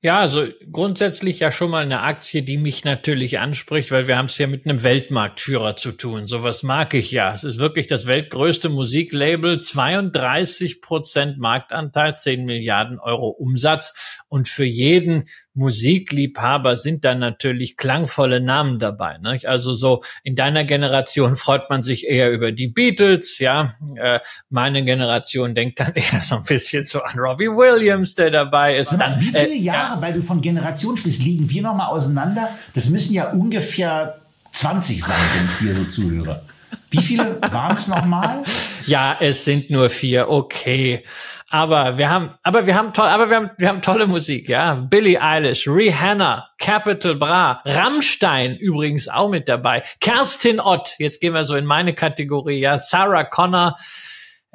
Ja, 0.00 0.20
also 0.20 0.46
grundsätzlich 0.70 1.40
ja 1.40 1.50
schon 1.50 1.70
mal 1.70 1.82
eine 1.82 2.02
Aktie, 2.02 2.44
die 2.44 2.56
mich 2.56 2.84
natürlich 2.84 3.40
anspricht, 3.40 3.90
weil 3.90 4.06
wir 4.06 4.16
haben 4.16 4.26
es 4.26 4.38
ja 4.38 4.46
mit 4.46 4.64
einem 4.64 4.84
Weltmarktführer 4.84 5.74
zu 5.74 5.90
tun. 5.90 6.28
Sowas 6.28 6.62
mag 6.62 6.94
ich 6.94 7.10
ja. 7.10 7.34
Es 7.34 7.42
ist 7.42 7.58
wirklich 7.58 7.88
das 7.88 8.06
weltgrößte 8.06 8.68
Musiklabel, 8.68 9.60
32 9.60 10.82
Prozent 10.82 11.38
Marktanteil, 11.38 12.16
10 12.16 12.44
Milliarden 12.44 13.00
Euro 13.00 13.26
Umsatz. 13.26 14.20
Und 14.28 14.46
für 14.46 14.64
jeden 14.64 15.24
Musikliebhaber 15.58 16.76
sind 16.76 17.04
da 17.04 17.16
natürlich 17.16 17.76
klangvolle 17.76 18.40
Namen 18.40 18.78
dabei. 18.78 19.18
Ne? 19.18 19.40
Also 19.44 19.74
so 19.74 20.02
in 20.22 20.36
deiner 20.36 20.64
Generation 20.64 21.34
freut 21.34 21.68
man 21.68 21.82
sich 21.82 22.06
eher 22.06 22.30
über 22.30 22.52
die 22.52 22.68
Beatles, 22.68 23.40
ja. 23.40 23.74
Äh, 23.96 24.20
meine 24.50 24.84
Generation 24.84 25.56
denkt 25.56 25.80
dann 25.80 25.92
eher 25.94 26.20
so 26.22 26.36
ein 26.36 26.44
bisschen 26.44 26.84
so 26.84 27.02
an 27.02 27.18
Robbie 27.18 27.48
Williams, 27.48 28.14
der 28.14 28.30
dabei 28.30 28.76
ist. 28.76 28.92
Dann, 28.92 29.20
wie 29.20 29.24
viele 29.24 29.48
äh, 29.48 29.54
Jahre, 29.56 29.96
ja. 29.96 30.00
weil 30.00 30.14
du 30.14 30.22
von 30.22 30.40
Generation 30.40 30.96
sprichst, 30.96 31.22
liegen 31.22 31.50
wir 31.50 31.62
nochmal 31.62 31.88
auseinander? 31.88 32.48
Das 32.74 32.88
müssen 32.88 33.12
ja 33.12 33.32
ungefähr 33.32 34.20
20 34.52 35.04
sein, 35.04 35.16
wenn 35.34 35.44
ich 35.46 35.58
hier 35.58 35.74
so 35.74 35.84
zuhöre. 35.90 36.42
Wie 36.90 36.98
viele 36.98 37.40
waren 37.50 37.76
es 37.76 37.86
nochmal? 37.88 38.42
Ja, 38.86 39.16
es 39.20 39.44
sind 39.44 39.70
nur 39.70 39.90
vier. 39.90 40.30
Okay. 40.30 41.02
Aber 41.50 41.96
wir 41.96 42.10
haben, 42.10 42.34
aber 42.42 42.66
wir 42.66 42.74
haben 42.76 42.92
toll, 42.92 43.06
aber 43.06 43.30
wir 43.30 43.36
haben, 43.36 43.50
wir 43.56 43.68
haben 43.68 43.80
tolle 43.80 44.06
Musik, 44.06 44.50
ja. 44.50 44.74
Billie 44.74 45.18
Eilish, 45.20 45.66
Rihanna, 45.66 46.50
Capital 46.58 47.14
Bra, 47.14 47.62
Rammstein 47.64 48.56
übrigens 48.56 49.08
auch 49.08 49.30
mit 49.30 49.48
dabei, 49.48 49.82
Kerstin 50.00 50.60
Ott, 50.60 50.96
jetzt 50.98 51.20
gehen 51.22 51.32
wir 51.32 51.44
so 51.44 51.56
in 51.56 51.64
meine 51.64 51.94
Kategorie, 51.94 52.60
ja, 52.60 52.76
Sarah 52.76 53.24
Connor, 53.24 53.76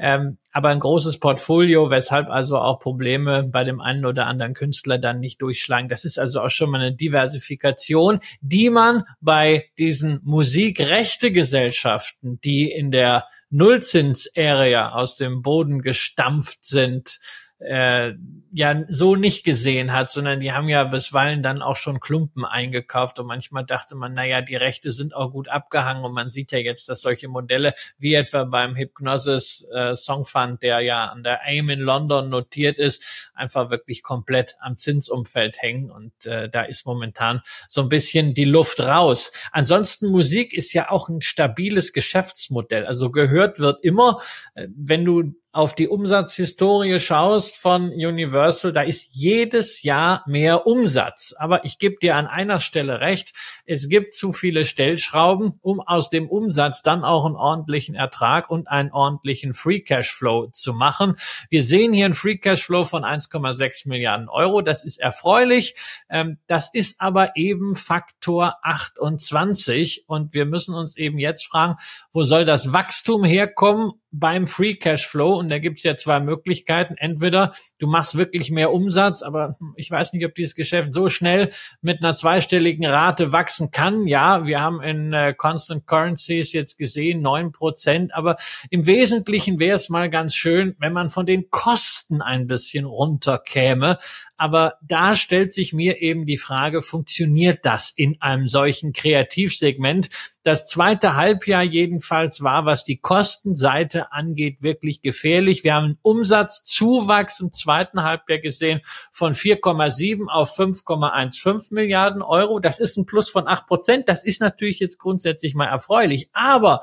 ähm, 0.04 0.38
aber 0.52 0.68
ein 0.68 0.82
großes 0.82 1.20
Portfolio, 1.20 1.90
weshalb 1.90 2.30
also 2.30 2.58
auch 2.58 2.82
Probleme 2.82 3.46
bei 3.46 3.64
dem 3.64 3.80
einen 3.80 4.06
oder 4.06 4.28
anderen 4.28 4.54
Künstler 4.54 4.98
dann 4.98 5.22
nicht 5.22 5.42
durchschlagen. 5.42 5.88
Das 5.88 6.04
ist 6.04 6.20
also 6.20 6.42
auch 6.42 6.50
schon 6.50 6.70
mal 6.70 6.82
eine 6.82 6.94
Diversifikation, 6.94 8.20
die 8.42 8.70
man 8.70 9.06
bei 9.22 9.70
diesen 9.78 10.20
Musikrechtegesellschaften, 10.24 12.42
die 12.42 12.70
in 12.70 12.92
der 12.92 13.30
Nullzins-Area 13.50 14.92
aus 14.92 15.16
dem 15.16 15.42
Boden 15.42 15.82
gestampft 15.82 16.66
sind, 16.66 17.22
äh, 17.66 18.14
ja 18.56 18.84
so 18.88 19.16
nicht 19.16 19.44
gesehen 19.44 19.94
hat, 19.94 20.12
sondern 20.12 20.40
die 20.40 20.52
haben 20.52 20.70
ja 20.70 20.84
bisweilen 20.84 21.42
dann 21.42 21.64
auch 21.64 21.76
schon 21.76 22.00
Klumpen 22.00 22.46
eingekauft 22.46 23.20
und 23.20 23.26
manchmal 23.26 23.66
dachte 23.66 23.96
man, 23.96 24.14
naja, 24.14 24.42
die 24.42 24.56
Rechte 24.56 24.92
sind 24.92 25.16
auch 25.16 25.32
gut 25.32 25.50
abgehangen 25.50 26.06
und 26.06 26.14
man 26.14 26.30
sieht 26.30 26.52
ja 26.52 26.60
jetzt, 26.60 26.88
dass 26.88 27.02
solche 27.02 27.28
Modelle 27.28 27.74
wie 27.98 28.14
etwa 28.14 28.44
beim 28.44 28.76
Hypnosis 28.76 29.68
äh, 29.74 29.96
Song 29.96 30.24
Fund, 30.24 30.62
der 30.62 30.82
ja 30.82 31.06
an 31.06 31.24
der 31.24 31.42
AIM 31.42 31.70
in 31.70 31.80
London 31.80 32.30
notiert 32.30 32.78
ist, 32.78 33.32
einfach 33.34 33.72
wirklich 33.72 34.04
komplett 34.04 34.56
am 34.60 34.78
Zinsumfeld 34.78 35.60
hängen 35.60 35.90
und 35.90 36.14
äh, 36.28 36.48
da 36.48 36.62
ist 36.62 36.86
momentan 36.86 37.42
so 37.68 37.82
ein 37.82 37.90
bisschen 37.90 38.36
die 38.36 38.46
Luft 38.46 38.82
raus. 38.82 39.32
Ansonsten 39.52 40.10
Musik 40.10 40.54
ist 40.54 40.74
ja 40.74 40.92
auch 40.92 41.10
ein 41.10 41.22
stabiles 41.22 41.92
Geschäftsmodell, 41.92 42.86
also 42.86 43.10
gehört 43.10 43.58
wird 43.58 43.84
immer, 43.84 44.22
äh, 44.54 44.68
wenn 44.76 45.06
du 45.06 45.34
auf 45.54 45.76
die 45.76 45.88
Umsatzhistorie 45.88 47.00
schaust 47.00 47.58
von 47.58 47.90
Universal, 47.92 48.72
da 48.72 48.82
ist 48.82 49.14
jedes 49.14 49.84
Jahr 49.84 50.24
mehr 50.26 50.66
Umsatz. 50.66 51.36
Aber 51.38 51.64
ich 51.64 51.78
gebe 51.78 51.98
dir 52.02 52.16
an 52.16 52.26
einer 52.26 52.60
Stelle 52.60 53.02
recht, 53.02 53.34
es 53.66 53.88
gibt 53.88 54.16
zu 54.16 54.34
viele 54.34 54.66
Stellschrauben, 54.66 55.60
um 55.62 55.80
aus 55.80 56.10
dem 56.10 56.28
Umsatz 56.28 56.82
dann 56.82 57.04
auch 57.06 57.26
einen 57.26 57.36
ordentlichen 57.36 57.94
Ertrag 57.94 58.50
und 58.50 58.68
einen 58.68 58.92
ordentlichen 58.92 59.54
Free 59.54 59.82
Cash 59.82 60.12
Flow 60.12 60.48
zu 60.48 60.74
machen. 60.74 61.14
Wir 61.52 61.62
sehen 61.62 61.94
hier 61.94 62.06
einen 62.06 62.16
Free 62.16 62.38
Cash 62.38 62.64
Flow 62.64 62.84
von 62.84 63.04
1,6 63.04 63.88
Milliarden 63.88 64.30
Euro. 64.30 64.64
Das 64.64 64.84
ist 64.84 65.00
erfreulich. 65.00 65.76
Ähm, 66.10 66.40
das 66.48 66.74
ist 66.74 67.00
aber 67.00 67.38
eben 67.38 67.76
Faktor 67.76 68.58
28. 68.64 70.06
Und 70.08 70.34
wir 70.34 70.46
müssen 70.48 70.74
uns 70.74 70.98
eben 70.98 71.20
jetzt 71.20 71.46
fragen, 71.46 71.76
wo 72.12 72.24
soll 72.24 72.44
das 72.44 72.74
Wachstum 72.74 73.24
herkommen? 73.24 73.92
Beim 74.14 74.46
Free 74.46 74.76
Cash 74.76 75.08
Flow 75.08 75.40
und 75.40 75.50
da 75.50 75.58
gibt's 75.58 75.84
ja 75.84 75.98
zwei 75.98 76.20
Möglichkeiten. 76.20 76.96
Entweder 76.98 77.52
du 77.80 77.88
machst 77.88 78.16
wirklich 78.16 78.52
mehr 78.52 78.72
Umsatz, 78.72 79.24
aber 79.24 79.58
ich 79.76 79.90
weiß 79.90 80.14
nicht, 80.14 80.24
ob 80.26 80.36
dieses 80.36 80.54
Geschäft 80.54 80.94
so 80.94 81.10
schnell 81.10 81.50
mit 81.82 82.02
einer 82.02 82.16
zweistelligen 82.16 82.86
Rate 82.86 83.32
wachsen 83.32 83.72
kann. 83.72 84.06
Ja, 84.06 84.46
wir 84.46 84.62
haben 84.62 84.82
in 84.82 85.14
äh, 85.14 85.34
Constant 85.34 85.88
Currencies 85.88 86.54
jetzt 86.54 86.78
gesehen 86.78 87.22
neun 87.22 87.52
Prozent, 87.52 88.14
aber 88.14 88.36
im 88.70 88.86
Wesentlichen 88.86 89.60
wäre 89.60 89.76
es 89.76 89.90
mal 89.90 90.10
ganz 90.12 90.36
schön, 90.36 90.76
wenn 90.80 90.94
man 90.94 91.10
von 91.10 91.26
den 91.26 91.50
Kosten 91.50 92.22
ein 92.22 92.46
bisschen 92.46 92.86
runterkäme. 92.86 93.98
Aber 94.38 94.76
da 94.82 95.16
stellt 95.16 95.52
sich 95.52 95.74
mir 95.74 96.02
eben 96.02 96.26
die 96.26 96.38
Frage, 96.38 96.82
funktioniert 96.82 97.66
das 97.66 97.92
in 97.96 98.22
einem 98.22 98.48
solchen 98.48 98.94
Kreativsegment? 98.94 100.10
Das 100.44 100.68
zweite 100.68 101.16
Halbjahr 101.16 101.64
jedenfalls 101.64 102.44
war, 102.44 102.66
was 102.66 102.84
die 102.84 102.98
Kostenseite 102.98 104.12
angeht, 104.12 104.62
wirklich 104.62 105.02
gefährlich. 105.02 105.64
Wir 105.64 105.76
haben 105.76 105.86
einen 105.86 106.00
Umsatzzuwachs 106.02 107.40
im 107.40 107.54
zweiten 107.54 108.04
Halbjahr 108.04 108.40
gesehen 108.40 108.82
von 109.12 109.34
4,7 109.34 110.28
auf 110.28 110.58
5,15 110.58 111.74
Milliarden 111.74 112.22
Euro. 112.22 112.60
Das 112.60 112.80
ist 112.80 112.98
ein 112.98 113.06
Plus 113.06 113.30
von 113.30 113.48
8 113.48 113.68
Prozent. 113.68 114.10
Das 114.10 114.26
ist 114.26 114.42
natürlich 114.42 114.80
jetzt 114.80 115.00
grundsätzlich 115.00 115.56
mal 115.56 115.68
erfreulich. 115.68 116.30
Aber 116.34 116.82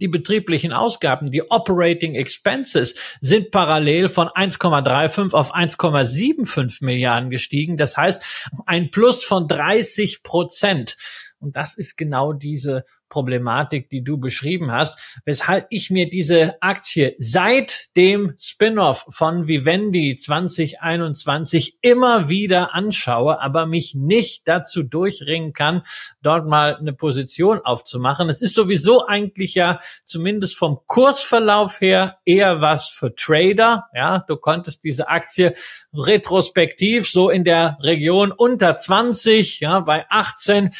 die 0.00 0.08
betrieblichen 0.08 0.72
Ausgaben, 0.72 1.30
die 1.30 1.50
Operating 1.50 2.14
Expenses, 2.14 2.94
sind 3.20 3.50
parallel 3.50 4.08
von 4.08 4.28
1,35 4.28 5.32
auf 5.32 5.54
1,75 5.54 6.84
Milliarden 6.84 7.30
gestiegen. 7.30 7.76
Das 7.76 7.96
heißt, 7.96 8.50
ein 8.66 8.90
Plus 8.90 9.24
von 9.24 9.48
30 9.48 10.22
Prozent. 10.22 10.96
Und 11.44 11.56
das 11.56 11.76
ist 11.76 11.96
genau 11.96 12.32
diese 12.32 12.84
Problematik, 13.08 13.90
die 13.90 14.02
du 14.02 14.18
beschrieben 14.18 14.72
hast, 14.72 15.20
weshalb 15.24 15.66
ich 15.70 15.90
mir 15.90 16.08
diese 16.08 16.60
Aktie 16.60 17.14
seit 17.18 17.94
dem 17.96 18.34
Spin-off 18.40 19.06
von 19.08 19.46
Vivendi 19.46 20.16
2021 20.16 21.78
immer 21.80 22.28
wieder 22.28 22.74
anschaue, 22.74 23.40
aber 23.40 23.66
mich 23.66 23.94
nicht 23.94 24.48
dazu 24.48 24.82
durchringen 24.82 25.52
kann, 25.52 25.82
dort 26.22 26.48
mal 26.48 26.74
eine 26.74 26.92
Position 26.92 27.60
aufzumachen. 27.60 28.28
Es 28.28 28.40
ist 28.40 28.54
sowieso 28.54 29.06
eigentlich 29.06 29.54
ja 29.54 29.78
zumindest 30.04 30.56
vom 30.56 30.80
Kursverlauf 30.86 31.80
her 31.80 32.18
eher 32.24 32.60
was 32.60 32.88
für 32.88 33.14
Trader. 33.14 33.86
Ja, 33.94 34.24
du 34.26 34.36
konntest 34.36 34.82
diese 34.82 35.08
Aktie 35.08 35.54
retrospektiv 35.92 37.08
so 37.08 37.30
in 37.30 37.44
der 37.44 37.78
Region 37.80 38.32
unter 38.32 38.76
20, 38.76 39.60
ja, 39.60 39.80
bei 39.80 40.04
18 40.10 40.70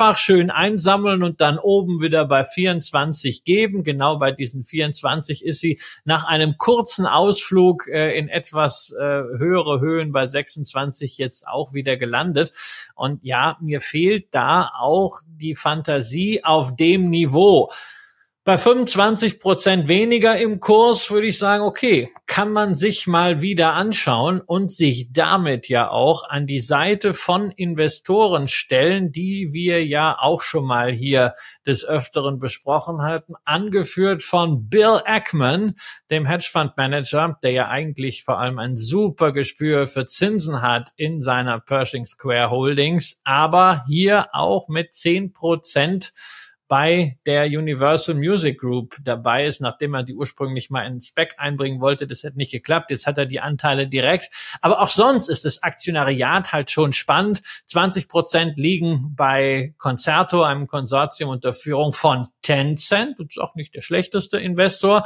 mehrfach 0.00 0.16
schön 0.16 0.50
einsammeln 0.50 1.22
und 1.22 1.42
dann 1.42 1.58
oben 1.58 2.00
wieder 2.00 2.24
bei 2.24 2.42
24 2.42 3.44
geben. 3.44 3.84
Genau 3.84 4.18
bei 4.18 4.32
diesen 4.32 4.62
24 4.62 5.44
ist 5.44 5.60
sie 5.60 5.78
nach 6.04 6.24
einem 6.24 6.56
kurzen 6.56 7.04
Ausflug 7.04 7.86
äh, 7.86 8.18
in 8.18 8.30
etwas 8.30 8.94
äh, 8.98 9.02
höhere 9.02 9.80
Höhen 9.80 10.10
bei 10.12 10.24
26 10.24 11.18
jetzt 11.18 11.46
auch 11.46 11.74
wieder 11.74 11.98
gelandet. 11.98 12.52
Und 12.94 13.22
ja, 13.22 13.58
mir 13.60 13.82
fehlt 13.82 14.28
da 14.30 14.70
auch 14.74 15.20
die 15.26 15.54
Fantasie 15.54 16.44
auf 16.44 16.74
dem 16.76 17.10
Niveau. 17.10 17.70
Bei 18.50 18.58
25 18.58 19.38
Prozent 19.38 19.86
weniger 19.86 20.36
im 20.36 20.58
Kurs 20.58 21.08
würde 21.12 21.28
ich 21.28 21.38
sagen, 21.38 21.62
okay, 21.62 22.12
kann 22.26 22.50
man 22.50 22.74
sich 22.74 23.06
mal 23.06 23.42
wieder 23.42 23.74
anschauen 23.74 24.40
und 24.40 24.72
sich 24.72 25.12
damit 25.12 25.68
ja 25.68 25.88
auch 25.88 26.28
an 26.28 26.48
die 26.48 26.58
Seite 26.58 27.14
von 27.14 27.52
Investoren 27.52 28.48
stellen, 28.48 29.12
die 29.12 29.50
wir 29.52 29.86
ja 29.86 30.18
auch 30.18 30.42
schon 30.42 30.64
mal 30.64 30.90
hier 30.90 31.34
des 31.64 31.84
Öfteren 31.84 32.40
besprochen 32.40 33.02
hatten, 33.02 33.34
angeführt 33.44 34.20
von 34.20 34.68
Bill 34.68 35.00
Ackman, 35.04 35.76
dem 36.10 36.26
Hedgefund-Manager, 36.26 37.38
der 37.44 37.52
ja 37.52 37.68
eigentlich 37.68 38.24
vor 38.24 38.40
allem 38.40 38.58
ein 38.58 38.74
super 38.74 39.30
Gespür 39.30 39.86
für 39.86 40.06
Zinsen 40.06 40.60
hat 40.60 40.90
in 40.96 41.20
seiner 41.20 41.60
Pershing 41.60 42.04
Square 42.04 42.50
Holdings, 42.50 43.20
aber 43.22 43.84
hier 43.86 44.26
auch 44.32 44.66
mit 44.66 44.92
10 44.92 45.32
Prozent 45.32 46.12
bei 46.70 47.18
der 47.26 47.46
Universal 47.46 48.14
Music 48.14 48.60
Group 48.60 48.94
dabei 49.02 49.44
ist, 49.44 49.60
nachdem 49.60 49.92
er 49.92 50.04
die 50.04 50.14
ursprünglich 50.14 50.70
mal 50.70 50.86
in 50.86 51.00
Spec 51.00 51.34
einbringen 51.36 51.80
wollte. 51.80 52.06
Das 52.06 52.22
hat 52.22 52.36
nicht 52.36 52.52
geklappt. 52.52 52.92
Jetzt 52.92 53.08
hat 53.08 53.18
er 53.18 53.26
die 53.26 53.40
Anteile 53.40 53.88
direkt. 53.88 54.32
Aber 54.60 54.80
auch 54.80 54.88
sonst 54.88 55.28
ist 55.28 55.44
das 55.44 55.64
Aktionariat 55.64 56.52
halt 56.52 56.70
schon 56.70 56.92
spannend. 56.92 57.42
20 57.66 58.08
Prozent 58.08 58.56
liegen 58.56 59.16
bei 59.16 59.74
Concerto, 59.78 60.44
einem 60.44 60.68
Konsortium 60.68 61.30
unter 61.30 61.52
Führung 61.52 61.92
von 61.92 62.28
Tencent. 62.40 63.18
Das 63.18 63.26
ist 63.30 63.40
auch 63.40 63.56
nicht 63.56 63.74
der 63.74 63.80
schlechteste 63.80 64.38
Investor. 64.38 65.02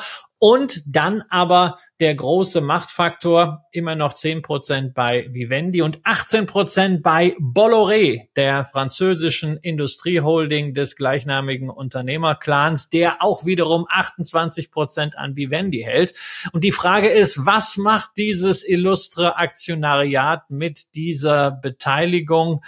Und 0.47 0.82
dann 0.86 1.24
aber 1.30 1.78
der 2.01 2.14
große 2.14 2.61
Machtfaktor, 2.61 3.64
immer 3.72 3.95
noch 3.95 4.12
10 4.12 4.42
Prozent 4.42 4.92
bei 4.92 5.26
Vivendi 5.32 5.80
und 5.80 6.01
18 6.05 6.45
Prozent 6.45 7.03
bei 7.03 7.34
Bolloré, 7.40 8.28
der 8.36 8.66
französischen 8.66 9.57
Industrieholding 9.57 10.74
des 10.74 10.97
gleichnamigen 10.97 11.70
Unternehmerclans, 11.70 12.90
der 12.90 13.22
auch 13.22 13.47
wiederum 13.47 13.86
28 13.88 14.70
Prozent 14.70 15.16
an 15.16 15.34
Vivendi 15.34 15.80
hält. 15.80 16.12
Und 16.53 16.62
die 16.62 16.72
Frage 16.72 17.09
ist, 17.09 17.47
was 17.47 17.78
macht 17.78 18.11
dieses 18.18 18.68
illustre 18.68 19.38
Aktionariat 19.38 20.51
mit 20.51 20.95
dieser 20.95 21.53
Beteiligung? 21.53 22.62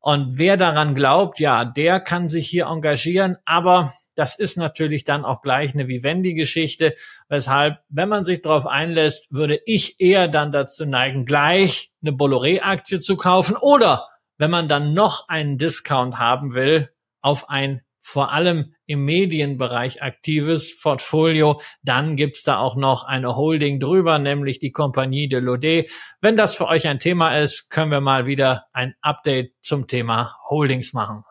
Und 0.00 0.38
wer 0.38 0.56
daran 0.56 0.96
glaubt, 0.96 1.38
ja, 1.38 1.64
der 1.64 2.00
kann 2.00 2.26
sich 2.26 2.48
hier 2.48 2.66
engagieren, 2.66 3.36
aber 3.44 3.92
das 4.16 4.38
ist 4.38 4.56
natürlich 4.56 5.04
dann 5.04 5.24
auch 5.24 5.42
gleich 5.42 5.74
eine 5.74 5.86
Vivendi-Geschichte, 5.86 6.94
weshalb, 7.28 7.78
wenn 7.88 8.08
man 8.08 8.24
sich 8.24 8.40
darauf 8.40 8.66
einlässt, 8.66 9.32
würde 9.32 9.60
ich 9.66 10.00
eher 10.00 10.26
dann 10.26 10.50
dazu 10.50 10.86
neigen, 10.86 11.24
gleich 11.24 11.92
eine 12.02 12.12
Bolloré-Aktie 12.12 12.98
zu 12.98 13.16
kaufen 13.16 13.56
oder 13.56 14.08
wenn 14.38 14.50
man 14.50 14.68
dann 14.68 14.92
noch 14.94 15.28
einen 15.28 15.58
Discount 15.58 16.18
haben 16.18 16.54
will, 16.54 16.90
auf 17.20 17.48
ein 17.48 17.82
vor 18.06 18.32
allem 18.32 18.72
im 18.86 19.04
Medienbereich 19.04 20.00
aktives 20.00 20.80
Portfolio. 20.80 21.60
Dann 21.82 22.14
gibt's 22.14 22.44
da 22.44 22.58
auch 22.58 22.76
noch 22.76 23.02
eine 23.02 23.34
Holding 23.34 23.80
drüber, 23.80 24.20
nämlich 24.20 24.60
die 24.60 24.70
Compagnie 24.70 25.28
de 25.28 25.40
Lodé. 25.40 25.90
Wenn 26.20 26.36
das 26.36 26.54
für 26.54 26.68
euch 26.68 26.86
ein 26.86 27.00
Thema 27.00 27.36
ist, 27.36 27.68
können 27.68 27.90
wir 27.90 28.00
mal 28.00 28.26
wieder 28.26 28.66
ein 28.72 28.94
Update 29.00 29.54
zum 29.60 29.88
Thema 29.88 30.36
Holdings 30.48 30.92
machen. 30.92 31.24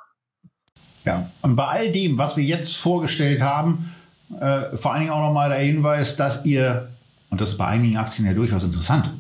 Ja, 1.06 1.30
und 1.42 1.56
bei 1.56 1.66
all 1.66 1.92
dem, 1.92 2.18
was 2.18 2.36
wir 2.36 2.44
jetzt 2.44 2.76
vorgestellt 2.76 3.42
haben, 3.42 3.92
äh, 4.40 4.76
vor 4.76 4.92
allen 4.92 5.02
Dingen 5.02 5.12
auch 5.12 5.22
nochmal 5.22 5.50
der 5.50 5.60
Hinweis, 5.60 6.16
dass 6.16 6.46
ihr, 6.46 6.90
und 7.30 7.40
das 7.42 7.52
ist 7.52 7.58
bei 7.58 7.68
einigen 7.68 7.98
Aktien 7.98 8.28
ja 8.28 8.34
durchaus 8.34 8.64
interessant, 8.64 9.12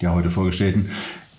der 0.00 0.14
heute 0.14 0.30
vorgestellten, 0.30 0.90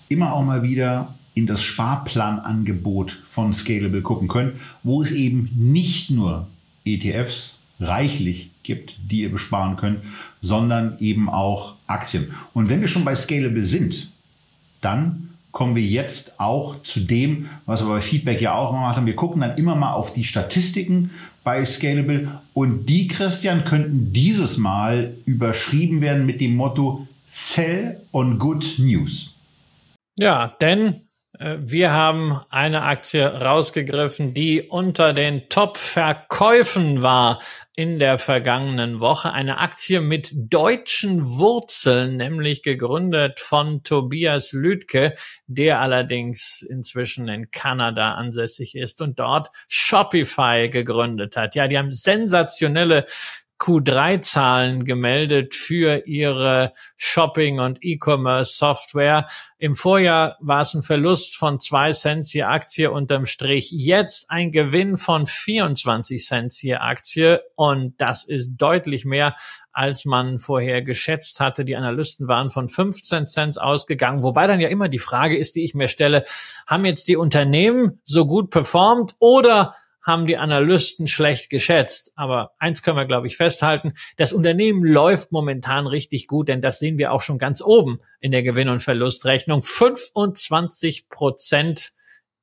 immer 0.08 0.34
auch 0.34 0.44
mal 0.44 0.62
wieder 0.62 1.14
in 1.34 1.46
das 1.46 1.62
Sparplanangebot 1.62 3.20
von 3.24 3.52
Scalable 3.52 4.02
gucken 4.02 4.28
können, 4.28 4.60
wo 4.82 5.02
es 5.02 5.12
eben 5.12 5.50
nicht 5.54 6.10
nur 6.10 6.48
ETFs 6.84 7.60
reichlich 7.80 8.50
gibt, 8.62 8.98
die 9.08 9.22
ihr 9.22 9.30
besparen 9.30 9.76
könnt, 9.76 10.00
sondern 10.42 10.98
eben 10.98 11.30
auch 11.30 11.76
Aktien. 11.86 12.34
Und 12.54 12.68
wenn 12.68 12.80
wir 12.80 12.88
schon 12.88 13.04
bei 13.04 13.14
Scalable 13.14 13.64
sind, 13.64 14.10
dann 14.80 15.27
kommen 15.58 15.74
wir 15.74 15.82
jetzt 15.82 16.38
auch 16.38 16.82
zu 16.82 17.00
dem, 17.00 17.48
was 17.66 17.84
wir 17.84 17.88
bei 17.88 18.00
Feedback 18.00 18.40
ja 18.40 18.54
auch 18.54 18.70
gemacht 18.70 18.94
haben. 18.94 19.06
Wir 19.06 19.16
gucken 19.16 19.40
dann 19.40 19.58
immer 19.58 19.74
mal 19.74 19.92
auf 19.92 20.14
die 20.14 20.22
Statistiken 20.22 21.10
bei 21.42 21.64
Scalable 21.64 22.40
und 22.54 22.86
die, 22.86 23.08
Christian, 23.08 23.64
könnten 23.64 24.12
dieses 24.12 24.56
Mal 24.56 25.16
überschrieben 25.26 26.00
werden 26.00 26.26
mit 26.26 26.40
dem 26.40 26.54
Motto 26.54 27.08
Sell 27.26 28.00
on 28.12 28.38
Good 28.38 28.76
News. 28.78 29.34
Ja, 30.16 30.54
denn 30.60 31.07
wir 31.38 31.92
haben 31.92 32.40
eine 32.50 32.82
Aktie 32.82 33.24
rausgegriffen, 33.24 34.34
die 34.34 34.62
unter 34.62 35.12
den 35.12 35.48
Top-Verkäufen 35.48 37.02
war 37.02 37.40
in 37.76 38.00
der 38.00 38.18
vergangenen 38.18 38.98
Woche. 38.98 39.32
Eine 39.32 39.58
Aktie 39.58 40.00
mit 40.00 40.32
deutschen 40.34 41.24
Wurzeln, 41.24 42.16
nämlich 42.16 42.62
gegründet 42.62 43.38
von 43.38 43.84
Tobias 43.84 44.52
Lüdke, 44.52 45.14
der 45.46 45.80
allerdings 45.80 46.62
inzwischen 46.62 47.28
in 47.28 47.52
Kanada 47.52 48.14
ansässig 48.14 48.74
ist 48.74 49.00
und 49.00 49.20
dort 49.20 49.48
Shopify 49.68 50.68
gegründet 50.68 51.36
hat. 51.36 51.54
Ja, 51.54 51.68
die 51.68 51.78
haben 51.78 51.92
sensationelle 51.92 53.04
Q3-Zahlen 53.58 54.84
gemeldet 54.84 55.54
für 55.54 56.06
ihre 56.06 56.72
Shopping- 56.96 57.58
und 57.58 57.78
E-Commerce-Software. 57.80 59.26
Im 59.58 59.74
Vorjahr 59.74 60.36
war 60.40 60.60
es 60.60 60.74
ein 60.74 60.82
Verlust 60.82 61.36
von 61.36 61.58
zwei 61.58 61.92
Cent 61.92 62.32
je 62.32 62.42
Aktie 62.42 62.90
unterm 62.90 63.26
Strich. 63.26 63.72
Jetzt 63.72 64.30
ein 64.30 64.52
Gewinn 64.52 64.96
von 64.96 65.26
24 65.26 66.24
Cent 66.24 66.62
je 66.62 66.76
Aktie. 66.76 67.40
Und 67.56 68.00
das 68.00 68.24
ist 68.24 68.56
deutlich 68.56 69.04
mehr, 69.04 69.34
als 69.72 70.04
man 70.04 70.38
vorher 70.38 70.82
geschätzt 70.82 71.40
hatte. 71.40 71.64
Die 71.64 71.76
Analysten 71.76 72.28
waren 72.28 72.50
von 72.50 72.68
15 72.68 73.26
Cent 73.26 73.60
ausgegangen. 73.60 74.22
Wobei 74.22 74.46
dann 74.46 74.60
ja 74.60 74.68
immer 74.68 74.88
die 74.88 75.00
Frage 75.00 75.36
ist, 75.36 75.56
die 75.56 75.64
ich 75.64 75.74
mir 75.74 75.88
stelle, 75.88 76.22
haben 76.66 76.84
jetzt 76.84 77.08
die 77.08 77.16
Unternehmen 77.16 78.00
so 78.04 78.26
gut 78.26 78.50
performt 78.50 79.14
oder 79.18 79.72
haben 80.08 80.26
die 80.26 80.38
Analysten 80.38 81.06
schlecht 81.06 81.50
geschätzt. 81.50 82.12
Aber 82.16 82.52
eins 82.58 82.82
können 82.82 82.96
wir, 82.96 83.04
glaube 83.04 83.28
ich, 83.28 83.36
festhalten. 83.36 83.92
Das 84.16 84.32
Unternehmen 84.32 84.82
läuft 84.82 85.30
momentan 85.30 85.86
richtig 85.86 86.26
gut, 86.26 86.48
denn 86.48 86.62
das 86.62 86.80
sehen 86.80 86.98
wir 86.98 87.12
auch 87.12 87.20
schon 87.20 87.38
ganz 87.38 87.62
oben 87.62 88.00
in 88.18 88.32
der 88.32 88.42
Gewinn- 88.42 88.70
und 88.70 88.80
Verlustrechnung. 88.80 89.62
25 89.62 91.08
Prozent 91.08 91.92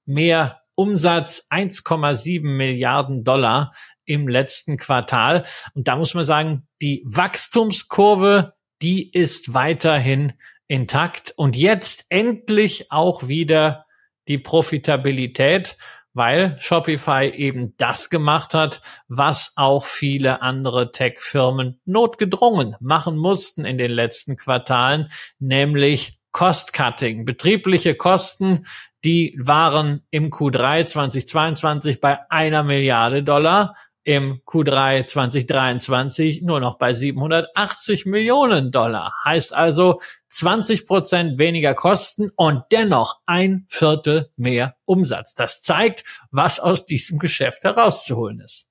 mehr 0.05 0.61
Umsatz, 0.75 1.47
1,7 1.49 2.43
Milliarden 2.43 3.23
Dollar 3.23 3.73
im 4.05 4.27
letzten 4.27 4.77
Quartal. 4.77 5.43
Und 5.73 5.87
da 5.87 5.95
muss 5.95 6.13
man 6.13 6.25
sagen, 6.25 6.67
die 6.81 7.03
Wachstumskurve, 7.05 8.53
die 8.81 9.11
ist 9.11 9.53
weiterhin 9.53 10.33
intakt. 10.67 11.33
Und 11.35 11.55
jetzt 11.55 12.05
endlich 12.09 12.91
auch 12.91 13.27
wieder 13.27 13.85
die 14.27 14.37
Profitabilität 14.37 15.77
weil 16.15 16.55
Shopify 16.59 17.29
eben 17.35 17.75
das 17.77 18.09
gemacht 18.09 18.55
hat, 18.55 18.81
was 19.07 19.51
auch 19.57 19.85
viele 19.85 20.41
andere 20.41 20.91
Tech-Firmen 20.91 21.79
notgedrungen 21.85 22.75
machen 22.79 23.17
mussten 23.17 23.65
in 23.65 23.77
den 23.77 23.91
letzten 23.91 24.37
Quartalen, 24.37 25.09
nämlich 25.37 26.19
Cost-Cutting. 26.31 27.25
Betriebliche 27.25 27.95
Kosten, 27.95 28.65
die 29.03 29.37
waren 29.39 30.01
im 30.09 30.31
Q3 30.31 30.85
2022 30.85 32.01
bei 32.01 32.19
einer 32.31 32.63
Milliarde 32.63 33.21
Dollar 33.21 33.75
im 34.05 34.39
Q3 34.45 35.05
2023 35.05 36.43
nur 36.43 36.59
noch 36.59 36.77
bei 36.77 36.93
780 36.93 38.05
Millionen 38.05 38.71
Dollar. 38.71 39.13
Heißt 39.25 39.53
also 39.53 39.99
20 40.29 40.85
Prozent 40.85 41.39
weniger 41.39 41.73
Kosten 41.73 42.29
und 42.35 42.63
dennoch 42.71 43.19
ein 43.25 43.65
Viertel 43.67 44.29
mehr 44.37 44.75
Umsatz. 44.85 45.33
Das 45.33 45.61
zeigt, 45.61 46.03
was 46.31 46.59
aus 46.59 46.85
diesem 46.85 47.17
Geschäft 47.19 47.63
herauszuholen 47.63 48.39
ist. 48.39 48.69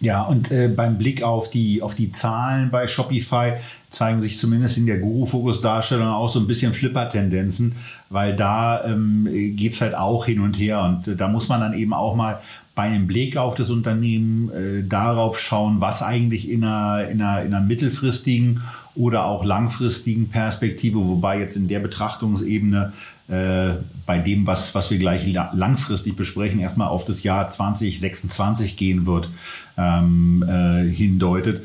Ja, 0.00 0.24
und 0.24 0.50
äh, 0.50 0.68
beim 0.68 0.98
Blick 0.98 1.22
auf 1.22 1.48
die, 1.48 1.80
auf 1.80 1.94
die 1.94 2.12
Zahlen 2.12 2.70
bei 2.70 2.86
Shopify 2.86 3.54
zeigen 3.88 4.20
sich 4.20 4.36
zumindest 4.36 4.76
in 4.76 4.84
der 4.84 4.98
Guru-Fokus-Darstellung 4.98 6.08
auch 6.08 6.28
so 6.28 6.38
ein 6.38 6.46
bisschen 6.46 6.74
Flipper-Tendenzen, 6.74 7.76
weil 8.10 8.36
da 8.36 8.84
ähm, 8.84 9.26
geht's 9.56 9.80
halt 9.80 9.94
auch 9.94 10.26
hin 10.26 10.40
und 10.40 10.54
her. 10.58 10.82
Und 10.82 11.08
äh, 11.08 11.16
da 11.16 11.28
muss 11.28 11.48
man 11.48 11.60
dann 11.60 11.72
eben 11.72 11.94
auch 11.94 12.14
mal 12.14 12.42
bei 12.76 12.82
einem 12.82 13.06
Blick 13.06 13.38
auf 13.38 13.54
das 13.54 13.70
Unternehmen 13.70 14.50
äh, 14.50 14.86
darauf 14.86 15.40
schauen, 15.40 15.80
was 15.80 16.02
eigentlich 16.02 16.48
in 16.48 16.62
einer, 16.62 17.08
in, 17.08 17.22
einer, 17.22 17.42
in 17.42 17.54
einer 17.54 17.64
mittelfristigen 17.64 18.62
oder 18.94 19.24
auch 19.24 19.44
langfristigen 19.44 20.28
Perspektive, 20.28 20.98
wobei 20.98 21.40
jetzt 21.40 21.56
in 21.56 21.68
der 21.68 21.80
Betrachtungsebene 21.80 22.92
äh, 23.28 23.70
bei 24.04 24.18
dem, 24.18 24.46
was, 24.46 24.74
was 24.74 24.90
wir 24.90 24.98
gleich 24.98 25.26
langfristig 25.54 26.16
besprechen, 26.16 26.60
erstmal 26.60 26.88
auf 26.88 27.06
das 27.06 27.22
Jahr 27.22 27.48
2026 27.48 28.76
gehen 28.76 29.06
wird, 29.06 29.30
ähm, 29.78 30.44
äh, 30.46 30.88
hindeutet. 30.88 31.62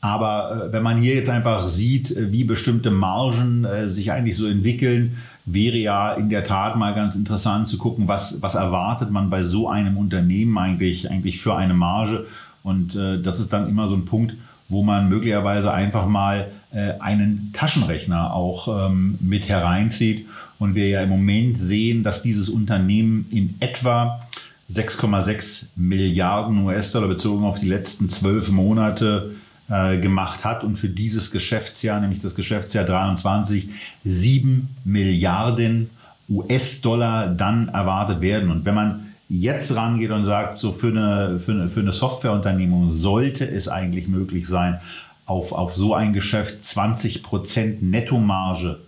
Aber 0.00 0.68
äh, 0.68 0.72
wenn 0.72 0.82
man 0.82 0.98
hier 0.98 1.14
jetzt 1.14 1.28
einfach 1.28 1.68
sieht, 1.68 2.16
äh, 2.16 2.32
wie 2.32 2.44
bestimmte 2.44 2.90
Margen 2.90 3.64
äh, 3.64 3.88
sich 3.88 4.12
eigentlich 4.12 4.36
so 4.36 4.46
entwickeln, 4.46 5.18
wäre 5.44 5.76
ja 5.76 6.12
in 6.12 6.28
der 6.28 6.44
Tat 6.44 6.76
mal 6.76 6.94
ganz 6.94 7.14
interessant 7.14 7.68
zu 7.68 7.78
gucken, 7.78 8.08
was, 8.08 8.40
was 8.42 8.54
erwartet 8.54 9.10
man 9.10 9.30
bei 9.30 9.42
so 9.42 9.68
einem 9.68 9.96
Unternehmen 9.96 10.56
eigentlich, 10.56 11.10
eigentlich 11.10 11.40
für 11.40 11.56
eine 11.56 11.74
Marge. 11.74 12.26
Und 12.62 12.94
äh, 12.94 13.20
das 13.20 13.40
ist 13.40 13.52
dann 13.52 13.68
immer 13.68 13.88
so 13.88 13.94
ein 13.94 14.04
Punkt, 14.04 14.34
wo 14.68 14.82
man 14.82 15.08
möglicherweise 15.08 15.72
einfach 15.72 16.06
mal 16.06 16.52
äh, 16.72 16.92
einen 17.00 17.50
Taschenrechner 17.52 18.32
auch 18.32 18.86
ähm, 18.86 19.18
mit 19.20 19.48
hereinzieht. 19.48 20.26
Und 20.58 20.74
wir 20.76 20.88
ja 20.88 21.02
im 21.02 21.08
Moment 21.08 21.58
sehen, 21.58 22.04
dass 22.04 22.22
dieses 22.22 22.48
Unternehmen 22.48 23.26
in 23.30 23.56
etwa 23.58 24.20
6,6 24.70 25.66
Milliarden 25.76 26.64
US-Dollar 26.64 27.08
bezogen 27.08 27.44
auf 27.44 27.58
die 27.58 27.68
letzten 27.68 28.08
zwölf 28.08 28.50
Monate 28.50 29.32
äh, 29.72 29.96
gemacht 29.96 30.44
hat 30.44 30.64
und 30.64 30.76
für 30.76 30.90
dieses 30.90 31.30
Geschäftsjahr, 31.30 31.98
nämlich 31.98 32.20
das 32.20 32.34
Geschäftsjahr 32.34 32.84
23, 32.84 33.70
7 34.04 34.68
Milliarden 34.84 35.88
US-Dollar 36.28 37.28
dann 37.28 37.68
erwartet 37.68 38.20
werden. 38.20 38.50
Und 38.50 38.66
wenn 38.66 38.74
man 38.74 39.06
jetzt 39.30 39.74
rangeht 39.74 40.10
und 40.10 40.26
sagt, 40.26 40.58
so 40.58 40.72
für 40.72 40.88
eine, 40.88 41.38
für 41.38 41.52
eine, 41.52 41.68
für 41.68 41.80
eine 41.80 41.92
Softwareunternehmung 41.92 42.92
sollte 42.92 43.48
es 43.48 43.66
eigentlich 43.66 44.08
möglich 44.08 44.46
sein, 44.46 44.78
auf, 45.24 45.52
auf 45.52 45.74
so 45.74 45.94
ein 45.94 46.12
Geschäft 46.12 46.66
20 46.66 47.22
Prozent 47.22 47.82
Nettomarge 47.82 48.80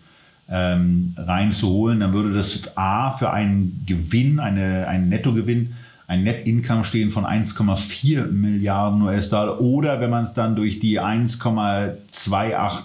ähm, 0.50 1.14
reinzuholen, 1.16 2.00
dann 2.00 2.12
würde 2.12 2.34
das 2.34 2.76
A 2.76 3.12
für 3.12 3.30
einen 3.30 3.82
Gewinn, 3.86 4.38
eine, 4.38 4.86
einen 4.86 5.08
Nettogewinn 5.08 5.76
ein 6.06 6.24
Net 6.24 6.46
Income 6.46 6.84
stehen 6.84 7.10
von 7.10 7.24
1,4 7.24 8.26
Milliarden 8.26 9.02
US-Dollar 9.02 9.60
oder 9.60 10.00
wenn 10.00 10.10
man 10.10 10.24
es 10.24 10.34
dann 10.34 10.54
durch 10.54 10.80
die 10.80 11.00
1,28 11.00 12.82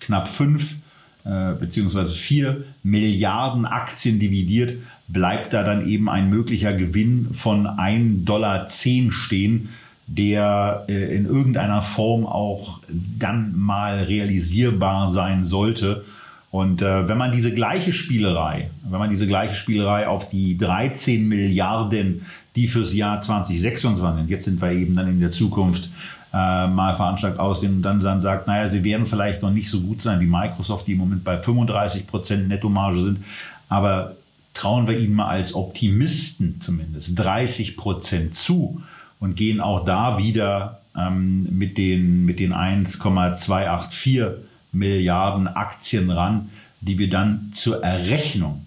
knapp 0.00 0.28
5 0.28 0.76
äh, 1.24 1.54
beziehungsweise 1.58 2.12
4 2.12 2.64
Milliarden 2.82 3.66
Aktien 3.66 4.18
dividiert, 4.18 4.78
bleibt 5.08 5.52
da 5.52 5.62
dann 5.62 5.86
eben 5.86 6.08
ein 6.08 6.30
möglicher 6.30 6.72
Gewinn 6.72 7.28
von 7.32 7.66
1,10 7.66 8.24
Dollar 8.24 8.68
stehen, 8.70 9.70
der 10.06 10.84
äh, 10.88 11.16
in 11.16 11.26
irgendeiner 11.26 11.82
Form 11.82 12.26
auch 12.26 12.80
dann 12.88 13.58
mal 13.58 14.04
realisierbar 14.04 15.10
sein 15.10 15.44
sollte. 15.44 16.04
Und 16.50 16.80
äh, 16.80 17.06
wenn 17.08 17.18
man 17.18 17.30
diese 17.30 17.52
gleiche 17.52 17.92
Spielerei, 17.92 18.70
wenn 18.88 18.98
man 18.98 19.10
diese 19.10 19.26
gleiche 19.26 19.54
Spielerei 19.54 20.08
auf 20.08 20.30
die 20.30 20.56
13 20.56 21.28
Milliarden, 21.28 22.24
die 22.56 22.68
fürs 22.68 22.94
Jahr 22.94 23.20
2026, 23.20 24.28
jetzt 24.28 24.46
sind 24.46 24.62
wir 24.62 24.72
eben 24.72 24.96
dann 24.96 25.08
in 25.08 25.20
der 25.20 25.30
Zukunft, 25.30 25.90
äh, 26.32 26.66
mal 26.66 26.94
veranschlagt 26.94 27.38
aussehen 27.38 27.76
und 27.76 27.82
dann, 27.82 28.00
dann 28.00 28.20
sagt, 28.20 28.46
naja, 28.46 28.68
sie 28.68 28.84
werden 28.84 29.06
vielleicht 29.06 29.42
noch 29.42 29.50
nicht 29.50 29.70
so 29.70 29.80
gut 29.80 30.02
sein 30.02 30.20
wie 30.20 30.26
Microsoft, 30.26 30.86
die 30.86 30.92
im 30.92 30.98
Moment 30.98 31.24
bei 31.24 31.40
35 31.42 32.06
Prozent 32.06 32.48
Nettomarge 32.48 32.98
sind, 32.98 33.24
aber 33.68 34.16
trauen 34.54 34.88
wir 34.88 34.98
ihnen 34.98 35.14
mal 35.14 35.28
als 35.28 35.54
Optimisten 35.54 36.60
zumindest 36.60 37.18
30 37.18 37.76
Prozent 37.76 38.34
zu 38.34 38.82
und 39.20 39.36
gehen 39.36 39.60
auch 39.60 39.84
da 39.84 40.18
wieder 40.18 40.80
ähm, 40.96 41.46
mit 41.56 41.78
den, 41.78 42.24
mit 42.24 42.40
den 42.40 42.52
1,284 42.52 44.47
Milliarden 44.72 45.48
Aktien 45.48 46.10
ran, 46.10 46.50
die 46.80 46.98
wir 46.98 47.10
dann 47.10 47.50
zur 47.52 47.82
Errechnung 47.82 48.66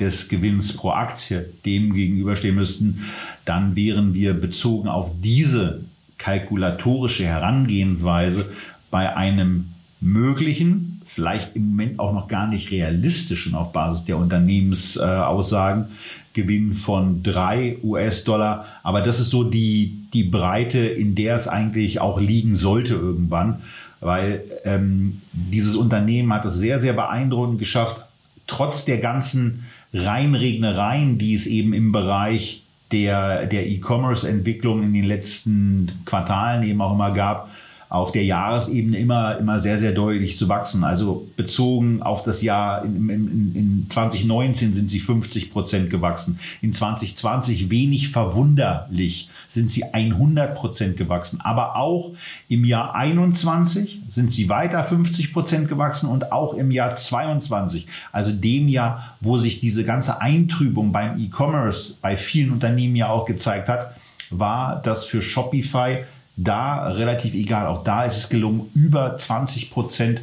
des 0.00 0.28
Gewinns 0.28 0.72
pro 0.72 0.90
Aktie 0.90 1.52
dem 1.64 1.94
gegenüberstehen 1.94 2.54
müssten, 2.54 3.04
dann 3.44 3.76
wären 3.76 4.14
wir 4.14 4.34
bezogen 4.34 4.88
auf 4.88 5.10
diese 5.22 5.82
kalkulatorische 6.18 7.24
Herangehensweise 7.24 8.50
bei 8.90 9.16
einem 9.16 9.66
möglichen, 10.00 11.02
vielleicht 11.04 11.54
im 11.54 11.70
Moment 11.70 11.98
auch 11.98 12.12
noch 12.12 12.28
gar 12.28 12.46
nicht 12.46 12.70
realistischen 12.70 13.54
auf 13.54 13.72
Basis 13.72 14.04
der 14.04 14.18
Unternehmensaussagen, 14.18 15.86
Gewinn 16.32 16.74
von 16.74 17.22
drei 17.22 17.78
US-Dollar. 17.82 18.66
Aber 18.82 19.02
das 19.02 19.20
ist 19.20 19.30
so 19.30 19.44
die, 19.44 20.06
die 20.12 20.24
Breite, 20.24 20.80
in 20.80 21.14
der 21.14 21.36
es 21.36 21.46
eigentlich 21.46 22.00
auch 22.00 22.20
liegen 22.20 22.56
sollte 22.56 22.94
irgendwann 22.94 23.62
weil 24.04 24.44
ähm, 24.64 25.22
dieses 25.32 25.74
Unternehmen 25.74 26.32
hat 26.32 26.44
es 26.44 26.54
sehr, 26.54 26.78
sehr 26.78 26.92
beeindruckend 26.92 27.58
geschafft, 27.58 28.02
trotz 28.46 28.84
der 28.84 28.98
ganzen 28.98 29.64
Reinregnereien, 29.92 31.18
die 31.18 31.34
es 31.34 31.46
eben 31.46 31.72
im 31.72 31.90
Bereich 31.90 32.62
der, 32.92 33.46
der 33.46 33.66
E-Commerce-Entwicklung 33.66 34.82
in 34.82 34.92
den 34.92 35.04
letzten 35.04 35.92
Quartalen 36.04 36.62
eben 36.64 36.80
auch 36.82 36.92
immer 36.92 37.12
gab, 37.12 37.50
auf 37.94 38.10
der 38.10 38.24
Jahresebene 38.24 38.98
immer, 38.98 39.38
immer 39.38 39.60
sehr, 39.60 39.78
sehr 39.78 39.92
deutlich 39.92 40.36
zu 40.36 40.48
wachsen. 40.48 40.82
Also 40.82 41.28
bezogen 41.36 42.02
auf 42.02 42.24
das 42.24 42.42
Jahr 42.42 42.84
in, 42.84 43.08
in, 43.08 43.54
in 43.54 43.86
2019 43.88 44.74
sind 44.74 44.90
sie 44.90 44.98
50 44.98 45.52
Prozent 45.52 45.90
gewachsen. 45.90 46.40
In 46.60 46.72
2020 46.72 47.70
wenig 47.70 48.08
verwunderlich 48.08 49.30
sind 49.48 49.70
sie 49.70 49.84
100 49.84 50.56
Prozent 50.56 50.96
gewachsen. 50.96 51.40
Aber 51.40 51.76
auch 51.76 52.10
im 52.48 52.64
Jahr 52.64 52.96
21 52.96 54.00
sind 54.10 54.32
sie 54.32 54.48
weiter 54.48 54.82
50 54.82 55.32
Prozent 55.32 55.68
gewachsen 55.68 56.08
und 56.08 56.32
auch 56.32 56.54
im 56.54 56.72
Jahr 56.72 56.96
22, 56.96 57.86
also 58.10 58.32
dem 58.32 58.66
Jahr, 58.66 59.16
wo 59.20 59.38
sich 59.38 59.60
diese 59.60 59.84
ganze 59.84 60.20
Eintrübung 60.20 60.90
beim 60.90 61.20
E-Commerce 61.20 61.94
bei 62.02 62.16
vielen 62.16 62.50
Unternehmen 62.50 62.96
ja 62.96 63.08
auch 63.08 63.24
gezeigt 63.24 63.68
hat, 63.68 63.94
war 64.30 64.82
das 64.82 65.04
für 65.04 65.22
Shopify 65.22 66.04
da 66.36 66.88
relativ 66.88 67.34
egal. 67.34 67.66
Auch 67.66 67.82
da 67.84 68.04
ist 68.04 68.16
es 68.16 68.28
gelungen, 68.28 68.70
über 68.74 69.16
20 69.16 69.70
Prozent 69.70 70.20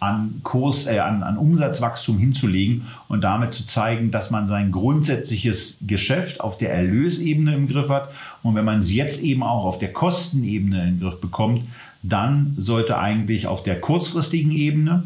an 0.00 0.40
Kurs, 0.42 0.86
äh, 0.86 0.98
an, 0.98 1.22
an 1.22 1.38
Umsatzwachstum 1.38 2.18
hinzulegen 2.18 2.86
und 3.08 3.22
damit 3.22 3.54
zu 3.54 3.64
zeigen, 3.64 4.10
dass 4.10 4.30
man 4.30 4.48
sein 4.48 4.70
grundsätzliches 4.70 5.78
Geschäft 5.86 6.40
auf 6.40 6.58
der 6.58 6.74
Erlösebene 6.74 7.54
im 7.54 7.68
Griff 7.68 7.88
hat. 7.88 8.10
Und 8.42 8.54
wenn 8.54 8.64
man 8.64 8.80
es 8.80 8.92
jetzt 8.92 9.20
eben 9.20 9.42
auch 9.42 9.64
auf 9.64 9.78
der 9.78 9.92
Kostenebene 9.92 10.84
den 10.84 11.00
Griff 11.00 11.20
bekommt, 11.20 11.62
dann 12.02 12.54
sollte 12.58 12.98
eigentlich 12.98 13.46
auf 13.46 13.62
der 13.62 13.80
kurzfristigen 13.80 14.52
Ebene 14.52 15.04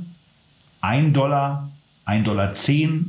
ein 0.81 1.13
Dollar 1.13 1.71
1,10 2.09 2.25
Dollar 2.25 2.53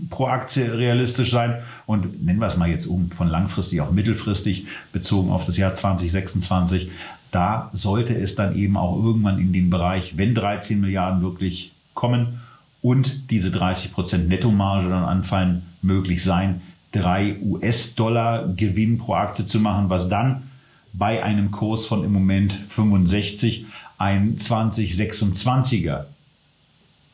pro 0.09 0.27
Aktie 0.27 0.77
realistisch 0.77 1.31
sein 1.31 1.61
und 1.85 2.23
nennen 2.23 2.39
wir 2.39 2.47
es 2.47 2.57
mal 2.57 2.67
jetzt 2.67 2.85
um 2.85 3.11
von 3.11 3.29
langfristig 3.29 3.79
auf 3.79 3.91
mittelfristig 3.91 4.67
bezogen 4.91 5.31
auf 5.31 5.45
das 5.45 5.55
Jahr 5.55 5.73
2026 5.73 6.91
da 7.31 7.69
sollte 7.73 8.15
es 8.15 8.35
dann 8.35 8.55
eben 8.55 8.77
auch 8.77 9.03
irgendwann 9.03 9.39
in 9.39 9.53
den 9.53 9.69
Bereich, 9.69 10.17
wenn 10.17 10.33
13 10.33 10.79
Milliarden 10.79 11.21
wirklich 11.21 11.73
kommen 11.93 12.41
und 12.81 13.29
diese 13.29 13.51
30 13.51 13.93
Prozent 13.93 14.29
Nettomarge 14.29 14.89
dann 14.89 15.03
anfallen, 15.03 15.63
möglich 15.81 16.23
sein, 16.23 16.61
drei 16.91 17.37
US-Dollar 17.41 18.53
Gewinn 18.55 18.97
pro 18.97 19.13
Aktie 19.13 19.45
zu 19.45 19.59
machen, 19.59 19.89
was 19.89 20.09
dann 20.09 20.49
bei 20.93 21.23
einem 21.23 21.51
Kurs 21.51 21.85
von 21.85 22.03
im 22.03 22.11
Moment 22.11 22.53
65 22.53 23.65
ein 23.97 24.37
2026er 24.37 26.05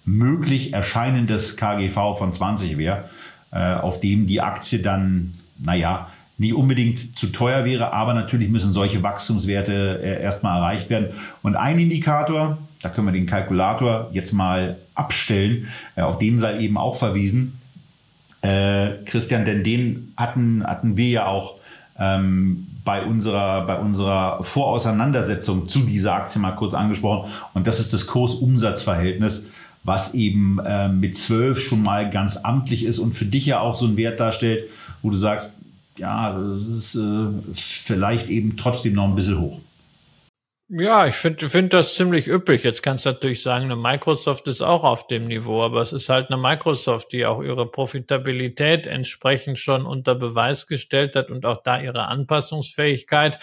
möglich 0.05 0.72
erscheinendes 0.72 1.57
KGV 1.57 2.18
von 2.18 2.32
20 2.32 2.78
wäre, 2.78 3.09
äh, 3.51 3.74
auf 3.74 3.99
dem 3.99 4.28
die 4.28 4.39
Aktie 4.39 4.80
dann, 4.80 5.39
naja, 5.57 6.09
nicht 6.38 6.54
unbedingt 6.54 7.18
zu 7.18 7.28
teuer 7.28 7.66
wäre, 7.66 7.94
aber 7.94 8.14
natürlich 8.14 8.50
müssen 8.50 8.74
solche 8.74 9.02
Wachstumswerte 9.04 10.02
äh, 10.04 10.22
erstmal 10.22 10.58
erreicht 10.58 10.90
werden. 10.90 11.10
Und 11.42 11.56
ein 11.56 11.80
Indikator, 11.80 12.58
da 12.82 12.90
können 12.90 13.08
wir 13.08 13.14
den 13.14 13.26
Kalkulator 13.26 14.10
jetzt 14.12 14.34
mal 14.34 14.78
abstellen, 14.96 15.68
äh, 15.96 16.02
auf 16.02 16.20
den 16.20 16.40
sei 16.40 16.60
eben 16.60 16.78
auch 16.78 16.98
verwiesen. 16.98 17.60
Äh, 18.42 19.04
Christian, 19.06 19.46
denn 19.46 19.64
den 19.64 20.14
hatten, 20.18 20.66
hatten 20.66 20.98
wir 20.98 21.08
ja 21.08 21.26
auch 21.26 21.56
ähm, 21.98 22.68
bei 22.84 23.04
unserer, 23.04 23.66
bei 23.66 23.80
unserer 23.80 24.44
Vorauseinandersetzung 24.44 25.68
zu 25.68 25.80
dieser 25.80 26.14
Aktie 26.14 26.42
mal 26.42 26.52
kurz 26.52 26.74
angesprochen. 26.74 27.32
Und 27.54 27.66
das 27.66 27.80
ist 27.80 27.94
das 27.94 28.08
Kursumsatzverhältnis, 28.08 29.46
was 29.84 30.14
eben 30.14 30.60
äh, 30.60 30.90
mit 30.90 31.18
12 31.18 31.62
schon 31.62 31.82
mal 31.82 32.10
ganz 32.10 32.38
amtlich 32.38 32.84
ist 32.84 33.00
und 33.00 33.14
für 33.14 33.26
dich 33.26 33.46
ja 33.46 33.62
auch 33.62 33.76
so 33.76 33.86
einen 33.86 33.98
Wert 33.98 34.20
darstellt, 34.20 34.66
wo 35.02 35.10
du 35.10 35.16
sagst, 35.16 35.52
ja, 35.98 36.38
das 36.38 36.62
ist 36.62 36.96
äh, 36.96 37.28
vielleicht 37.54 38.30
eben 38.30 38.58
trotzdem 38.58 38.93
noch 38.93 39.06
ein 39.06 39.16
bisschen 39.16 39.39
hoch. 39.39 39.60
Ja, 40.68 41.06
ich 41.06 41.14
finde 41.14 41.48
find 41.48 41.74
das 41.74 41.93
ziemlich 41.93 42.28
üppig. 42.28 42.64
Jetzt 42.64 42.82
kannst 42.82 43.06
du 43.06 43.12
natürlich 43.12 43.43
sagen, 43.43 43.66
eine 43.66 43.76
Microsoft 43.76 44.48
ist 44.48 44.64
auch 44.64 44.84
auf 44.84 45.06
dem 45.06 45.28
Niveau, 45.28 45.62
aber 45.62 45.80
es 45.82 45.93
ist 45.93 46.10
halt 46.10 46.32
eine 46.32 46.41
Microsoft, 46.41 47.14
die 47.14 47.28
auch 47.28 47.43
ihre 47.43 47.70
Profitabilität 47.70 48.88
entsprechend 48.88 49.60
schon 49.60 49.86
unter 49.86 50.16
Beweis 50.16 50.66
gestellt 50.66 51.16
hat 51.16 51.30
und 51.30 51.46
auch 51.46 51.62
da 51.62 51.80
ihre 51.80 52.08
Anpassungsfähigkeit. 52.08 53.38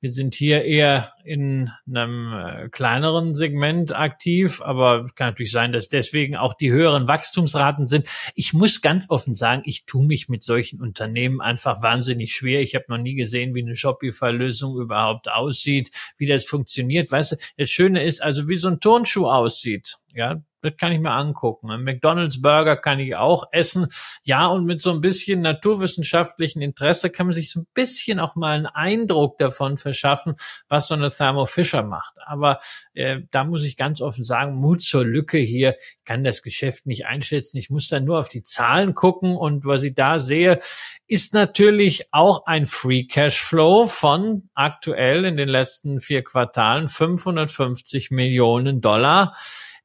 Wir 0.00 0.10
sind 0.10 0.34
hier 0.34 0.64
eher 0.64 1.13
in 1.24 1.70
einem 1.88 2.32
äh, 2.32 2.68
kleineren 2.68 3.34
Segment 3.34 3.96
aktiv, 3.96 4.60
aber 4.62 5.06
kann 5.14 5.28
natürlich 5.28 5.52
sein, 5.52 5.72
dass 5.72 5.88
deswegen 5.88 6.36
auch 6.36 6.54
die 6.54 6.70
höheren 6.70 7.08
Wachstumsraten 7.08 7.86
sind. 7.86 8.06
Ich 8.34 8.52
muss 8.52 8.82
ganz 8.82 9.08
offen 9.08 9.34
sagen, 9.34 9.62
ich 9.64 9.86
tue 9.86 10.06
mich 10.06 10.28
mit 10.28 10.42
solchen 10.42 10.80
Unternehmen 10.80 11.40
einfach 11.40 11.82
wahnsinnig 11.82 12.34
schwer. 12.34 12.60
Ich 12.60 12.74
habe 12.74 12.84
noch 12.88 12.98
nie 12.98 13.14
gesehen, 13.14 13.54
wie 13.54 13.62
eine 13.62 13.74
Shopify-Lösung 13.74 14.76
überhaupt 14.76 15.30
aussieht, 15.30 15.90
wie 16.18 16.26
das 16.26 16.44
funktioniert. 16.44 17.10
Weißt 17.10 17.32
du, 17.32 17.36
das 17.56 17.70
Schöne 17.70 18.04
ist 18.04 18.22
also, 18.22 18.48
wie 18.48 18.56
so 18.56 18.68
ein 18.68 18.80
Turnschuh 18.80 19.26
aussieht. 19.26 19.96
Ja, 20.14 20.42
das 20.64 20.76
kann 20.78 20.92
ich 20.92 21.00
mir 21.00 21.10
angucken. 21.10 21.70
Ein 21.70 21.84
McDonald's 21.84 22.40
Burger 22.40 22.76
kann 22.76 22.98
ich 22.98 23.16
auch 23.16 23.48
essen. 23.52 23.86
Ja, 24.24 24.46
und 24.46 24.64
mit 24.64 24.80
so 24.80 24.92
ein 24.92 25.02
bisschen 25.02 25.42
naturwissenschaftlichen 25.42 26.62
Interesse 26.62 27.10
kann 27.10 27.26
man 27.26 27.34
sich 27.34 27.50
so 27.50 27.60
ein 27.60 27.66
bisschen 27.74 28.18
auch 28.18 28.34
mal 28.34 28.56
einen 28.56 28.66
Eindruck 28.66 29.36
davon 29.36 29.76
verschaffen, 29.76 30.36
was 30.68 30.88
so 30.88 30.94
eine 30.94 31.10
Thermo 31.16 31.46
Fisher 31.46 31.82
macht. 31.82 32.14
Aber 32.26 32.58
äh, 32.94 33.20
da 33.30 33.44
muss 33.44 33.64
ich 33.64 33.76
ganz 33.76 34.00
offen 34.00 34.24
sagen, 34.24 34.54
Mut 34.54 34.82
zur 34.82 35.04
Lücke 35.04 35.38
hier. 35.38 35.76
Kann 36.04 36.24
das 36.24 36.42
Geschäft 36.42 36.86
nicht 36.86 37.06
einschätzen. 37.06 37.56
Ich 37.56 37.70
muss 37.70 37.88
dann 37.88 38.04
nur 38.04 38.18
auf 38.18 38.28
die 38.28 38.42
Zahlen 38.42 38.94
gucken 38.94 39.36
und 39.36 39.64
was 39.64 39.82
ich 39.82 39.94
da 39.94 40.18
sehe, 40.18 40.58
ist 41.06 41.34
natürlich 41.34 42.08
auch 42.12 42.46
ein 42.46 42.66
Free 42.66 43.04
Cash 43.04 43.40
von 43.86 44.48
aktuell 44.54 45.24
in 45.24 45.36
den 45.36 45.48
letzten 45.48 46.00
vier 46.00 46.24
Quartalen 46.24 46.88
550 46.88 48.10
Millionen 48.10 48.80
Dollar 48.80 49.34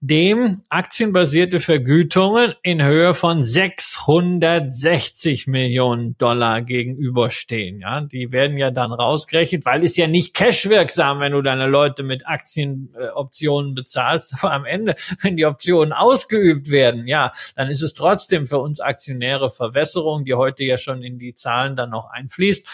dem 0.02 0.56
aktienbasierte 0.70 1.60
Vergütungen 1.60 2.54
in 2.64 2.82
Höhe 2.82 3.14
von 3.14 3.44
660 3.44 5.48
Millionen 5.48 6.18
Dollar 6.18 6.62
gegenüberstehen. 6.62 7.82
Ja, 7.82 8.00
die 8.00 8.32
werden 8.32 8.58
ja 8.58 8.72
dann 8.72 8.94
rausgerechnet, 8.94 9.66
weil 9.66 9.84
es 9.84 9.98
ja 9.98 10.08
nicht 10.08 10.34
cashwirksam, 10.34 11.20
wenn 11.20 11.34
du 11.34 11.42
deine 11.42 11.68
Leute 11.68 12.04
mit 12.04 12.26
Aktienoptionen 12.26 13.72
äh, 13.72 13.76
bezahlst. 13.76 14.36
Aber 14.42 14.54
am 14.54 14.64
Ende, 14.64 14.96
wenn 15.22 15.36
die 15.36 15.46
Optionen 15.46 15.92
ausgeübt 15.92 16.72
werden, 16.72 17.06
ja, 17.06 17.34
dann 17.56 17.70
ist 17.70 17.82
es 17.82 17.94
trotzdem 17.94 18.46
für 18.46 18.60
uns 18.60 18.80
Aktionäre 18.80 19.50
Verwässerung, 19.50 20.24
die 20.24 20.36
heute 20.36 20.64
ja 20.64 20.78
schon 20.78 21.04
in 21.04 21.20
die 21.20 21.34
Zahlen 21.34 21.76
dann 21.76 21.90
noch 21.90 22.10
einfließt. 22.10 22.70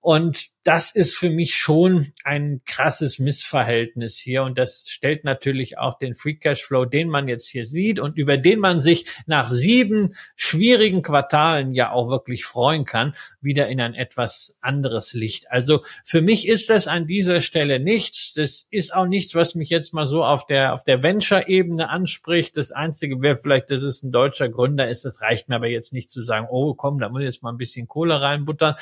Und 0.00 0.53
das 0.64 0.90
ist 0.90 1.14
für 1.14 1.28
mich 1.28 1.54
schon 1.54 2.12
ein 2.24 2.62
krasses 2.64 3.18
Missverhältnis 3.18 4.18
hier. 4.18 4.42
Und 4.44 4.56
das 4.56 4.86
stellt 4.88 5.22
natürlich 5.22 5.76
auch 5.76 5.98
den 5.98 6.14
Free 6.14 6.36
Cashflow, 6.36 6.86
den 6.86 7.08
man 7.08 7.28
jetzt 7.28 7.50
hier 7.50 7.66
sieht 7.66 8.00
und 8.00 8.16
über 8.16 8.38
den 8.38 8.60
man 8.60 8.80
sich 8.80 9.04
nach 9.26 9.46
sieben 9.46 10.14
schwierigen 10.36 11.02
Quartalen 11.02 11.74
ja 11.74 11.92
auch 11.92 12.08
wirklich 12.08 12.46
freuen 12.46 12.86
kann, 12.86 13.12
wieder 13.42 13.68
in 13.68 13.78
ein 13.78 13.94
etwas 13.94 14.56
anderes 14.62 15.12
Licht. 15.12 15.50
Also 15.50 15.82
für 16.02 16.22
mich 16.22 16.48
ist 16.48 16.70
das 16.70 16.86
an 16.86 17.06
dieser 17.06 17.42
Stelle 17.42 17.78
nichts. 17.78 18.32
Das 18.32 18.66
ist 18.70 18.94
auch 18.94 19.06
nichts, 19.06 19.34
was 19.34 19.54
mich 19.54 19.68
jetzt 19.68 19.92
mal 19.92 20.06
so 20.06 20.24
auf 20.24 20.46
der, 20.46 20.72
auf 20.72 20.82
der 20.82 21.02
Venture-Ebene 21.02 21.90
anspricht. 21.90 22.56
Das 22.56 22.72
Einzige 22.72 23.20
wäre 23.20 23.36
vielleicht, 23.36 23.70
dass 23.70 23.82
es 23.82 24.02
ein 24.02 24.12
deutscher 24.12 24.48
Gründer 24.48 24.88
ist. 24.88 25.04
Das 25.04 25.20
reicht 25.20 25.50
mir 25.50 25.56
aber 25.56 25.68
jetzt 25.68 25.92
nicht 25.92 26.10
zu 26.10 26.22
sagen, 26.22 26.46
oh 26.50 26.72
komm, 26.72 27.00
da 27.00 27.10
muss 27.10 27.20
ich 27.20 27.26
jetzt 27.26 27.42
mal 27.42 27.52
ein 27.52 27.58
bisschen 27.58 27.86
Kohle 27.86 28.22
reinbuttern. 28.22 28.76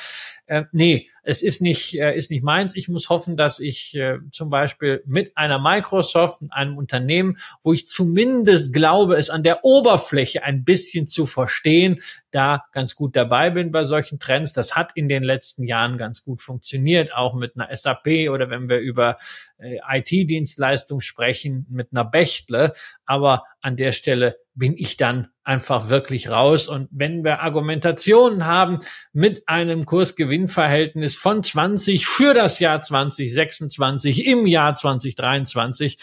Äh, 0.45 0.63
nee, 0.71 1.09
es 1.23 1.43
ist 1.43 1.61
nicht, 1.61 1.72
äh, 1.99 2.15
ist 2.15 2.31
nicht 2.31 2.43
meins. 2.43 2.75
Ich 2.75 2.89
muss 2.89 3.09
hoffen, 3.09 3.37
dass 3.37 3.59
ich 3.59 3.95
äh, 3.95 4.19
zum 4.31 4.49
Beispiel 4.49 5.03
mit 5.05 5.35
einer 5.37 5.59
Microsoft, 5.59 6.41
einem 6.49 6.77
Unternehmen, 6.77 7.37
wo 7.61 7.73
ich 7.73 7.87
zumindest 7.87 8.73
glaube, 8.73 9.15
es 9.15 9.29
an 9.29 9.43
der 9.43 9.63
Oberfläche 9.65 10.43
ein 10.43 10.63
bisschen 10.63 11.07
zu 11.07 11.25
verstehen, 11.25 11.99
da 12.31 12.65
ganz 12.71 12.95
gut 12.95 13.15
dabei 13.15 13.51
bin 13.51 13.71
bei 13.71 13.83
solchen 13.83 14.19
Trends. 14.19 14.53
Das 14.53 14.75
hat 14.75 14.91
in 14.95 15.07
den 15.07 15.23
letzten 15.23 15.63
Jahren 15.63 15.97
ganz 15.97 16.23
gut 16.23 16.41
funktioniert, 16.41 17.13
auch 17.13 17.33
mit 17.35 17.55
einer 17.55 17.75
SAP 17.75 18.29
oder 18.29 18.49
wenn 18.49 18.69
wir 18.69 18.79
über 18.79 19.17
IT-Dienstleistung 19.63 20.99
sprechen, 20.99 21.65
mit 21.69 21.89
einer 21.91 22.05
Bechtle. 22.05 22.73
Aber 23.05 23.43
an 23.61 23.75
der 23.75 23.91
Stelle 23.91 24.37
bin 24.55 24.75
ich 24.77 24.97
dann 24.97 25.29
einfach 25.43 25.89
wirklich 25.89 26.29
raus. 26.29 26.67
Und 26.67 26.87
wenn 26.91 27.23
wir 27.23 27.41
Argumentationen 27.41 28.45
haben 28.45 28.79
mit 29.11 29.47
einem 29.47 29.85
Kursgewinnverhältnis 29.85 31.15
von 31.15 31.43
20 31.43 32.05
für 32.05 32.33
das 32.33 32.59
Jahr 32.59 32.81
2026 32.81 34.25
im 34.27 34.45
Jahr 34.45 34.75
2023, 34.75 35.97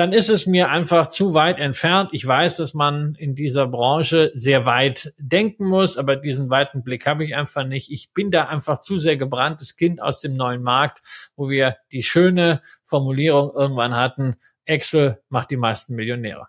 dann 0.00 0.14
ist 0.14 0.30
es 0.30 0.46
mir 0.46 0.70
einfach 0.70 1.08
zu 1.08 1.34
weit 1.34 1.58
entfernt. 1.58 2.08
Ich 2.12 2.26
weiß, 2.26 2.56
dass 2.56 2.72
man 2.72 3.14
in 3.16 3.34
dieser 3.34 3.66
Branche 3.66 4.30
sehr 4.32 4.64
weit 4.64 5.12
denken 5.18 5.66
muss, 5.66 5.98
aber 5.98 6.16
diesen 6.16 6.50
weiten 6.50 6.82
Blick 6.82 7.04
habe 7.04 7.22
ich 7.22 7.36
einfach 7.36 7.66
nicht. 7.66 7.90
Ich 7.90 8.14
bin 8.14 8.30
da 8.30 8.46
einfach 8.46 8.80
zu 8.80 8.96
sehr 8.96 9.18
gebranntes 9.18 9.76
Kind 9.76 10.00
aus 10.00 10.22
dem 10.22 10.36
neuen 10.36 10.62
Markt, 10.62 11.02
wo 11.36 11.50
wir 11.50 11.76
die 11.92 12.02
schöne 12.02 12.62
Formulierung 12.82 13.50
irgendwann 13.54 13.94
hatten, 13.94 14.36
Excel 14.64 15.20
macht 15.28 15.50
die 15.50 15.58
meisten 15.58 15.94
Millionäre. 15.96 16.46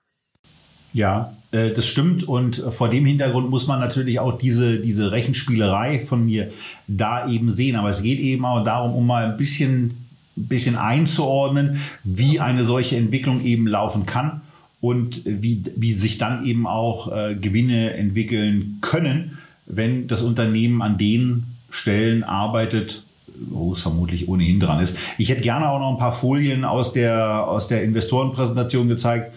Ja, 0.94 1.36
äh, 1.52 1.72
das 1.72 1.86
stimmt. 1.88 2.24
Und 2.24 2.64
vor 2.70 2.88
dem 2.88 3.06
Hintergrund 3.06 3.50
muss 3.50 3.68
man 3.68 3.82
natürlich 3.82 4.22
auch 4.22 4.38
diese, 4.38 4.80
diese 4.80 5.12
Rechenspielerei 5.12 6.06
von 6.06 6.24
mir 6.26 6.54
da 6.88 7.28
eben 7.28 7.52
sehen. 7.52 7.76
Aber 7.76 7.90
es 7.90 8.02
geht 8.02 8.20
eben 8.20 8.46
auch 8.46 8.64
darum, 8.64 8.96
um 8.96 9.06
mal 9.06 9.26
ein 9.26 9.36
bisschen, 9.36 10.01
bisschen 10.36 10.78
einzuordnen, 10.78 11.82
wie 12.04 12.40
eine 12.40 12.64
solche 12.64 12.98
Entwicklung 12.98 13.44
eben 13.44 13.68
laufen 13.68 14.06
kann 14.06 14.42
und 14.80 15.22
wie, 15.26 15.64
wie 15.76 15.94
sich 15.94 16.18
dann 16.18 16.46
eben 16.46 16.68
auch 16.68 17.12
äh, 17.12 17.36
Gewinne 17.36 17.94
entwickeln 17.94 18.78
können, 18.82 19.38
wenn 19.66 20.08
das 20.08 20.22
Unternehmen 20.22 20.82
an 20.82 20.98
den 20.98 21.44
Stellen 21.70 22.24
arbeitet, 22.24 23.04
wo 23.50 23.74
es 23.74 23.82
vermutlich 23.82 24.28
ohnehin 24.28 24.60
dran 24.60 24.82
ist. 24.82 24.96
Ich 25.18 25.30
hätte 25.30 25.42
gerne 25.42 25.70
auch 25.70 25.80
noch 25.80 25.92
ein 25.92 25.98
paar 25.98 26.14
Folien 26.14 26.66
aus 26.66 26.94
der, 26.94 27.48
aus 27.48 27.68
der 27.68 27.84
Investorenpräsentation 27.84 28.88
gezeigt 28.88 29.32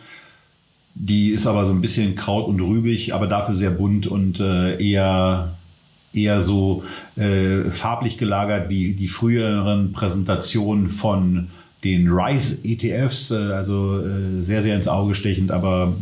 die 0.94 1.30
ist 1.30 1.46
aber 1.46 1.66
so 1.66 1.72
ein 1.72 1.80
bisschen 1.80 2.14
kraut 2.14 2.46
und 2.46 2.60
rübig, 2.60 3.12
aber 3.12 3.26
dafür 3.26 3.54
sehr 3.54 3.70
bunt 3.70 4.06
und 4.06 4.38
äh, 4.40 4.80
eher, 4.82 5.54
eher 6.14 6.40
so 6.40 6.84
äh, 7.16 7.70
farblich 7.70 8.18
gelagert 8.18 8.68
wie 8.68 8.92
die 8.94 9.08
früheren 9.08 9.92
Präsentationen 9.92 10.88
von 10.88 11.50
den 11.82 12.08
RISE-ETFs. 12.08 13.30
Äh, 13.30 13.52
also 13.52 14.00
äh, 14.00 14.42
sehr, 14.42 14.62
sehr 14.62 14.76
ins 14.76 14.88
Auge 14.88 15.14
stechend, 15.14 15.50
aber 15.50 15.94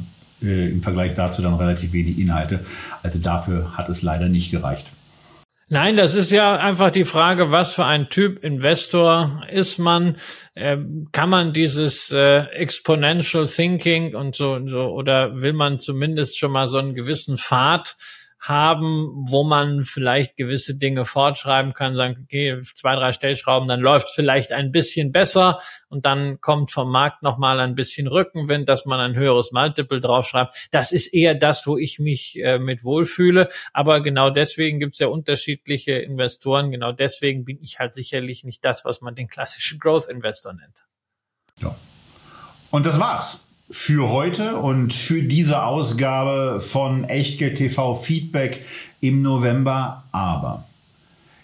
äh, 0.43 0.71
im 0.71 0.83
Vergleich 0.83 1.15
dazu 1.15 1.43
dann 1.43 1.55
relativ 1.55 1.93
wenig 1.93 2.19
Inhalte. 2.19 2.61
Also 3.03 3.19
dafür 3.19 3.77
hat 3.77 3.89
es 3.89 4.03
leider 4.03 4.29
nicht 4.29 4.51
gereicht. 4.51 4.87
Nein, 5.69 5.97
das 5.97 6.15
ist 6.15 6.31
ja 6.31 6.57
einfach 6.57 6.91
die 6.91 7.05
Frage, 7.05 7.51
was 7.51 7.75
für 7.75 7.87
ein 7.87 8.11
Typ 8.11 8.45
Investor 8.45 9.43
ist 9.51 9.79
man? 9.79 10.17
Ähm, 10.55 11.09
kann 11.13 11.31
man 11.31 11.55
dieses 11.55 12.13
äh, 12.13 12.41
Exponential 12.53 13.47
Thinking 13.47 14.15
und 14.15 14.35
so, 14.35 14.61
so 14.67 14.89
oder 14.89 15.41
will 15.41 15.55
man 15.55 15.79
zumindest 15.79 16.39
schon 16.39 16.53
mal 16.53 16.69
so 16.69 16.77
einen 16.77 16.95
gewissen 16.95 17.39
Pfad 17.39 17.97
haben, 18.43 19.25
wo 19.29 19.45
man 19.45 19.85
vielleicht 19.85 20.37
gewisse 20.37 20.75
Dinge 20.75 21.05
fortschreiben 21.05 21.75
kann, 21.75 21.95
sagen, 21.95 22.25
okay, 22.25 22.61
zwei, 22.75 22.97
drei 22.97 23.13
Stellschrauben, 23.13 23.69
dann 23.69 23.79
läuft 23.79 24.09
vielleicht 24.09 24.51
ein 24.51 24.73
bisschen 24.73 25.13
besser 25.13 25.61
und 25.89 26.07
dann 26.07 26.41
kommt 26.41 26.73
vom 26.73 26.91
Markt 26.91 27.23
nochmal 27.23 27.61
ein 27.61 27.77
bisschen 27.77 28.09
Rückenwind, 28.09 28.69
dass 28.69 28.85
man 28.85 28.99
ein 28.99 29.15
höheres 29.15 29.53
Multiple 29.53 30.01
draufschreibt. 30.01 30.69
Das 30.73 30.91
ist 30.91 31.15
eher 31.15 31.37
das, 31.37 31.69
wo 31.69 31.79
ich 31.79 32.01
mich 32.01 32.43
äh, 32.43 32.59
mit 32.59 32.83
wohlfühle. 32.83 33.49
Aber 33.73 34.01
genau 34.01 34.29
deswegen 34.29 34.81
gibt 34.81 34.95
es 34.95 34.99
ja 34.99 35.07
unterschiedliche 35.07 35.93
Investoren. 35.93 36.73
Genau 36.73 36.91
deswegen 36.91 37.45
bin 37.45 37.61
ich 37.63 37.79
halt 37.79 37.95
sicherlich 37.95 38.43
nicht 38.43 38.65
das, 38.65 38.85
was 38.85 39.01
man 39.03 39.15
den 39.15 39.29
klassischen 39.29 39.79
Growth 39.79 40.09
Investor 40.09 40.53
nennt. 40.53 40.85
Ja. 41.61 41.77
Und 42.73 42.87
das 42.87 42.99
war's 42.99 43.41
für 43.73 44.11
heute 44.11 44.59
und 44.59 44.93
für 44.93 45.23
diese 45.23 45.65
Ausgabe 45.65 46.61
von 46.61 47.05
Echtgeld 47.05 47.57
TV 47.57 47.95
Feedback 47.95 48.67
im 49.01 49.23
November. 49.23 50.05
Aber 50.13 50.67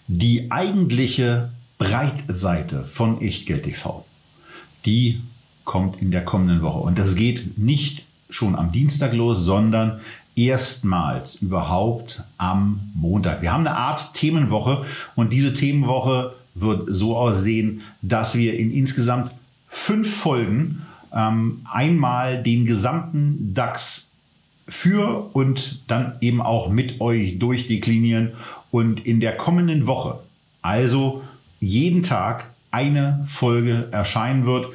die 0.07 0.51
eigentliche 0.51 1.49
Breitseite 1.79 2.85
von 2.85 3.19
Echtgeld 3.19 3.63
TV, 3.63 4.05
die 4.85 5.21
kommt 5.65 6.01
in 6.03 6.11
der 6.11 6.23
kommenden 6.23 6.61
Woche. 6.61 6.77
Und 6.77 6.99
das 6.99 7.15
geht 7.15 7.57
nicht 7.57 8.05
schon 8.29 8.55
am 8.55 8.71
Dienstag 8.71 9.13
los, 9.13 9.39
sondern 9.39 9.99
erstmals 10.35 11.35
überhaupt 11.35 12.23
am 12.37 12.91
Montag. 12.93 13.41
Wir 13.41 13.51
haben 13.51 13.65
eine 13.65 13.75
Art 13.75 14.13
Themenwoche 14.13 14.85
und 15.15 15.33
diese 15.33 15.55
Themenwoche 15.55 16.35
wird 16.53 16.89
so 16.91 17.17
aussehen, 17.17 17.81
dass 18.03 18.35
wir 18.35 18.53
in 18.53 18.71
insgesamt 18.71 19.31
fünf 19.67 20.15
Folgen 20.15 20.83
ähm, 21.13 21.65
einmal 21.71 22.43
den 22.43 22.65
gesamten 22.65 23.53
DAX 23.53 24.09
für 24.67 25.29
und 25.33 25.81
dann 25.87 26.13
eben 26.21 26.41
auch 26.41 26.69
mit 26.69 27.01
euch 27.01 27.39
durchdeklinieren 27.39 28.33
und 28.71 29.05
in 29.05 29.19
der 29.19 29.35
kommenden 29.35 29.87
Woche, 29.87 30.19
also 30.61 31.23
jeden 31.59 32.03
Tag 32.03 32.51
eine 32.71 33.25
Folge 33.27 33.87
erscheinen 33.91 34.45
wird. 34.45 34.67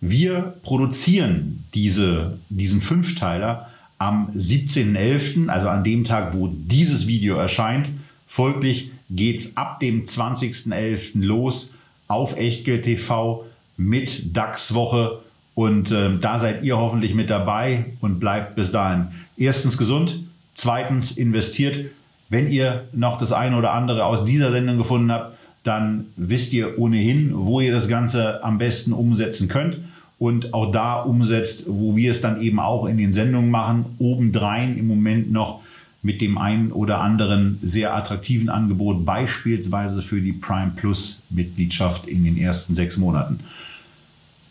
Wir 0.00 0.54
produzieren 0.62 1.64
diese, 1.74 2.38
diesen 2.50 2.80
Fünfteiler 2.80 3.70
am 3.98 4.30
17.11., 4.36 5.48
also 5.48 5.68
an 5.68 5.82
dem 5.82 6.04
Tag, 6.04 6.34
wo 6.34 6.48
dieses 6.48 7.06
Video 7.06 7.36
erscheint. 7.36 7.88
Folglich 8.26 8.92
geht's 9.10 9.56
ab 9.56 9.80
dem 9.80 10.04
20.11. 10.04 11.12
los 11.14 11.72
auf 12.06 12.36
Echtgeld 12.36 12.84
TV 12.84 13.44
mit 13.76 14.36
DAX-Woche 14.36 15.20
und 15.58 15.90
äh, 15.90 16.16
da 16.20 16.38
seid 16.38 16.62
ihr 16.62 16.76
hoffentlich 16.76 17.14
mit 17.14 17.30
dabei 17.30 17.86
und 18.00 18.20
bleibt 18.20 18.54
bis 18.54 18.70
dahin 18.70 19.08
erstens 19.36 19.76
gesund, 19.76 20.20
zweitens 20.54 21.10
investiert. 21.10 21.86
Wenn 22.28 22.48
ihr 22.48 22.84
noch 22.92 23.18
das 23.18 23.32
eine 23.32 23.56
oder 23.56 23.72
andere 23.72 24.04
aus 24.04 24.24
dieser 24.24 24.52
Sendung 24.52 24.78
gefunden 24.78 25.10
habt, 25.10 25.36
dann 25.64 26.06
wisst 26.14 26.52
ihr 26.52 26.78
ohnehin, 26.78 27.32
wo 27.34 27.60
ihr 27.60 27.72
das 27.72 27.88
Ganze 27.88 28.44
am 28.44 28.58
besten 28.58 28.92
umsetzen 28.92 29.48
könnt 29.48 29.80
und 30.20 30.54
auch 30.54 30.70
da 30.70 31.00
umsetzt, 31.02 31.64
wo 31.66 31.96
wir 31.96 32.12
es 32.12 32.20
dann 32.20 32.40
eben 32.40 32.60
auch 32.60 32.86
in 32.86 32.96
den 32.96 33.12
Sendungen 33.12 33.50
machen, 33.50 33.96
obendrein 33.98 34.78
im 34.78 34.86
Moment 34.86 35.32
noch 35.32 35.62
mit 36.02 36.20
dem 36.20 36.38
einen 36.38 36.70
oder 36.70 37.00
anderen 37.00 37.58
sehr 37.64 37.96
attraktiven 37.96 38.48
Angebot, 38.48 39.04
beispielsweise 39.04 40.02
für 40.02 40.20
die 40.20 40.34
Prime 40.34 40.70
Plus 40.76 41.20
Mitgliedschaft 41.30 42.06
in 42.06 42.22
den 42.22 42.36
ersten 42.36 42.76
sechs 42.76 42.96
Monaten. 42.96 43.40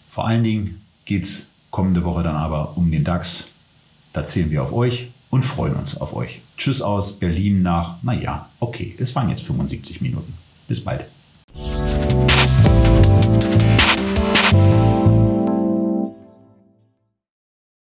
Vor 0.10 0.28
allen 0.28 0.44
Dingen 0.44 0.82
geht 1.08 1.24
es 1.24 1.50
kommende 1.72 2.04
Woche 2.04 2.22
dann 2.22 2.36
aber 2.36 2.78
um 2.78 2.92
den 2.92 3.04
DAX. 3.04 3.46
Da 4.14 4.26
zählen 4.26 4.52
wir 4.52 4.62
auf 4.62 4.74
euch 4.74 5.10
und 5.30 5.44
freuen 5.44 5.76
uns 5.76 6.00
auf 6.00 6.14
euch. 6.14 6.42
Tschüss 6.58 6.82
aus 6.82 7.18
Berlin 7.18 7.62
nach, 7.62 8.04
naja, 8.04 8.50
okay, 8.60 8.96
es 9.00 9.16
waren 9.16 9.30
jetzt 9.30 9.44
75 9.44 10.02
Minuten. 10.02 10.34
Bis 10.68 10.84
bald. 10.84 11.06